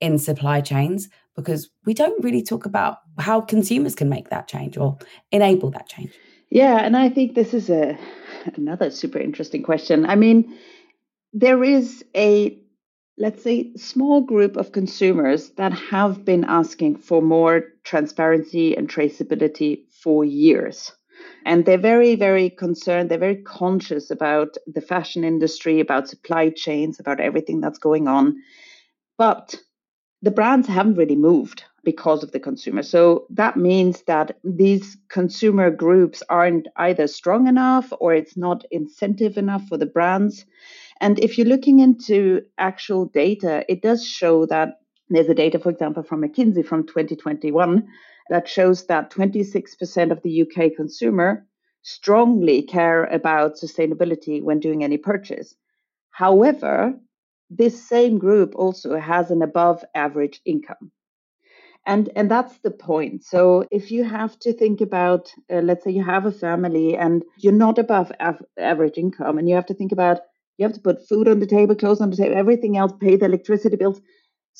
in 0.00 0.18
supply 0.18 0.60
chains? 0.60 1.08
Because 1.36 1.70
we 1.84 1.94
don't 1.94 2.22
really 2.22 2.42
talk 2.42 2.66
about 2.66 2.98
how 3.18 3.40
consumers 3.40 3.94
can 3.94 4.08
make 4.08 4.28
that 4.30 4.48
change 4.48 4.76
or 4.76 4.98
enable 5.30 5.70
that 5.70 5.88
change. 5.88 6.12
Yeah, 6.50 6.84
and 6.84 6.96
I 6.96 7.08
think 7.08 7.34
this 7.34 7.54
is 7.54 7.70
a 7.70 7.98
another 8.54 8.90
super 8.90 9.18
interesting 9.18 9.62
question. 9.62 10.06
I 10.06 10.16
mean, 10.16 10.58
there 11.32 11.62
is 11.64 12.04
a 12.14 12.58
let's 13.18 13.42
say 13.42 13.72
small 13.76 14.22
group 14.22 14.56
of 14.56 14.72
consumers 14.72 15.50
that 15.50 15.72
have 15.72 16.24
been 16.24 16.44
asking 16.44 16.96
for 16.96 17.20
more 17.20 17.64
transparency 17.84 18.74
and 18.76 18.88
traceability 18.88 19.84
for 19.90 20.24
years. 20.24 20.90
And 21.44 21.64
they're 21.64 21.78
very, 21.78 22.14
very 22.16 22.50
concerned. 22.50 23.10
They're 23.10 23.18
very 23.18 23.42
conscious 23.42 24.10
about 24.10 24.56
the 24.66 24.80
fashion 24.80 25.24
industry, 25.24 25.78
about 25.78 26.08
supply 26.08 26.50
chains, 26.50 26.98
about 26.98 27.20
everything 27.20 27.60
that's 27.60 27.78
going 27.78 28.08
on. 28.08 28.42
But 29.18 29.54
the 30.22 30.30
brands 30.30 30.66
haven't 30.66 30.96
really 30.96 31.16
moved 31.16 31.64
because 31.84 32.22
of 32.22 32.32
the 32.32 32.40
consumer. 32.40 32.82
So 32.82 33.26
that 33.30 33.56
means 33.56 34.02
that 34.02 34.38
these 34.44 34.96
consumer 35.08 35.70
groups 35.70 36.22
aren't 36.28 36.68
either 36.76 37.06
strong 37.06 37.48
enough 37.48 37.92
or 37.98 38.14
it's 38.14 38.36
not 38.36 38.64
incentive 38.70 39.36
enough 39.36 39.66
for 39.68 39.76
the 39.76 39.86
brands. 39.86 40.44
And 41.00 41.18
if 41.18 41.36
you're 41.36 41.46
looking 41.46 41.80
into 41.80 42.42
actual 42.58 43.06
data, 43.06 43.64
it 43.68 43.82
does 43.82 44.06
show 44.06 44.46
that 44.46 44.78
there's 45.08 45.28
a 45.28 45.34
data, 45.34 45.58
for 45.58 45.70
example, 45.70 46.02
from 46.02 46.22
McKinsey 46.22 46.64
from 46.64 46.86
2021 46.86 47.86
that 48.30 48.48
shows 48.48 48.86
that 48.86 49.10
26% 49.10 50.12
of 50.12 50.22
the 50.22 50.42
UK 50.42 50.74
consumer 50.76 51.44
strongly 51.82 52.62
care 52.62 53.04
about 53.06 53.56
sustainability 53.56 54.40
when 54.40 54.60
doing 54.60 54.84
any 54.84 54.96
purchase. 54.96 55.56
However, 56.10 56.94
this 57.50 57.86
same 57.86 58.18
group 58.18 58.54
also 58.54 58.98
has 58.98 59.30
an 59.30 59.42
above 59.42 59.84
average 59.94 60.40
income 60.44 60.92
and 61.86 62.10
and 62.16 62.30
that's 62.30 62.58
the 62.58 62.70
point. 62.70 63.24
So 63.24 63.66
if 63.70 63.90
you 63.90 64.04
have 64.04 64.38
to 64.40 64.52
think 64.52 64.80
about 64.80 65.32
uh, 65.52 65.60
let's 65.60 65.84
say 65.84 65.90
you 65.90 66.04
have 66.04 66.26
a 66.26 66.32
family 66.32 66.96
and 66.96 67.24
you're 67.38 67.52
not 67.52 67.78
above 67.78 68.12
av- 68.20 68.44
average 68.58 68.98
income 68.98 69.38
and 69.38 69.48
you 69.48 69.54
have 69.54 69.66
to 69.66 69.74
think 69.74 69.92
about 69.92 70.20
you 70.58 70.64
have 70.66 70.74
to 70.74 70.80
put 70.80 71.08
food 71.08 71.28
on 71.28 71.40
the 71.40 71.46
table 71.46 71.74
clothes 71.74 72.00
on 72.00 72.10
the 72.10 72.16
table 72.16 72.36
everything 72.36 72.76
else 72.76 72.92
pay 73.00 73.16
the 73.16 73.26
electricity 73.26 73.76
bills 73.76 74.00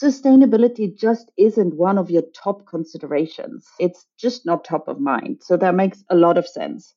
sustainability 0.03 0.97
just 0.97 1.31
isn't 1.37 1.77
one 1.77 1.99
of 1.99 2.11
your 2.11 2.23
top 2.35 2.67
considerations. 2.67 3.69
It's 3.79 4.07
just 4.19 4.47
not 4.47 4.65
top 4.65 4.89
of 4.89 5.01
mind. 5.01 5.43
So 5.43 5.57
that 5.59 5.75
makes 5.75 6.03
a 6.11 6.17
lot 6.17 6.39
of 6.39 6.49
sense. 6.49 6.95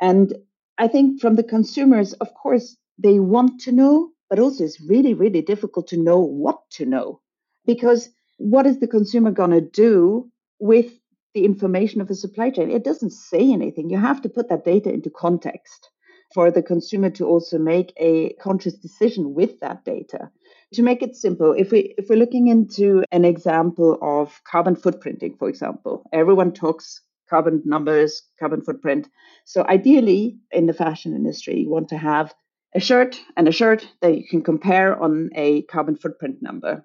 And 0.00 0.34
i 0.78 0.88
think 0.88 1.20
from 1.20 1.36
the 1.36 1.42
consumers 1.44 2.12
of 2.14 2.34
course 2.34 2.76
they 2.98 3.18
want 3.20 3.60
to 3.62 3.72
know 3.72 4.10
but 4.30 4.38
also 4.40 4.64
it's 4.64 4.80
really, 4.80 5.14
really 5.14 5.42
difficult 5.42 5.86
to 5.88 5.96
know 5.96 6.20
what 6.20 6.58
to 6.72 6.84
know 6.84 7.20
because 7.66 8.10
what 8.38 8.66
is 8.66 8.78
the 8.78 8.86
consumer 8.86 9.30
going 9.30 9.50
to 9.50 9.60
do 9.60 10.30
with 10.58 10.92
the 11.34 11.44
information 11.44 12.00
of 12.00 12.08
the 12.08 12.14
supply 12.14 12.50
chain? 12.50 12.70
It 12.70 12.84
doesn't 12.84 13.12
say 13.12 13.52
anything. 13.52 13.90
You 13.90 13.98
have 13.98 14.22
to 14.22 14.28
put 14.28 14.48
that 14.48 14.64
data 14.64 14.92
into 14.92 15.10
context 15.10 15.90
for 16.34 16.50
the 16.50 16.62
consumer 16.62 17.10
to 17.10 17.26
also 17.26 17.58
make 17.58 17.92
a 17.96 18.32
conscious 18.34 18.74
decision 18.74 19.34
with 19.34 19.60
that 19.60 19.84
data. 19.84 20.30
To 20.74 20.82
make 20.82 21.02
it 21.02 21.14
simple, 21.14 21.52
if 21.52 21.70
we 21.70 21.94
if 21.96 22.08
we're 22.08 22.18
looking 22.18 22.48
into 22.48 23.04
an 23.12 23.24
example 23.24 23.98
of 24.02 24.40
carbon 24.44 24.74
footprinting, 24.74 25.38
for 25.38 25.48
example, 25.48 26.02
everyone 26.12 26.52
talks 26.52 27.00
carbon 27.30 27.62
numbers, 27.64 28.22
carbon 28.38 28.62
footprint. 28.62 29.08
So 29.44 29.64
ideally 29.66 30.38
in 30.50 30.66
the 30.66 30.72
fashion 30.72 31.14
industry, 31.14 31.60
you 31.60 31.70
want 31.70 31.88
to 31.88 31.98
have 31.98 32.34
a 32.74 32.80
shirt 32.80 33.20
and 33.36 33.48
a 33.48 33.52
shirt 33.52 33.88
that 34.00 34.16
you 34.16 34.24
can 34.28 34.42
compare 34.42 35.00
on 35.00 35.30
a 35.34 35.62
carbon 35.62 35.96
footprint 35.96 36.36
number. 36.40 36.84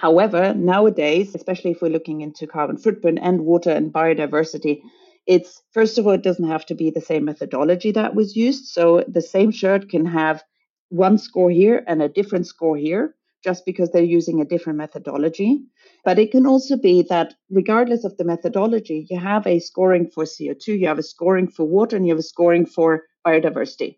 However, 0.00 0.54
nowadays, 0.54 1.34
especially 1.34 1.72
if 1.72 1.82
we're 1.82 1.88
looking 1.88 2.20
into 2.20 2.46
carbon 2.46 2.76
footprint 2.76 3.18
and 3.20 3.44
water 3.44 3.70
and 3.70 3.92
biodiversity, 3.92 4.80
it's 5.26 5.60
first 5.72 5.98
of 5.98 6.06
all, 6.06 6.12
it 6.12 6.22
doesn't 6.22 6.46
have 6.46 6.64
to 6.66 6.76
be 6.76 6.90
the 6.90 7.00
same 7.00 7.24
methodology 7.24 7.90
that 7.90 8.14
was 8.14 8.36
used. 8.36 8.66
So 8.66 9.04
the 9.08 9.20
same 9.20 9.50
shirt 9.50 9.90
can 9.90 10.06
have 10.06 10.44
one 10.90 11.18
score 11.18 11.50
here 11.50 11.82
and 11.88 12.00
a 12.00 12.08
different 12.08 12.46
score 12.46 12.76
here 12.76 13.16
just 13.42 13.66
because 13.66 13.90
they're 13.90 14.14
using 14.18 14.40
a 14.40 14.44
different 14.44 14.78
methodology. 14.78 15.64
But 16.04 16.20
it 16.20 16.30
can 16.30 16.46
also 16.46 16.76
be 16.76 17.02
that, 17.08 17.34
regardless 17.50 18.04
of 18.04 18.16
the 18.18 18.24
methodology, 18.24 19.04
you 19.10 19.18
have 19.18 19.48
a 19.48 19.58
scoring 19.58 20.08
for 20.14 20.22
CO2, 20.22 20.78
you 20.78 20.86
have 20.86 21.00
a 21.00 21.10
scoring 21.14 21.48
for 21.48 21.64
water, 21.64 21.96
and 21.96 22.06
you 22.06 22.12
have 22.12 22.20
a 22.20 22.32
scoring 22.34 22.66
for 22.66 23.02
biodiversity. 23.26 23.96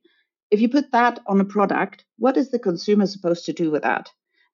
If 0.51 0.63
you 0.63 0.71
put 0.71 0.93
that 0.93 1.21
on 1.27 1.43
a 1.43 1.45
product, 1.45 2.07
what 2.17 2.39
is 2.39 2.51
the 2.51 2.59
consumer 2.59 3.07
supposed 3.07 3.45
to 3.45 3.53
do 3.53 3.71
with 3.71 3.83
that? 3.83 4.09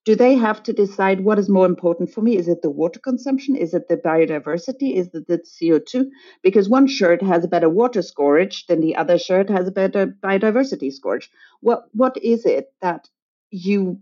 Do 0.06 0.14
they 0.16 0.36
have 0.36 0.62
to 0.62 0.72
decide 0.72 1.20
what 1.20 1.38
is 1.38 1.48
more 1.48 1.66
important 1.66 2.12
for 2.12 2.22
me? 2.22 2.36
Is 2.36 2.48
it 2.48 2.62
the 2.62 2.70
water 2.70 3.00
consumption? 3.00 3.56
Is 3.56 3.74
it 3.74 3.88
the 3.88 3.96
biodiversity? 3.96 4.94
Is 4.94 5.08
it 5.12 5.26
the 5.26 5.38
CO2? 5.38 6.08
Because 6.42 6.68
one 6.68 6.86
shirt 6.86 7.20
has 7.22 7.44
a 7.44 7.48
better 7.48 7.68
water 7.68 8.02
storage 8.02 8.66
than 8.66 8.80
the 8.80 8.96
other 8.96 9.18
shirt 9.18 9.50
has 9.50 9.66
a 9.66 9.72
better 9.72 10.06
biodiversity 10.06 10.92
storage. 10.92 11.28
What 11.60 11.84
what 11.92 12.16
is 12.22 12.46
it 12.46 12.72
that 12.80 13.08
you 13.50 14.00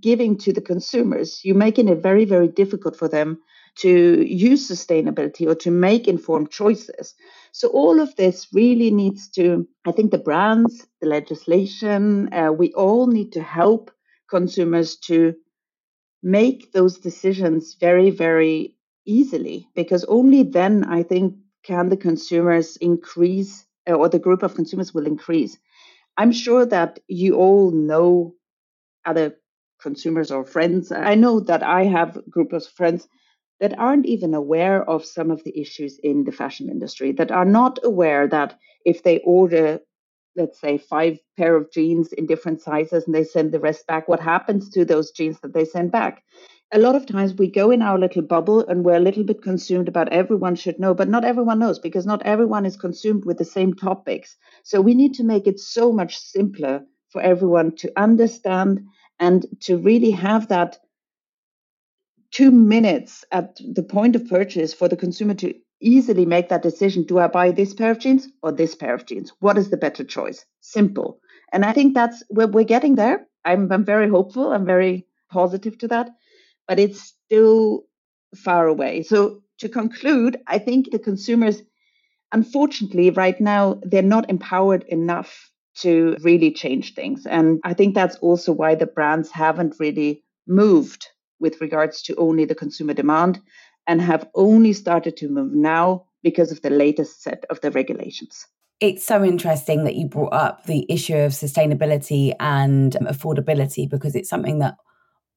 giving 0.00 0.36
to 0.38 0.52
the 0.52 0.60
consumers, 0.60 1.40
you're 1.44 1.56
making 1.56 1.88
it 1.88 2.02
very, 2.02 2.24
very 2.24 2.48
difficult 2.48 2.96
for 2.96 3.08
them 3.08 3.38
to 3.76 4.24
use 4.24 4.68
sustainability 4.68 5.48
or 5.48 5.54
to 5.56 5.70
make 5.70 6.06
informed 6.06 6.50
choices. 6.50 7.14
So, 7.52 7.68
all 7.68 8.00
of 8.00 8.14
this 8.16 8.46
really 8.52 8.90
needs 8.90 9.28
to, 9.30 9.66
I 9.84 9.92
think, 9.92 10.10
the 10.10 10.18
brands, 10.18 10.86
the 11.00 11.08
legislation, 11.08 12.32
uh, 12.32 12.52
we 12.52 12.72
all 12.74 13.06
need 13.08 13.32
to 13.32 13.42
help 13.42 13.90
consumers 14.28 14.96
to 14.96 15.34
make 16.22 16.72
those 16.72 16.98
decisions 16.98 17.76
very, 17.78 18.10
very 18.10 18.76
easily 19.06 19.68
because 19.74 20.04
only 20.04 20.42
then, 20.42 20.84
I 20.84 21.02
think, 21.02 21.34
can 21.62 21.88
the 21.88 21.96
consumers 21.96 22.76
increase 22.76 23.66
uh, 23.88 23.92
or 23.92 24.08
the 24.08 24.18
group 24.18 24.42
of 24.42 24.54
consumers 24.54 24.94
will 24.94 25.06
increase. 25.06 25.58
I'm 26.16 26.32
sure 26.32 26.64
that 26.66 27.00
you 27.08 27.36
all 27.36 27.70
know 27.70 28.34
other 29.04 29.36
consumers 29.80 30.30
or 30.30 30.44
friends. 30.44 30.92
I 30.92 31.14
know 31.14 31.40
that 31.40 31.62
I 31.62 31.84
have 31.84 32.22
group 32.30 32.52
of 32.52 32.66
friends 32.66 33.06
that 33.60 33.78
aren't 33.78 34.06
even 34.06 34.34
aware 34.34 34.88
of 34.88 35.04
some 35.04 35.30
of 35.30 35.44
the 35.44 35.58
issues 35.58 35.98
in 36.02 36.24
the 36.24 36.32
fashion 36.32 36.68
industry, 36.68 37.12
that 37.12 37.30
are 37.30 37.44
not 37.44 37.78
aware 37.84 38.26
that 38.28 38.58
if 38.84 39.02
they 39.02 39.20
order, 39.20 39.80
let's 40.36 40.60
say, 40.60 40.78
five 40.78 41.18
pair 41.36 41.56
of 41.56 41.70
jeans 41.70 42.12
in 42.12 42.26
different 42.26 42.60
sizes 42.60 43.04
and 43.04 43.14
they 43.14 43.24
send 43.24 43.52
the 43.52 43.60
rest 43.60 43.86
back, 43.86 44.08
what 44.08 44.20
happens 44.20 44.68
to 44.70 44.84
those 44.84 45.10
jeans 45.10 45.40
that 45.40 45.54
they 45.54 45.64
send 45.64 45.92
back? 45.92 46.22
A 46.72 46.78
lot 46.78 46.96
of 46.96 47.06
times 47.06 47.34
we 47.34 47.50
go 47.50 47.70
in 47.70 47.82
our 47.82 47.98
little 47.98 48.22
bubble 48.22 48.66
and 48.66 48.84
we're 48.84 48.96
a 48.96 49.00
little 49.00 49.22
bit 49.22 49.42
consumed 49.42 49.86
about 49.86 50.12
everyone 50.12 50.56
should 50.56 50.80
know, 50.80 50.94
but 50.94 51.08
not 51.08 51.24
everyone 51.24 51.58
knows 51.58 51.78
because 51.78 52.06
not 52.06 52.22
everyone 52.22 52.66
is 52.66 52.76
consumed 52.76 53.24
with 53.24 53.38
the 53.38 53.44
same 53.44 53.74
topics. 53.74 54.36
So 54.64 54.80
we 54.80 54.94
need 54.94 55.14
to 55.14 55.24
make 55.24 55.46
it 55.46 55.60
so 55.60 55.92
much 55.92 56.18
simpler 56.18 56.84
for 57.10 57.22
everyone 57.22 57.76
to 57.76 57.92
understand 57.96 58.80
and 59.20 59.46
to 59.60 59.78
really 59.78 60.10
have 60.10 60.48
that 60.48 60.78
two 62.32 62.50
minutes 62.50 63.24
at 63.30 63.56
the 63.72 63.82
point 63.84 64.16
of 64.16 64.28
purchase 64.28 64.74
for 64.74 64.88
the 64.88 64.96
consumer 64.96 65.34
to 65.34 65.54
easily 65.84 66.26
make 66.26 66.48
that 66.48 66.62
decision 66.62 67.04
do 67.04 67.18
I 67.18 67.28
buy 67.28 67.50
this 67.52 67.74
pair 67.74 67.90
of 67.90 67.98
jeans 67.98 68.28
or 68.42 68.52
this 68.52 68.74
pair 68.74 68.94
of 68.94 69.06
jeans? 69.06 69.32
What 69.40 69.58
is 69.58 69.70
the 69.70 69.76
better 69.76 70.04
choice? 70.04 70.44
Simple. 70.60 71.20
And 71.52 71.64
I 71.64 71.72
think 71.72 71.94
that's 71.94 72.22
where 72.28 72.48
we're 72.48 72.64
getting 72.64 72.96
there. 72.96 73.26
I'm, 73.44 73.70
I'm 73.70 73.84
very 73.84 74.08
hopeful. 74.08 74.52
I'm 74.52 74.64
very 74.64 75.06
positive 75.30 75.78
to 75.78 75.88
that, 75.88 76.10
but 76.66 76.78
it's 76.80 77.14
still 77.26 77.84
far 78.34 78.66
away. 78.66 79.02
So, 79.02 79.42
to 79.58 79.68
conclude, 79.68 80.36
I 80.48 80.58
think 80.58 80.90
the 80.90 80.98
consumers, 80.98 81.62
unfortunately, 82.32 83.10
right 83.10 83.40
now, 83.40 83.80
they're 83.82 84.02
not 84.02 84.28
empowered 84.28 84.82
enough 84.88 85.52
to 85.76 86.16
really 86.22 86.50
change 86.50 86.94
things. 86.94 87.24
And 87.24 87.60
I 87.62 87.74
think 87.74 87.94
that's 87.94 88.16
also 88.16 88.52
why 88.52 88.74
the 88.74 88.86
brands 88.86 89.30
haven't 89.30 89.76
really 89.78 90.24
moved 90.46 91.06
with 91.38 91.60
regards 91.60 92.02
to 92.02 92.16
only 92.16 92.44
the 92.44 92.54
consumer 92.54 92.94
demand 92.94 93.40
and 93.86 94.00
have 94.00 94.28
only 94.34 94.72
started 94.72 95.16
to 95.18 95.28
move 95.28 95.52
now 95.52 96.04
because 96.22 96.50
of 96.50 96.62
the 96.62 96.70
latest 96.70 97.22
set 97.22 97.44
of 97.50 97.60
the 97.60 97.70
regulations. 97.70 98.46
It's 98.80 99.04
so 99.04 99.24
interesting 99.24 99.84
that 99.84 99.94
you 99.94 100.06
brought 100.06 100.32
up 100.32 100.64
the 100.64 100.86
issue 100.88 101.16
of 101.16 101.32
sustainability 101.32 102.34
and 102.40 102.92
affordability 103.02 103.88
because 103.88 104.14
it's 104.14 104.28
something 104.28 104.58
that 104.58 104.76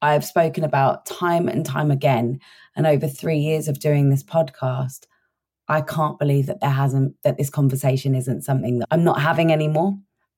I've 0.01 0.25
spoken 0.25 0.63
about 0.63 1.05
time 1.05 1.47
and 1.47 1.65
time 1.65 1.91
again. 1.91 2.39
And 2.75 2.87
over 2.87 3.07
three 3.07 3.39
years 3.39 3.67
of 3.67 3.79
doing 3.79 4.09
this 4.09 4.23
podcast, 4.23 5.05
I 5.67 5.81
can't 5.81 6.17
believe 6.19 6.45
that 6.45 6.61
there 6.61 6.69
hasn't, 6.69 7.15
that 7.23 7.37
this 7.37 7.49
conversation 7.49 8.15
isn't 8.15 8.43
something 8.43 8.79
that 8.79 8.87
I'm 8.91 9.03
not 9.03 9.21
having 9.21 9.51
anymore 9.51 9.97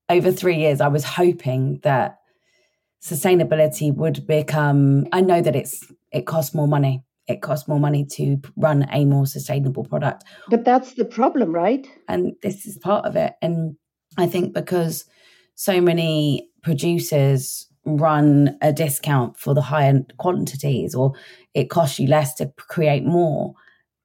over 0.09 0.31
three 0.31 0.57
years, 0.57 0.81
I 0.81 0.87
was 0.87 1.03
hoping 1.03 1.79
that 1.83 2.17
sustainability 3.01 3.93
would 3.93 4.27
become. 4.27 5.07
I 5.13 5.21
know 5.21 5.39
that 5.39 5.55
it's 5.55 5.85
it 6.11 6.25
costs 6.25 6.55
more 6.55 6.67
money. 6.67 7.03
It 7.29 7.41
costs 7.41 7.67
more 7.67 7.79
money 7.79 8.05
to 8.13 8.41
run 8.57 8.87
a 8.91 9.05
more 9.05 9.25
sustainable 9.25 9.85
product. 9.85 10.23
But 10.49 10.65
that's 10.65 10.93
the 10.93 11.05
problem, 11.05 11.53
right? 11.53 11.87
And 12.07 12.33
this 12.41 12.65
is 12.65 12.77
part 12.77 13.05
of 13.05 13.15
it. 13.15 13.33
And 13.41 13.75
I 14.17 14.27
think 14.27 14.53
because 14.53 15.05
so 15.55 15.79
many 15.79 16.49
producers 16.63 17.67
run 17.85 18.57
a 18.61 18.73
discount 18.73 19.37
for 19.37 19.53
the 19.53 19.61
higher 19.61 20.01
quantities 20.17 20.93
or 20.93 21.13
it 21.53 21.69
costs 21.69 21.99
you 21.99 22.07
less 22.07 22.33
to 22.35 22.51
create 22.57 23.05
more 23.05 23.53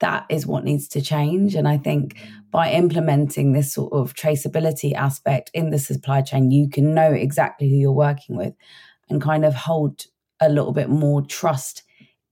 that 0.01 0.27
is 0.29 0.47
what 0.47 0.65
needs 0.65 0.89
to 0.89 1.01
change. 1.01 1.55
And 1.55 1.67
I 1.67 1.79
think 1.79 2.19
by 2.51 2.73
implementing 2.73 3.53
this 3.53 3.73
sort 3.73 3.93
of 3.93 4.15
traceability 4.15 4.93
aspect 4.93 5.51
in 5.55 5.71
the 5.71 5.79
supply 5.79 6.21
chain, 6.21 6.51
you 6.51 6.69
can 6.69 6.95
know 6.95 7.11
exactly 7.11 7.71
who 7.71 7.77
you're 7.77 7.93
working 7.93 8.37
with 8.37 8.55
and 9.09 9.23
kind 9.23 9.45
of 9.45 9.55
hold 9.55 10.05
a 10.41 10.49
little 10.49 10.73
bit 10.73 10.89
more 10.91 11.23
trust 11.23 11.85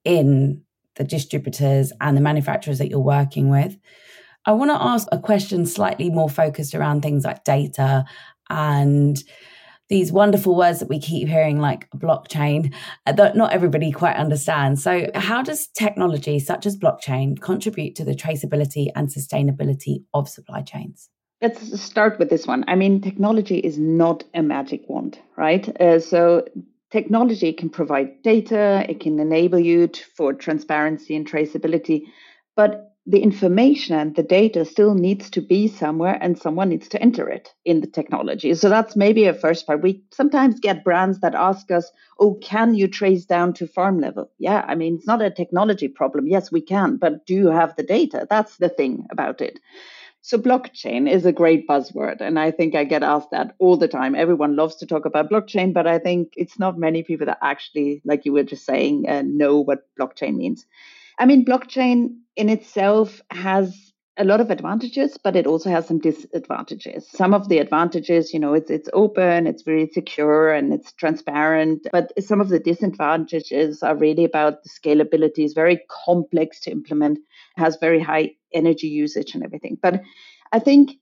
in 0.05 0.63
the 0.97 1.05
distributors 1.05 1.93
and 2.01 2.17
the 2.17 2.21
manufacturers 2.21 2.79
that 2.79 2.89
you're 2.89 3.01
working 3.01 3.49
with. 3.49 3.77
I 4.45 4.53
want 4.53 4.71
to 4.71 4.83
ask 4.83 5.07
a 5.13 5.19
question 5.19 5.67
slightly 5.67 6.11
more 6.11 6.29
focused 6.29 6.75
around 6.75 7.03
things 7.03 7.25
like 7.25 7.45
data 7.45 8.05
and 8.51 9.23
these 9.89 10.11
wonderful 10.11 10.57
words 10.57 10.79
that 10.79 10.89
we 10.89 10.99
keep 10.99 11.29
hearing, 11.29 11.61
like 11.61 11.89
blockchain, 11.91 12.75
uh, 13.05 13.13
that 13.13 13.37
not 13.37 13.53
everybody 13.53 13.93
quite 13.93 14.17
understands. 14.17 14.83
So, 14.83 15.11
how 15.15 15.43
does 15.43 15.69
technology 15.69 16.39
such 16.39 16.65
as 16.65 16.79
blockchain 16.79 17.39
contribute 17.39 17.95
to 17.97 18.05
the 18.05 18.15
traceability 18.15 18.87
and 18.97 19.09
sustainability 19.09 20.05
of 20.15 20.31
supply 20.31 20.63
chains? 20.63 21.11
Let's 21.43 21.79
start 21.81 22.19
with 22.19 22.31
this 22.31 22.47
one. 22.47 22.65
I 22.69 22.75
mean, 22.75 23.03
technology 23.03 23.59
is 23.59 23.79
not 23.79 24.25
a 24.33 24.43
magic 24.43 24.89
wand, 24.89 25.19
right? 25.37 25.69
Uh, 25.81 25.99
so, 25.99 26.47
technology 26.93 27.53
can 27.53 27.71
provide 27.71 28.23
data, 28.23 28.85
it 28.89 29.01
can 29.01 29.19
enable 29.19 29.59
you 29.59 29.89
to, 29.89 30.05
for 30.17 30.33
transparency 30.35 31.17
and 31.17 31.29
traceability, 31.29 32.03
but 32.55 32.91
the 33.05 33.21
information 33.21 33.97
and 33.97 34.15
the 34.15 34.23
data 34.23 34.65
still 34.65 34.95
needs 34.95 35.29
to 35.31 35.41
be 35.41 35.67
somewhere 35.67 36.17
and 36.21 36.39
someone 36.39 36.69
needs 36.69 36.89
to 36.89 37.03
enter 37.03 37.29
it 37.29 37.49
in 37.65 37.81
the 37.81 37.87
technology. 37.89 38.55
So 38.55 38.69
that's 38.69 38.95
maybe 38.95 39.25
a 39.25 39.35
first 39.35 39.67
part. 39.67 39.83
We 39.83 40.05
sometimes 40.13 40.61
get 40.61 40.85
brands 40.85 41.19
that 41.21 41.35
ask 41.35 41.71
us, 41.73 41.91
Oh, 42.21 42.35
can 42.35 42.77
you 42.77 42.87
trace 42.87 43.25
down 43.25 43.55
to 43.55 43.67
farm 43.67 43.99
level? 43.99 44.31
Yeah, 44.39 44.65
I 44.69 44.77
mean, 44.77 44.97
it's 44.97 45.07
not 45.07 45.21
a 45.21 45.31
technology 45.31 45.89
problem. 45.89 46.29
Yes, 46.29 46.53
we 46.53 46.61
can, 46.61 46.97
but 46.97 47.27
do 47.27 47.35
you 47.35 47.49
have 47.49 47.75
the 47.75 47.83
data? 47.83 48.27
That's 48.31 48.59
the 48.59 48.69
thing 48.69 49.07
about 49.11 49.41
it. 49.41 49.59
So 50.25 50.39
blockchain 50.39 51.11
is 51.11 51.27
a 51.27 51.33
great 51.33 51.69
buzzword. 51.69 52.21
And 52.21 52.39
I 52.39 52.53
think 52.53 52.77
I 52.77 52.85
get 52.85 53.03
asked 53.03 53.33
that 53.33 53.55
all 53.59 53.77
the 53.77 53.89
time. 53.89 54.15
Everyone 54.15 54.55
loves 54.55 54.77
to 54.77 54.87
talk 54.87 55.05
about 55.05 55.29
blockchain, 55.31 55.73
but 55.75 55.87
I 55.89 55.99
think 55.99 56.35
it's 56.37 56.61
not 56.61 56.79
many 56.79 57.03
people 57.03 57.27
that 57.27 57.39
actually, 57.43 58.03
like 58.05 58.25
you 58.25 58.33
were 58.33 58.45
just 58.45 58.65
saying, 58.65 59.09
uh, 59.09 59.23
know 59.27 59.61
what 59.61 59.81
blockchain 59.99 60.37
means. 60.37 60.65
I 61.19 61.27
mean, 61.27 61.45
blockchain 61.45 62.17
in 62.37 62.49
itself 62.49 63.21
has 63.31 63.93
a 64.19 64.25
lot 64.25 64.41
of 64.41 64.51
advantages, 64.51 65.17
but 65.17 65.37
it 65.37 65.47
also 65.47 65.71
has 65.71 65.87
some 65.87 65.99
disadvantages. 65.99 67.09
Some 67.11 67.33
of 67.33 67.49
the 67.49 67.59
advantages, 67.59 68.35
you 68.35 68.39
know, 68.39 68.53
it's 68.53 68.71
it's 68.71 68.89
open, 68.93 69.47
it's 69.47 69.63
very 69.63 69.89
secure, 69.89 70.53
and 70.53 70.73
it's 70.73 70.93
transparent. 70.93 71.87
But 71.91 72.13
some 72.23 72.41
of 72.41 72.49
the 72.49 72.59
disadvantages 72.59 73.83
are 73.83 73.97
really 73.97 74.25
about 74.25 74.63
the 74.63 74.69
scalability. 74.69 75.39
It's 75.39 75.55
very 75.55 75.81
complex 76.05 76.61
to 76.61 76.71
implement, 76.71 77.21
has 77.57 77.77
very 77.81 78.01
high 78.01 78.33
energy 78.53 78.89
usage 78.89 79.35
and 79.35 79.45
everything. 79.45 79.79
But 79.81 80.03
I 80.53 80.59
think 80.59 80.93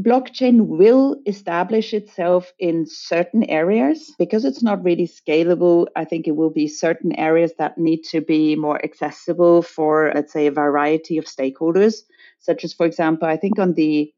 blockchain 0.00 0.66
will 0.66 1.16
establish 1.26 1.94
itself 1.94 2.52
in 2.58 2.84
certain 2.86 3.44
areas 3.44 4.12
because 4.18 4.44
it's 4.44 4.62
not 4.62 4.82
really 4.82 5.06
scalable. 5.06 5.86
I 5.94 6.04
think 6.04 6.26
it 6.26 6.36
will 6.36 6.50
be 6.50 6.66
certain 6.66 7.12
areas 7.12 7.52
that 7.58 7.78
need 7.78 8.02
to 8.10 8.20
be 8.20 8.56
more 8.56 8.82
accessible 8.84 9.62
for, 9.62 10.12
let's 10.14 10.32
say, 10.32 10.46
a 10.46 10.52
variety 10.52 11.18
of 11.18 11.26
stakeholders, 11.26 12.02
such 12.40 12.64
as, 12.64 12.72
for 12.72 12.86
example, 12.86 13.28
I 13.28 13.36
think 13.36 13.58
on 13.58 13.74
the 13.74 14.12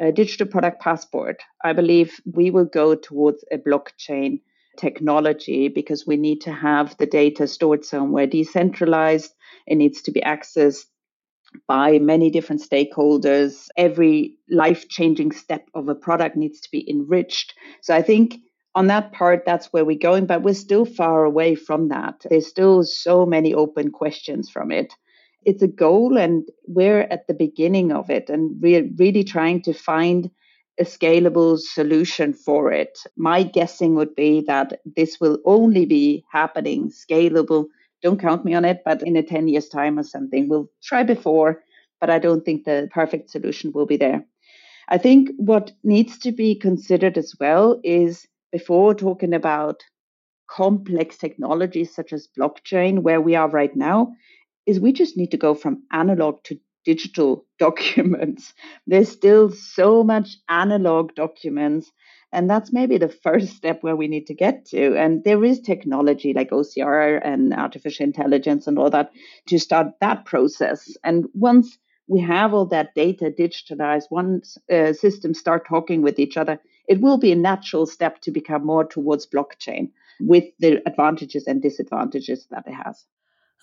uh, 0.00 0.10
digital 0.10 0.46
product 0.46 0.80
passport, 0.80 1.42
I 1.62 1.72
believe 1.72 2.20
we 2.26 2.50
will 2.50 2.64
go 2.66 2.94
towards 2.94 3.44
a 3.50 3.58
blockchain 3.58 4.40
technology 4.76 5.68
because 5.68 6.06
we 6.06 6.16
need 6.16 6.40
to 6.42 6.52
have 6.52 6.96
the 6.98 7.06
data 7.06 7.46
stored 7.46 7.84
somewhere 7.84 8.26
decentralized. 8.26 9.32
It 9.66 9.76
needs 9.76 10.02
to 10.02 10.10
be 10.10 10.20
accessed 10.20 10.86
by 11.66 11.98
many 11.98 12.30
different 12.30 12.62
stakeholders. 12.62 13.68
Every 13.76 14.36
life 14.50 14.88
changing 14.88 15.32
step 15.32 15.68
of 15.74 15.88
a 15.88 15.94
product 15.94 16.36
needs 16.36 16.60
to 16.60 16.70
be 16.70 16.88
enriched. 16.88 17.54
So 17.82 17.94
I 17.94 18.02
think 18.02 18.36
on 18.74 18.88
that 18.88 19.12
part, 19.12 19.44
that's 19.46 19.72
where 19.72 19.84
we're 19.84 19.98
going, 19.98 20.26
but 20.26 20.42
we're 20.42 20.54
still 20.54 20.84
far 20.84 21.24
away 21.24 21.54
from 21.54 21.88
that. 21.88 22.24
There's 22.28 22.46
still 22.46 22.82
so 22.82 23.24
many 23.24 23.54
open 23.54 23.90
questions 23.92 24.50
from 24.50 24.72
it. 24.72 24.92
It's 25.44 25.62
a 25.62 25.68
goal, 25.68 26.16
and 26.16 26.48
we're 26.66 27.02
at 27.02 27.26
the 27.28 27.34
beginning 27.34 27.92
of 27.92 28.10
it, 28.10 28.30
and 28.30 28.60
we're 28.60 28.88
really 28.98 29.24
trying 29.24 29.62
to 29.62 29.74
find 29.74 30.30
a 30.80 30.84
scalable 30.84 31.58
solution 31.58 32.32
for 32.32 32.72
it. 32.72 32.98
My 33.16 33.44
guessing 33.44 33.94
would 33.94 34.16
be 34.16 34.42
that 34.48 34.80
this 34.96 35.18
will 35.20 35.38
only 35.44 35.86
be 35.86 36.24
happening 36.32 36.90
scalable. 36.90 37.66
Don't 38.04 38.20
count 38.20 38.44
me 38.44 38.54
on 38.54 38.66
it, 38.66 38.82
but 38.84 39.02
in 39.02 39.16
a 39.16 39.22
10 39.22 39.48
years' 39.48 39.68
time 39.68 39.98
or 39.98 40.02
something, 40.02 40.48
we'll 40.48 40.70
try 40.82 41.02
before, 41.02 41.64
but 42.00 42.10
I 42.10 42.18
don't 42.18 42.44
think 42.44 42.64
the 42.64 42.88
perfect 42.92 43.30
solution 43.30 43.72
will 43.72 43.86
be 43.86 43.96
there. 43.96 44.26
I 44.88 44.98
think 44.98 45.30
what 45.38 45.72
needs 45.82 46.18
to 46.18 46.30
be 46.30 46.54
considered 46.54 47.16
as 47.16 47.34
well 47.40 47.80
is 47.82 48.26
before 48.52 48.94
talking 48.94 49.32
about 49.32 49.82
complex 50.50 51.16
technologies 51.16 51.94
such 51.94 52.12
as 52.12 52.28
blockchain, 52.38 52.98
where 52.98 53.22
we 53.22 53.34
are 53.34 53.48
right 53.48 53.74
now, 53.74 54.12
is 54.66 54.78
we 54.78 54.92
just 54.92 55.16
need 55.16 55.30
to 55.30 55.38
go 55.38 55.54
from 55.54 55.82
analog 55.90 56.44
to 56.44 56.58
digital 56.84 57.46
documents. 57.58 58.52
There's 58.86 59.10
still 59.10 59.50
so 59.50 60.04
much 60.04 60.36
analog 60.50 61.14
documents. 61.14 61.90
And 62.34 62.50
that's 62.50 62.72
maybe 62.72 62.98
the 62.98 63.08
first 63.08 63.56
step 63.56 63.82
where 63.82 63.96
we 63.96 64.08
need 64.08 64.26
to 64.26 64.34
get 64.34 64.66
to. 64.66 64.96
And 64.96 65.24
there 65.24 65.44
is 65.44 65.60
technology 65.60 66.34
like 66.34 66.50
OCR 66.50 67.20
and 67.24 67.54
artificial 67.54 68.04
intelligence 68.04 68.66
and 68.66 68.78
all 68.78 68.90
that 68.90 69.12
to 69.48 69.58
start 69.58 69.86
that 70.00 70.24
process. 70.24 70.96
And 71.04 71.26
once 71.32 71.78
we 72.06 72.20
have 72.20 72.52
all 72.52 72.66
that 72.66 72.94
data 72.94 73.32
digitalized, 73.36 74.10
once 74.10 74.58
uh, 74.70 74.92
systems 74.92 75.38
start 75.38 75.66
talking 75.66 76.02
with 76.02 76.18
each 76.18 76.36
other, 76.36 76.60
it 76.88 77.00
will 77.00 77.18
be 77.18 77.32
a 77.32 77.36
natural 77.36 77.86
step 77.86 78.20
to 78.22 78.30
become 78.30 78.66
more 78.66 78.84
towards 78.84 79.26
blockchain 79.26 79.90
with 80.20 80.44
the 80.58 80.82
advantages 80.86 81.46
and 81.46 81.62
disadvantages 81.62 82.46
that 82.50 82.64
it 82.66 82.74
has. 82.74 83.04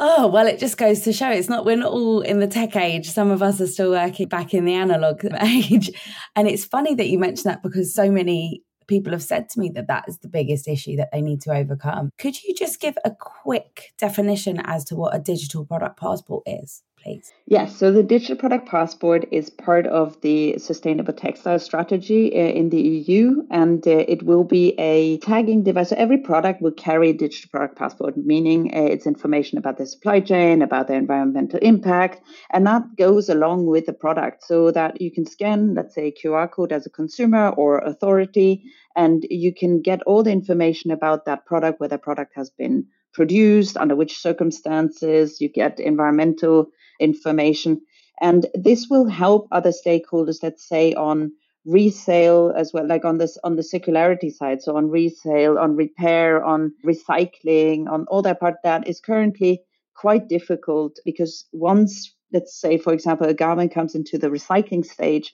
Oh, 0.03 0.25
well, 0.25 0.47
it 0.47 0.57
just 0.57 0.79
goes 0.79 1.01
to 1.01 1.13
show 1.13 1.29
it's 1.29 1.47
not, 1.47 1.63
we're 1.63 1.75
not 1.75 1.91
all 1.91 2.21
in 2.21 2.39
the 2.39 2.47
tech 2.47 2.75
age. 2.75 3.11
Some 3.11 3.29
of 3.29 3.43
us 3.43 3.61
are 3.61 3.67
still 3.67 3.91
working 3.91 4.27
back 4.27 4.51
in 4.51 4.65
the 4.65 4.73
analog 4.73 5.23
age. 5.41 5.91
And 6.35 6.47
it's 6.47 6.65
funny 6.65 6.95
that 6.95 7.07
you 7.07 7.19
mentioned 7.19 7.51
that 7.51 7.61
because 7.61 7.93
so 7.93 8.09
many 8.09 8.63
people 8.87 9.11
have 9.11 9.21
said 9.21 9.47
to 9.49 9.59
me 9.59 9.69
that 9.75 9.87
that 9.89 10.05
is 10.07 10.17
the 10.17 10.27
biggest 10.27 10.67
issue 10.67 10.95
that 10.95 11.09
they 11.11 11.21
need 11.21 11.39
to 11.41 11.53
overcome. 11.53 12.09
Could 12.17 12.41
you 12.41 12.55
just 12.55 12.79
give 12.79 12.97
a 13.05 13.11
quick 13.11 13.93
definition 13.99 14.59
as 14.63 14.83
to 14.85 14.95
what 14.95 15.15
a 15.15 15.19
digital 15.19 15.65
product 15.65 15.99
passport 15.99 16.45
is? 16.47 16.81
Please? 17.03 17.33
Yes, 17.47 17.75
so 17.75 17.91
the 17.91 18.03
digital 18.03 18.35
product 18.35 18.67
passport 18.67 19.25
is 19.31 19.49
part 19.49 19.87
of 19.87 20.19
the 20.21 20.57
sustainable 20.57 21.13
textile 21.13 21.59
strategy 21.59 22.33
uh, 22.33 22.37
in 22.37 22.69
the 22.69 22.81
EU, 22.81 23.43
and 23.49 23.85
uh, 23.87 24.05
it 24.07 24.23
will 24.23 24.43
be 24.43 24.73
a 24.79 25.17
tagging 25.19 25.63
device. 25.63 25.89
So 25.89 25.95
every 25.97 26.17
product 26.17 26.61
will 26.61 26.71
carry 26.71 27.09
a 27.09 27.13
digital 27.13 27.49
product 27.49 27.77
passport, 27.77 28.15
meaning 28.17 28.71
uh, 28.73 28.83
it's 28.83 29.05
information 29.05 29.57
about 29.57 29.77
the 29.77 29.85
supply 29.85 30.19
chain, 30.19 30.61
about 30.61 30.87
the 30.87 30.93
environmental 30.93 31.59
impact, 31.61 32.21
and 32.51 32.65
that 32.67 32.83
goes 32.97 33.29
along 33.29 33.65
with 33.65 33.85
the 33.85 33.93
product 33.93 34.43
so 34.43 34.71
that 34.71 35.01
you 35.01 35.11
can 35.11 35.25
scan, 35.25 35.73
let's 35.75 35.95
say, 35.95 36.13
QR 36.13 36.49
code 36.49 36.71
as 36.71 36.85
a 36.85 36.89
consumer 36.89 37.49
or 37.49 37.79
authority, 37.79 38.63
and 38.95 39.25
you 39.29 39.53
can 39.53 39.81
get 39.81 40.01
all 40.03 40.23
the 40.23 40.31
information 40.31 40.91
about 40.91 41.25
that 41.25 41.45
product, 41.45 41.79
where 41.79 41.89
the 41.89 41.97
product 41.97 42.33
has 42.35 42.49
been 42.49 42.85
produced, 43.13 43.77
under 43.77 43.95
which 43.95 44.17
circumstances, 44.17 45.41
you 45.41 45.49
get 45.49 45.79
environmental 45.79 46.69
information. 47.01 47.81
And 48.21 48.45
this 48.53 48.87
will 48.89 49.07
help 49.09 49.47
other 49.51 49.71
stakeholders, 49.71 50.43
let's 50.43 50.67
say, 50.67 50.93
on 50.93 51.31
resale 51.65 52.53
as 52.55 52.71
well, 52.73 52.87
like 52.87 53.05
on 53.05 53.17
this 53.17 53.37
on 53.43 53.55
the 53.55 53.61
circularity 53.61 54.31
side. 54.33 54.61
So 54.61 54.75
on 54.77 54.89
resale, 54.89 55.57
on 55.57 55.75
repair, 55.75 56.43
on 56.43 56.73
recycling, 56.85 57.89
on 57.89 58.05
all 58.07 58.21
that 58.23 58.39
part 58.39 58.55
that 58.63 58.87
is 58.87 58.99
currently 58.99 59.61
quite 59.95 60.27
difficult 60.27 60.97
because 61.05 61.45
once, 61.51 62.15
let's 62.33 62.59
say, 62.59 62.77
for 62.77 62.93
example, 62.93 63.27
a 63.27 63.33
garment 63.33 63.73
comes 63.73 63.93
into 63.95 64.17
the 64.17 64.29
recycling 64.29 64.85
stage, 64.85 65.33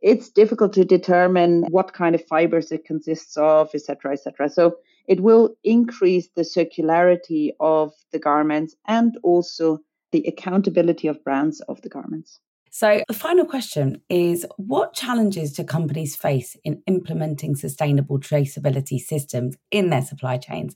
it's 0.00 0.30
difficult 0.30 0.72
to 0.74 0.84
determine 0.84 1.64
what 1.70 1.92
kind 1.92 2.14
of 2.14 2.24
fibers 2.26 2.70
it 2.70 2.84
consists 2.84 3.36
of, 3.36 3.70
etc., 3.74 4.12
etc. 4.12 4.48
So 4.48 4.76
it 5.08 5.20
will 5.20 5.56
increase 5.64 6.28
the 6.36 6.42
circularity 6.42 7.50
of 7.58 7.92
the 8.12 8.18
garments 8.18 8.76
and 8.86 9.16
also 9.22 9.80
the 10.16 10.28
accountability 10.28 11.08
of 11.08 11.22
brands 11.22 11.60
of 11.68 11.82
the 11.82 11.90
garments. 11.90 12.40
So, 12.70 13.02
the 13.06 13.14
final 13.14 13.44
question 13.44 14.00
is 14.08 14.46
What 14.56 14.94
challenges 14.94 15.52
do 15.52 15.64
companies 15.64 16.16
face 16.16 16.56
in 16.64 16.82
implementing 16.86 17.54
sustainable 17.54 18.18
traceability 18.18 18.98
systems 18.98 19.56
in 19.70 19.90
their 19.90 20.02
supply 20.02 20.38
chains? 20.38 20.74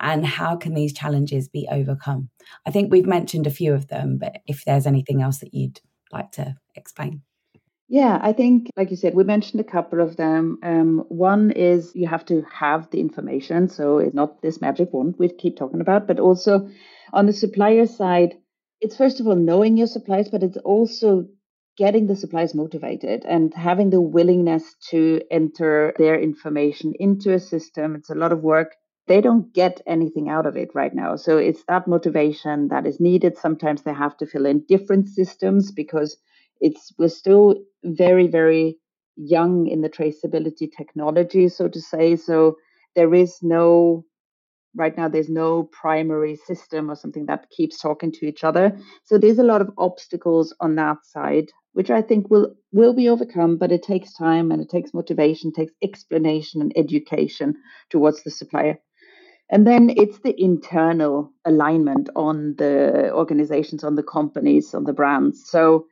And 0.00 0.26
how 0.26 0.56
can 0.56 0.74
these 0.74 0.92
challenges 0.92 1.48
be 1.48 1.68
overcome? 1.70 2.30
I 2.66 2.70
think 2.70 2.90
we've 2.90 3.06
mentioned 3.06 3.46
a 3.46 3.50
few 3.50 3.74
of 3.74 3.88
them, 3.88 4.18
but 4.18 4.38
if 4.46 4.64
there's 4.64 4.86
anything 4.86 5.22
else 5.22 5.38
that 5.38 5.54
you'd 5.54 5.80
like 6.10 6.32
to 6.32 6.56
explain. 6.74 7.22
Yeah, 7.88 8.18
I 8.22 8.32
think, 8.32 8.70
like 8.76 8.90
you 8.90 8.96
said, 8.96 9.14
we 9.14 9.24
mentioned 9.24 9.60
a 9.60 9.72
couple 9.72 10.00
of 10.00 10.16
them. 10.16 10.58
Um, 10.62 11.04
one 11.08 11.50
is 11.50 11.94
you 11.94 12.06
have 12.06 12.24
to 12.26 12.44
have 12.52 12.88
the 12.90 13.00
information. 13.00 13.68
So 13.68 13.98
it's 13.98 14.14
not 14.14 14.42
this 14.42 14.60
magic 14.60 14.92
wand 14.92 15.16
we 15.18 15.28
keep 15.28 15.56
talking 15.56 15.80
about, 15.80 16.06
but 16.06 16.20
also 16.20 16.70
on 17.12 17.26
the 17.26 17.32
supplier 17.32 17.86
side, 17.86 18.36
it's 18.80 18.96
first 18.96 19.20
of 19.20 19.26
all 19.26 19.36
knowing 19.36 19.76
your 19.76 19.86
suppliers, 19.86 20.28
but 20.30 20.42
it's 20.42 20.56
also 20.58 21.26
getting 21.76 22.06
the 22.06 22.16
suppliers 22.16 22.54
motivated 22.54 23.24
and 23.24 23.54
having 23.54 23.90
the 23.90 24.00
willingness 24.00 24.74
to 24.90 25.20
enter 25.30 25.94
their 25.98 26.20
information 26.20 26.92
into 26.98 27.32
a 27.32 27.40
system. 27.40 27.94
It's 27.94 28.10
a 28.10 28.14
lot 28.14 28.32
of 28.32 28.42
work. 28.42 28.74
They 29.06 29.20
don't 29.20 29.52
get 29.54 29.80
anything 29.86 30.28
out 30.28 30.46
of 30.46 30.56
it 30.56 30.70
right 30.74 30.94
now. 30.94 31.16
So 31.16 31.38
it's 31.38 31.64
that 31.68 31.88
motivation 31.88 32.68
that 32.68 32.86
is 32.86 33.00
needed. 33.00 33.38
Sometimes 33.38 33.82
they 33.82 33.94
have 33.94 34.16
to 34.18 34.26
fill 34.26 34.46
in 34.46 34.64
different 34.68 35.08
systems 35.08 35.72
because 35.72 36.16
it's 36.60 36.92
we're 36.98 37.08
still 37.08 37.56
very 37.84 38.26
very 38.26 38.78
young 39.16 39.66
in 39.66 39.80
the 39.80 39.88
traceability 39.90 40.68
technology 40.76 41.48
so 41.48 41.68
to 41.68 41.80
say 41.80 42.16
so 42.16 42.56
there 42.94 43.14
is 43.14 43.38
no 43.42 44.04
right 44.76 44.96
now 44.96 45.08
there's 45.08 45.28
no 45.28 45.64
primary 45.64 46.36
system 46.36 46.90
or 46.90 46.96
something 46.96 47.26
that 47.26 47.50
keeps 47.50 47.78
talking 47.80 48.12
to 48.12 48.26
each 48.26 48.44
other. 48.44 48.76
So 49.04 49.18
there's 49.18 49.38
a 49.38 49.44
lot 49.44 49.60
of 49.60 49.70
obstacles 49.78 50.54
on 50.60 50.76
that 50.76 50.98
side 51.04 51.46
which 51.72 51.90
i 51.90 52.02
think 52.02 52.28
will 52.30 52.54
will 52.72 52.94
be 52.94 53.08
overcome 53.08 53.56
but 53.56 53.72
it 53.72 53.82
takes 53.82 54.12
time 54.14 54.50
and 54.50 54.60
it 54.60 54.68
takes 54.68 54.94
motivation 54.94 55.52
takes 55.52 55.72
explanation 55.82 56.60
and 56.60 56.72
education 56.76 57.54
towards 57.90 58.22
the 58.22 58.30
supplier. 58.30 58.78
And 59.52 59.66
then 59.66 59.90
it's 59.96 60.20
the 60.20 60.40
internal 60.40 61.32
alignment 61.44 62.08
on 62.14 62.54
the 62.56 63.10
organizations 63.12 63.82
on 63.82 63.96
the 63.96 64.02
companies 64.02 64.74
on 64.74 64.84
the 64.84 64.92
brands. 64.92 65.42
So 65.50 65.86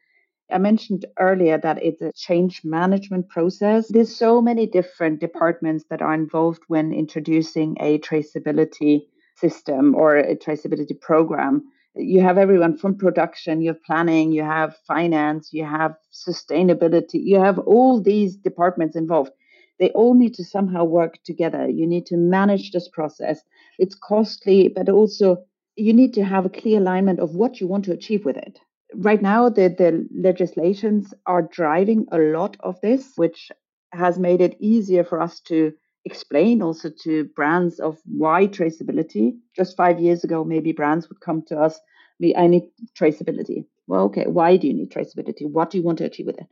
I 0.51 0.57
mentioned 0.57 1.05
earlier 1.19 1.59
that 1.59 1.83
it's 1.83 2.01
a 2.01 2.13
change 2.13 2.63
management 2.65 3.29
process. 3.29 3.89
There's 3.89 4.15
so 4.15 4.41
many 4.41 4.67
different 4.67 5.21
departments 5.21 5.85
that 5.91 6.01
are 6.01 6.15
involved 6.15 6.63
when 6.69 6.93
introducing 6.93 7.77
a 7.81 7.99
traceability 7.99 9.03
system 9.37 9.95
or 9.95 10.17
a 10.17 10.37
traceability 10.37 10.99
program. 10.99 11.65
You 11.95 12.23
have 12.23 12.39
everyone 12.39 12.79
from 12.79 12.97
production, 12.97 13.61
you 13.61 13.69
have 13.69 13.83
planning, 13.83 14.33
you 14.33 14.43
have 14.43 14.77
finance, 14.87 15.53
you 15.53 15.65
have 15.65 15.97
sustainability, 16.13 17.21
you 17.25 17.39
have 17.39 17.59
all 17.59 18.01
these 18.01 18.35
departments 18.37 18.97
involved. 18.97 19.33
They 19.79 19.91
all 19.91 20.15
need 20.15 20.35
to 20.35 20.45
somehow 20.45 20.85
work 20.85 21.19
together. 21.25 21.69
You 21.69 21.87
need 21.87 22.07
to 22.07 22.17
manage 22.17 22.73
this 22.73 22.89
process. 22.89 23.43
It's 23.79 23.95
costly, 23.95 24.69
but 24.69 24.89
also 24.89 25.45
you 25.77 25.93
need 25.93 26.15
to 26.15 26.25
have 26.25 26.47
a 26.47 26.51
clear 26.51 26.79
alignment 26.79 27.21
of 27.21 27.35
what 27.35 27.61
you 27.61 27.67
want 27.67 27.85
to 27.85 27.93
achieve 27.93 28.25
with 28.25 28.37
it 28.37 28.59
right 28.95 29.21
now 29.23 29.49
the, 29.49 29.69
the 29.69 30.09
legislations 30.15 31.13
are 31.27 31.43
driving 31.43 32.07
a 32.13 32.19
lot 32.19 32.57
of 32.61 32.81
this 32.81 33.13
which 33.17 33.51
has 33.93 34.19
made 34.19 34.41
it 34.41 34.57
easier 34.61 35.05
for 35.05 35.21
us 35.21 35.41
to 35.41 35.73
explain 36.05 36.63
also 36.63 36.91
to 37.03 37.25
brands 37.37 37.81
of 37.81 37.99
why 38.05 38.47
traceability. 38.47 39.37
Just 39.55 39.77
five 39.77 40.01
years 40.01 40.25
ago 40.25 40.45
maybe 40.45 40.73
brands 40.73 41.09
would 41.09 41.21
come 41.21 41.43
to 41.49 41.59
us 41.59 41.79
we 42.21 42.35
i 42.35 42.47
need 42.47 42.65
traceability. 42.99 43.67
Well 43.87 44.05
okay 44.05 44.27
why 44.27 44.57
do 44.57 44.67
you 44.67 44.75
need 44.75 44.91
traceability? 44.91 45.51
What 45.51 45.71
do 45.71 45.79
you 45.79 45.85
want 45.85 45.99
to 45.99 46.05
achieve 46.05 46.27
with 46.27 46.39
it? 46.39 46.47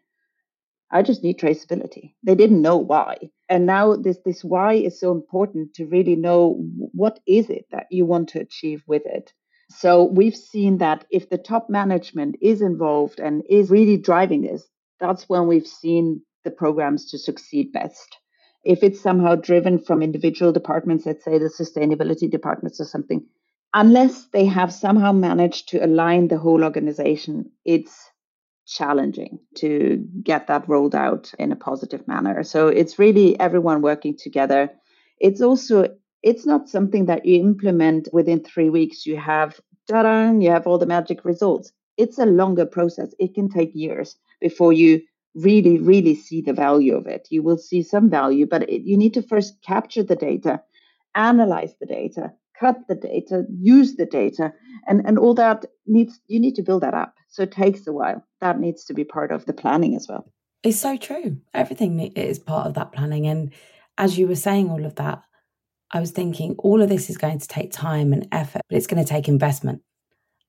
I 0.90 1.02
just 1.02 1.24
need 1.24 1.38
traceability. 1.38 2.14
They 2.22 2.36
didn't 2.36 2.62
know 2.62 2.76
why. 2.76 3.16
And 3.48 3.66
now 3.66 3.96
this 3.96 4.18
this 4.24 4.44
why 4.44 4.74
is 4.74 5.00
so 5.00 5.12
important 5.12 5.74
to 5.74 5.86
really 5.86 6.16
know 6.16 6.62
what 6.92 7.18
is 7.26 7.50
it 7.50 7.66
that 7.70 7.86
you 7.90 8.06
want 8.06 8.28
to 8.30 8.40
achieve 8.40 8.82
with 8.86 9.02
it 9.06 9.32
so 9.70 10.04
we've 10.04 10.36
seen 10.36 10.78
that 10.78 11.04
if 11.10 11.28
the 11.28 11.38
top 11.38 11.68
management 11.68 12.36
is 12.40 12.62
involved 12.62 13.18
and 13.18 13.42
is 13.48 13.70
really 13.70 13.96
driving 13.96 14.42
this, 14.42 14.64
that's 15.00 15.28
when 15.28 15.46
we've 15.46 15.66
seen 15.66 16.22
the 16.44 16.50
programs 16.50 17.10
to 17.10 17.18
succeed 17.18 17.72
best. 17.72 18.16
If 18.64 18.82
it's 18.82 19.00
somehow 19.00 19.36
driven 19.36 19.78
from 19.78 20.02
individual 20.02 20.52
departments, 20.52 21.06
let's 21.06 21.24
say 21.24 21.38
the 21.38 21.50
sustainability 21.50 22.30
departments 22.30 22.80
or 22.80 22.84
something, 22.84 23.26
unless 23.74 24.26
they 24.28 24.46
have 24.46 24.72
somehow 24.72 25.12
managed 25.12 25.68
to 25.70 25.84
align 25.84 26.28
the 26.28 26.38
whole 26.38 26.64
organization, 26.64 27.50
it's 27.64 28.10
challenging 28.66 29.38
to 29.56 30.04
get 30.22 30.48
that 30.48 30.68
rolled 30.68 30.94
out 30.94 31.32
in 31.38 31.52
a 31.52 31.56
positive 31.56 32.06
manner. 32.08 32.42
So 32.42 32.68
it's 32.68 32.98
really 32.98 33.38
everyone 33.38 33.82
working 33.82 34.16
together 34.16 34.70
it's 35.18 35.40
also 35.40 35.88
it's 36.26 36.44
not 36.44 36.68
something 36.68 37.06
that 37.06 37.24
you 37.24 37.40
implement 37.40 38.08
within 38.12 38.42
three 38.42 38.68
weeks. 38.68 39.06
You 39.06 39.16
have 39.16 39.60
ta 39.88 40.32
you 40.32 40.50
have 40.50 40.66
all 40.66 40.76
the 40.76 40.92
magic 40.96 41.24
results. 41.24 41.72
It's 41.96 42.18
a 42.18 42.26
longer 42.26 42.66
process. 42.66 43.14
It 43.20 43.32
can 43.32 43.48
take 43.48 43.70
years 43.74 44.16
before 44.40 44.72
you 44.72 45.02
really, 45.36 45.78
really 45.78 46.16
see 46.16 46.40
the 46.40 46.52
value 46.52 46.96
of 46.96 47.06
it. 47.06 47.28
You 47.30 47.44
will 47.44 47.58
see 47.58 47.80
some 47.80 48.10
value, 48.10 48.44
but 48.44 48.68
it, 48.68 48.82
you 48.82 48.96
need 48.96 49.14
to 49.14 49.22
first 49.22 49.62
capture 49.62 50.02
the 50.02 50.16
data, 50.16 50.60
analyze 51.14 51.74
the 51.78 51.86
data, 51.86 52.32
cut 52.58 52.76
the 52.88 52.96
data, 52.96 53.44
use 53.60 53.94
the 53.94 54.06
data, 54.06 54.52
and, 54.88 55.06
and 55.06 55.18
all 55.20 55.34
that 55.34 55.64
needs, 55.86 56.18
you 56.26 56.40
need 56.40 56.56
to 56.56 56.62
build 56.62 56.82
that 56.82 56.94
up. 56.94 57.14
So 57.28 57.44
it 57.44 57.52
takes 57.52 57.86
a 57.86 57.92
while. 57.92 58.24
That 58.40 58.58
needs 58.58 58.84
to 58.86 58.94
be 58.94 59.04
part 59.04 59.30
of 59.30 59.46
the 59.46 59.52
planning 59.52 59.94
as 59.94 60.08
well. 60.08 60.24
It's 60.64 60.80
so 60.80 60.96
true. 60.96 61.38
Everything 61.54 62.00
is 62.00 62.40
part 62.40 62.66
of 62.66 62.74
that 62.74 62.90
planning. 62.90 63.28
And 63.28 63.52
as 63.96 64.18
you 64.18 64.26
were 64.26 64.34
saying 64.34 64.70
all 64.70 64.84
of 64.84 64.96
that, 64.96 65.22
I 65.92 66.00
was 66.00 66.10
thinking 66.10 66.56
all 66.58 66.82
of 66.82 66.88
this 66.88 67.10
is 67.10 67.16
going 67.16 67.38
to 67.38 67.48
take 67.48 67.72
time 67.72 68.12
and 68.12 68.28
effort, 68.32 68.62
but 68.68 68.76
it's 68.76 68.86
going 68.86 69.02
to 69.02 69.08
take 69.08 69.28
investment. 69.28 69.82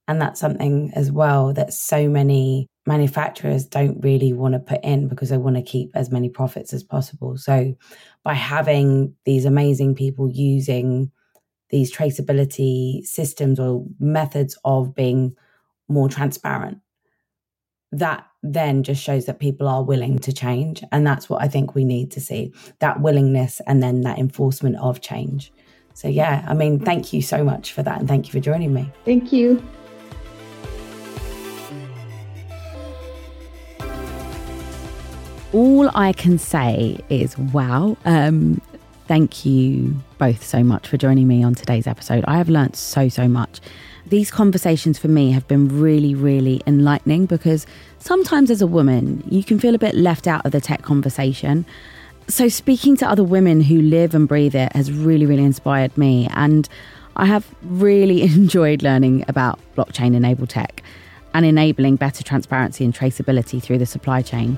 And 0.08 0.22
that's 0.22 0.40
something 0.40 0.92
as 0.96 1.12
well 1.12 1.54
that 1.54 1.74
so 1.74 2.08
many 2.08 2.68
manufacturers 2.86 3.66
don't 3.66 4.02
really 4.02 4.32
want 4.32 4.54
to 4.54 4.60
put 4.60 4.84
in 4.84 5.10
because 5.10 5.30
they 5.30 5.38
want 5.38 5.58
to 5.58 5.62
keep 5.62 5.92
as 5.94 6.10
many 6.10 6.30
profits 6.30 6.74
as 6.74 6.84
possible. 6.84 7.38
So 7.38 7.76
by 8.24 8.34
having 8.34 9.14
these 9.26 9.44
amazing 9.44 9.96
people 9.96 10.32
using 10.32 11.12
these 11.70 11.94
traceability 11.94 13.04
systems 13.04 13.60
or 13.60 13.86
methods 14.00 14.58
of 14.64 14.96
being 14.96 15.36
more 15.90 16.08
transparent, 16.08 16.80
that 17.92 18.26
then 18.44 18.84
just 18.84 19.02
shows 19.02 19.26
that 19.26 19.40
people 19.40 19.68
are 19.68 19.84
willing 19.84 20.20
to 20.20 20.34
change. 20.34 20.84
And 20.92 21.06
that's 21.06 21.30
what 21.30 21.42
I 21.42 21.48
think 21.48 21.76
we 21.76 21.84
need 21.84 22.12
to 22.12 22.22
see 22.22 22.54
that 22.80 23.02
willingness 23.02 23.62
and 23.68 23.82
then 23.82 24.02
that 24.02 24.20
enforcement 24.20 24.78
of 24.78 25.02
change. 25.02 25.52
So, 25.94 26.08
yeah, 26.08 26.46
I 26.48 26.54
mean, 26.54 26.80
thank 26.80 27.12
you 27.12 27.22
so 27.22 27.44
much 27.44 27.74
for 27.74 27.82
that. 27.84 28.00
And 28.00 28.08
thank 28.08 28.28
you 28.28 28.32
for 28.32 28.40
joining 28.40 28.74
me. 28.74 28.92
Thank 29.04 29.32
you. 29.34 29.64
all 35.54 35.90
I 35.96 36.14
can 36.14 36.38
say 36.38 37.00
is 37.10 37.38
wow. 37.38 37.98
Um, 38.06 38.62
thank 39.08 39.46
you 39.46 39.96
both 40.18 40.46
so 40.46 40.64
much 40.64 40.88
for 40.88 40.98
joining 40.98 41.28
me 41.28 41.44
on 41.44 41.56
today's 41.56 41.88
episode. 41.88 42.24
I 42.28 42.38
have 42.38 42.50
learnt 42.50 42.76
so, 42.76 43.10
so 43.10 43.28
much. 43.28 43.60
These 44.10 44.32
conversations 44.32 44.98
for 44.98 45.10
me 45.10 45.32
have 45.32 45.46
been 45.50 45.68
really, 45.82 46.16
really 46.16 46.62
enlightening 46.66 47.26
because 47.26 47.68
sometimes 48.00 48.50
as 48.50 48.62
a 48.62 48.68
woman, 48.68 49.22
you 49.30 49.44
can 49.44 49.60
feel 49.60 49.76
a 49.76 49.78
bit 49.78 49.96
left 49.96 50.28
out 50.28 50.46
of 50.46 50.54
the 50.54 50.62
tech 50.62 50.82
conversation. 50.82 51.66
So, 52.30 52.48
speaking 52.48 52.96
to 52.98 53.10
other 53.10 53.24
women 53.24 53.60
who 53.60 53.82
live 53.82 54.16
and 54.16 54.26
breathe 54.26 54.56
it 54.56 54.74
has 54.74 54.94
really, 54.94 55.26
really 55.26 55.44
inspired 55.44 55.98
me. 55.98 56.30
And 56.32 56.70
I 57.18 57.26
have 57.26 57.54
really 57.64 58.22
enjoyed 58.34 58.82
learning 58.82 59.26
about 59.28 59.60
blockchain 59.76 60.16
enabled 60.16 60.50
tech 60.50 60.84
and 61.34 61.46
enabling 61.46 61.98
better 61.98 62.24
transparency 62.24 62.86
and 62.86 62.94
traceability 62.94 63.62
through 63.62 63.80
the 63.80 63.86
supply 63.86 64.22
chain 64.22 64.58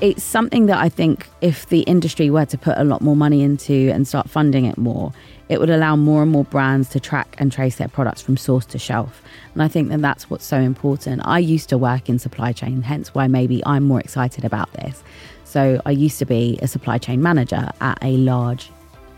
it's 0.00 0.22
something 0.22 0.66
that 0.66 0.78
I 0.78 0.88
think 0.88 1.28
if 1.40 1.68
the 1.68 1.80
industry 1.80 2.30
were 2.30 2.46
to 2.46 2.58
put 2.58 2.78
a 2.78 2.84
lot 2.84 3.00
more 3.00 3.16
money 3.16 3.42
into 3.42 3.90
and 3.92 4.06
start 4.06 4.30
funding 4.30 4.64
it 4.64 4.78
more, 4.78 5.12
it 5.48 5.60
would 5.60 5.70
allow 5.70 5.96
more 5.96 6.22
and 6.22 6.30
more 6.30 6.44
brands 6.44 6.88
to 6.90 7.00
track 7.00 7.34
and 7.38 7.50
trace 7.50 7.76
their 7.76 7.88
products 7.88 8.20
from 8.20 8.36
source 8.36 8.66
to 8.66 8.78
shelf. 8.78 9.22
And 9.54 9.62
I 9.62 9.68
think 9.68 9.88
that 9.88 10.00
that's 10.02 10.28
what's 10.28 10.44
so 10.44 10.58
important. 10.58 11.22
I 11.24 11.38
used 11.38 11.68
to 11.70 11.78
work 11.78 12.08
in 12.08 12.18
supply 12.18 12.52
chain, 12.52 12.82
hence 12.82 13.14
why 13.14 13.28
maybe 13.28 13.62
I'm 13.64 13.84
more 13.84 14.00
excited 14.00 14.44
about 14.44 14.72
this. 14.74 15.02
So 15.44 15.80
I 15.86 15.90
used 15.92 16.18
to 16.18 16.26
be 16.26 16.58
a 16.60 16.68
supply 16.68 16.98
chain 16.98 17.22
manager 17.22 17.70
at 17.80 17.98
a 18.02 18.16
large 18.18 18.70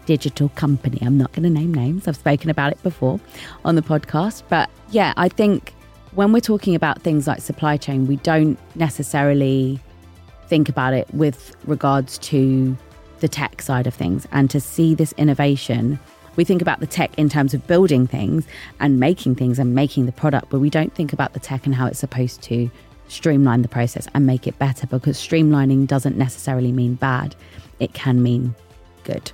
digital 0.07 0.49
company. 0.51 0.99
I'm 1.03 1.19
not 1.19 1.33
going 1.33 1.43
to 1.43 1.51
name 1.51 1.75
names, 1.75 2.09
I've 2.09 2.17
spoken 2.17 2.51
about 2.51 2.73
it 2.73 2.83
before 2.83 3.21
on 3.65 3.75
the 3.75 3.83
podcast. 3.83 4.45
But 4.49 4.71
yeah, 4.91 5.13
I 5.17 5.29
think 5.29 5.75
when 6.13 6.33
we're 6.33 6.41
talking 6.41 6.75
about 6.75 7.03
things 7.03 7.27
like 7.27 7.41
supply 7.41 7.77
chain, 7.77 8.07
we 8.07 8.17
don't 8.17 8.59
necessarily 8.75 9.81
think 10.49 10.69
about 10.69 10.95
it 10.95 11.13
with 11.15 11.55
regards 11.67 12.19
to 12.19 12.77
the 13.21 13.29
tech 13.29 13.63
side 13.63 13.87
of 13.87 13.95
things 13.95 14.27
and 14.33 14.51
to 14.51 14.61
see 14.61 14.95
this 14.95 15.13
innovation. 15.13 15.99
We 16.37 16.45
think 16.45 16.63
about 16.63 16.81
the 16.81 16.87
tech 16.87 17.17
in 17.19 17.29
terms 17.29 17.55
of 17.55 17.67
building 17.67 18.07
things 18.07 18.47
and 18.79 19.01
making 19.01 19.35
things 19.35 19.59
and 19.59 19.75
making 19.75 20.07
the 20.07 20.13
product, 20.13 20.51
but 20.51 20.61
we 20.61 20.71
don't 20.71 20.95
think 20.95 21.13
about 21.13 21.33
the 21.33 21.41
tech 21.41 21.67
and 21.67 21.75
how 21.75 21.87
it's 21.87 21.99
supposed 21.99 22.43
to 22.43 22.71
streamline 23.09 23.63
the 23.63 23.69
process 23.69 24.07
and 24.15 24.27
make 24.27 24.47
it 24.47 24.59
better 24.59 24.87
because 24.87 25.19
streamlining 25.19 25.87
doesn't 25.87 26.17
necessarily 26.17 26.73
mean 26.73 26.95
bad, 26.95 27.35
it 27.81 27.93
can 27.93 28.23
mean 28.23 28.55
good. 29.05 29.33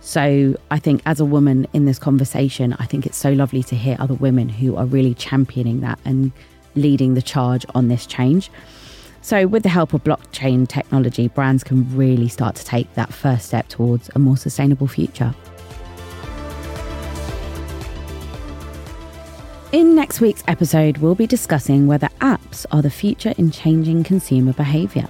So 0.00 0.54
I 0.70 0.78
think 0.78 1.02
as 1.04 1.18
a 1.18 1.24
woman 1.24 1.66
in 1.72 1.84
this 1.84 1.98
conversation, 1.98 2.74
I 2.78 2.86
think 2.86 3.06
it's 3.06 3.18
so 3.18 3.32
lovely 3.32 3.64
to 3.64 3.74
hear 3.74 3.96
other 3.98 4.14
women 4.14 4.48
who 4.48 4.76
are 4.76 4.86
really 4.86 5.14
championing 5.14 5.80
that 5.80 5.98
and 6.04 6.30
leading 6.76 7.14
the 7.14 7.22
charge 7.22 7.66
on 7.74 7.88
this 7.88 8.06
change. 8.06 8.50
So, 9.20 9.48
with 9.48 9.64
the 9.64 9.68
help 9.68 9.92
of 9.92 10.04
blockchain 10.04 10.68
technology, 10.68 11.26
brands 11.26 11.64
can 11.64 11.96
really 11.96 12.28
start 12.28 12.54
to 12.56 12.64
take 12.64 12.94
that 12.94 13.12
first 13.12 13.46
step 13.46 13.66
towards 13.66 14.08
a 14.14 14.20
more 14.20 14.36
sustainable 14.36 14.86
future. 14.86 15.34
In 19.76 19.94
next 19.94 20.22
week's 20.22 20.42
episode, 20.48 20.96
we'll 20.96 21.14
be 21.14 21.26
discussing 21.26 21.86
whether 21.86 22.08
apps 22.22 22.64
are 22.72 22.80
the 22.80 22.88
future 22.88 23.34
in 23.36 23.50
changing 23.50 24.04
consumer 24.04 24.54
behaviour. 24.54 25.06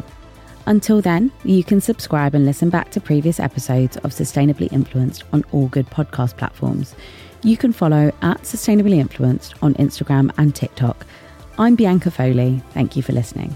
Until 0.66 1.00
then, 1.00 1.30
you 1.44 1.62
can 1.62 1.80
subscribe 1.80 2.34
and 2.34 2.44
listen 2.44 2.68
back 2.68 2.90
to 2.90 3.00
previous 3.00 3.38
episodes 3.38 3.96
of 3.98 4.10
Sustainably 4.10 4.72
Influenced 4.72 5.22
on 5.32 5.44
all 5.52 5.68
good 5.68 5.86
podcast 5.90 6.36
platforms. 6.36 6.96
You 7.44 7.56
can 7.56 7.72
follow 7.72 8.10
at 8.22 8.42
Sustainably 8.42 8.96
Influenced 8.96 9.54
on 9.62 9.74
Instagram 9.74 10.32
and 10.36 10.52
TikTok. 10.52 11.06
I'm 11.60 11.76
Bianca 11.76 12.10
Foley. 12.10 12.60
Thank 12.70 12.96
you 12.96 13.04
for 13.04 13.12
listening. 13.12 13.54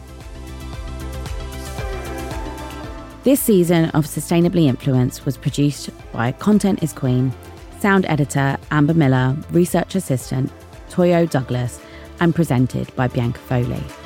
This 3.25 3.41
season 3.41 3.87
of 3.87 4.07
Sustainably 4.07 4.69
Influenced 4.69 5.27
was 5.27 5.37
produced 5.37 5.91
by 6.13 6.31
Content 6.31 6.85
is 6.85 6.93
Queen, 6.93 7.33
sound 7.81 8.07
editor 8.07 8.57
Amber 8.71 8.95
Miller, 8.95 9.37
research 9.51 9.97
assistant 9.97 10.53
Toyo 10.91 11.25
Douglas, 11.27 11.81
and 12.21 12.35
presented 12.35 12.95
by 12.97 13.09
Bianca 13.09 13.39
Foley. 13.39 14.00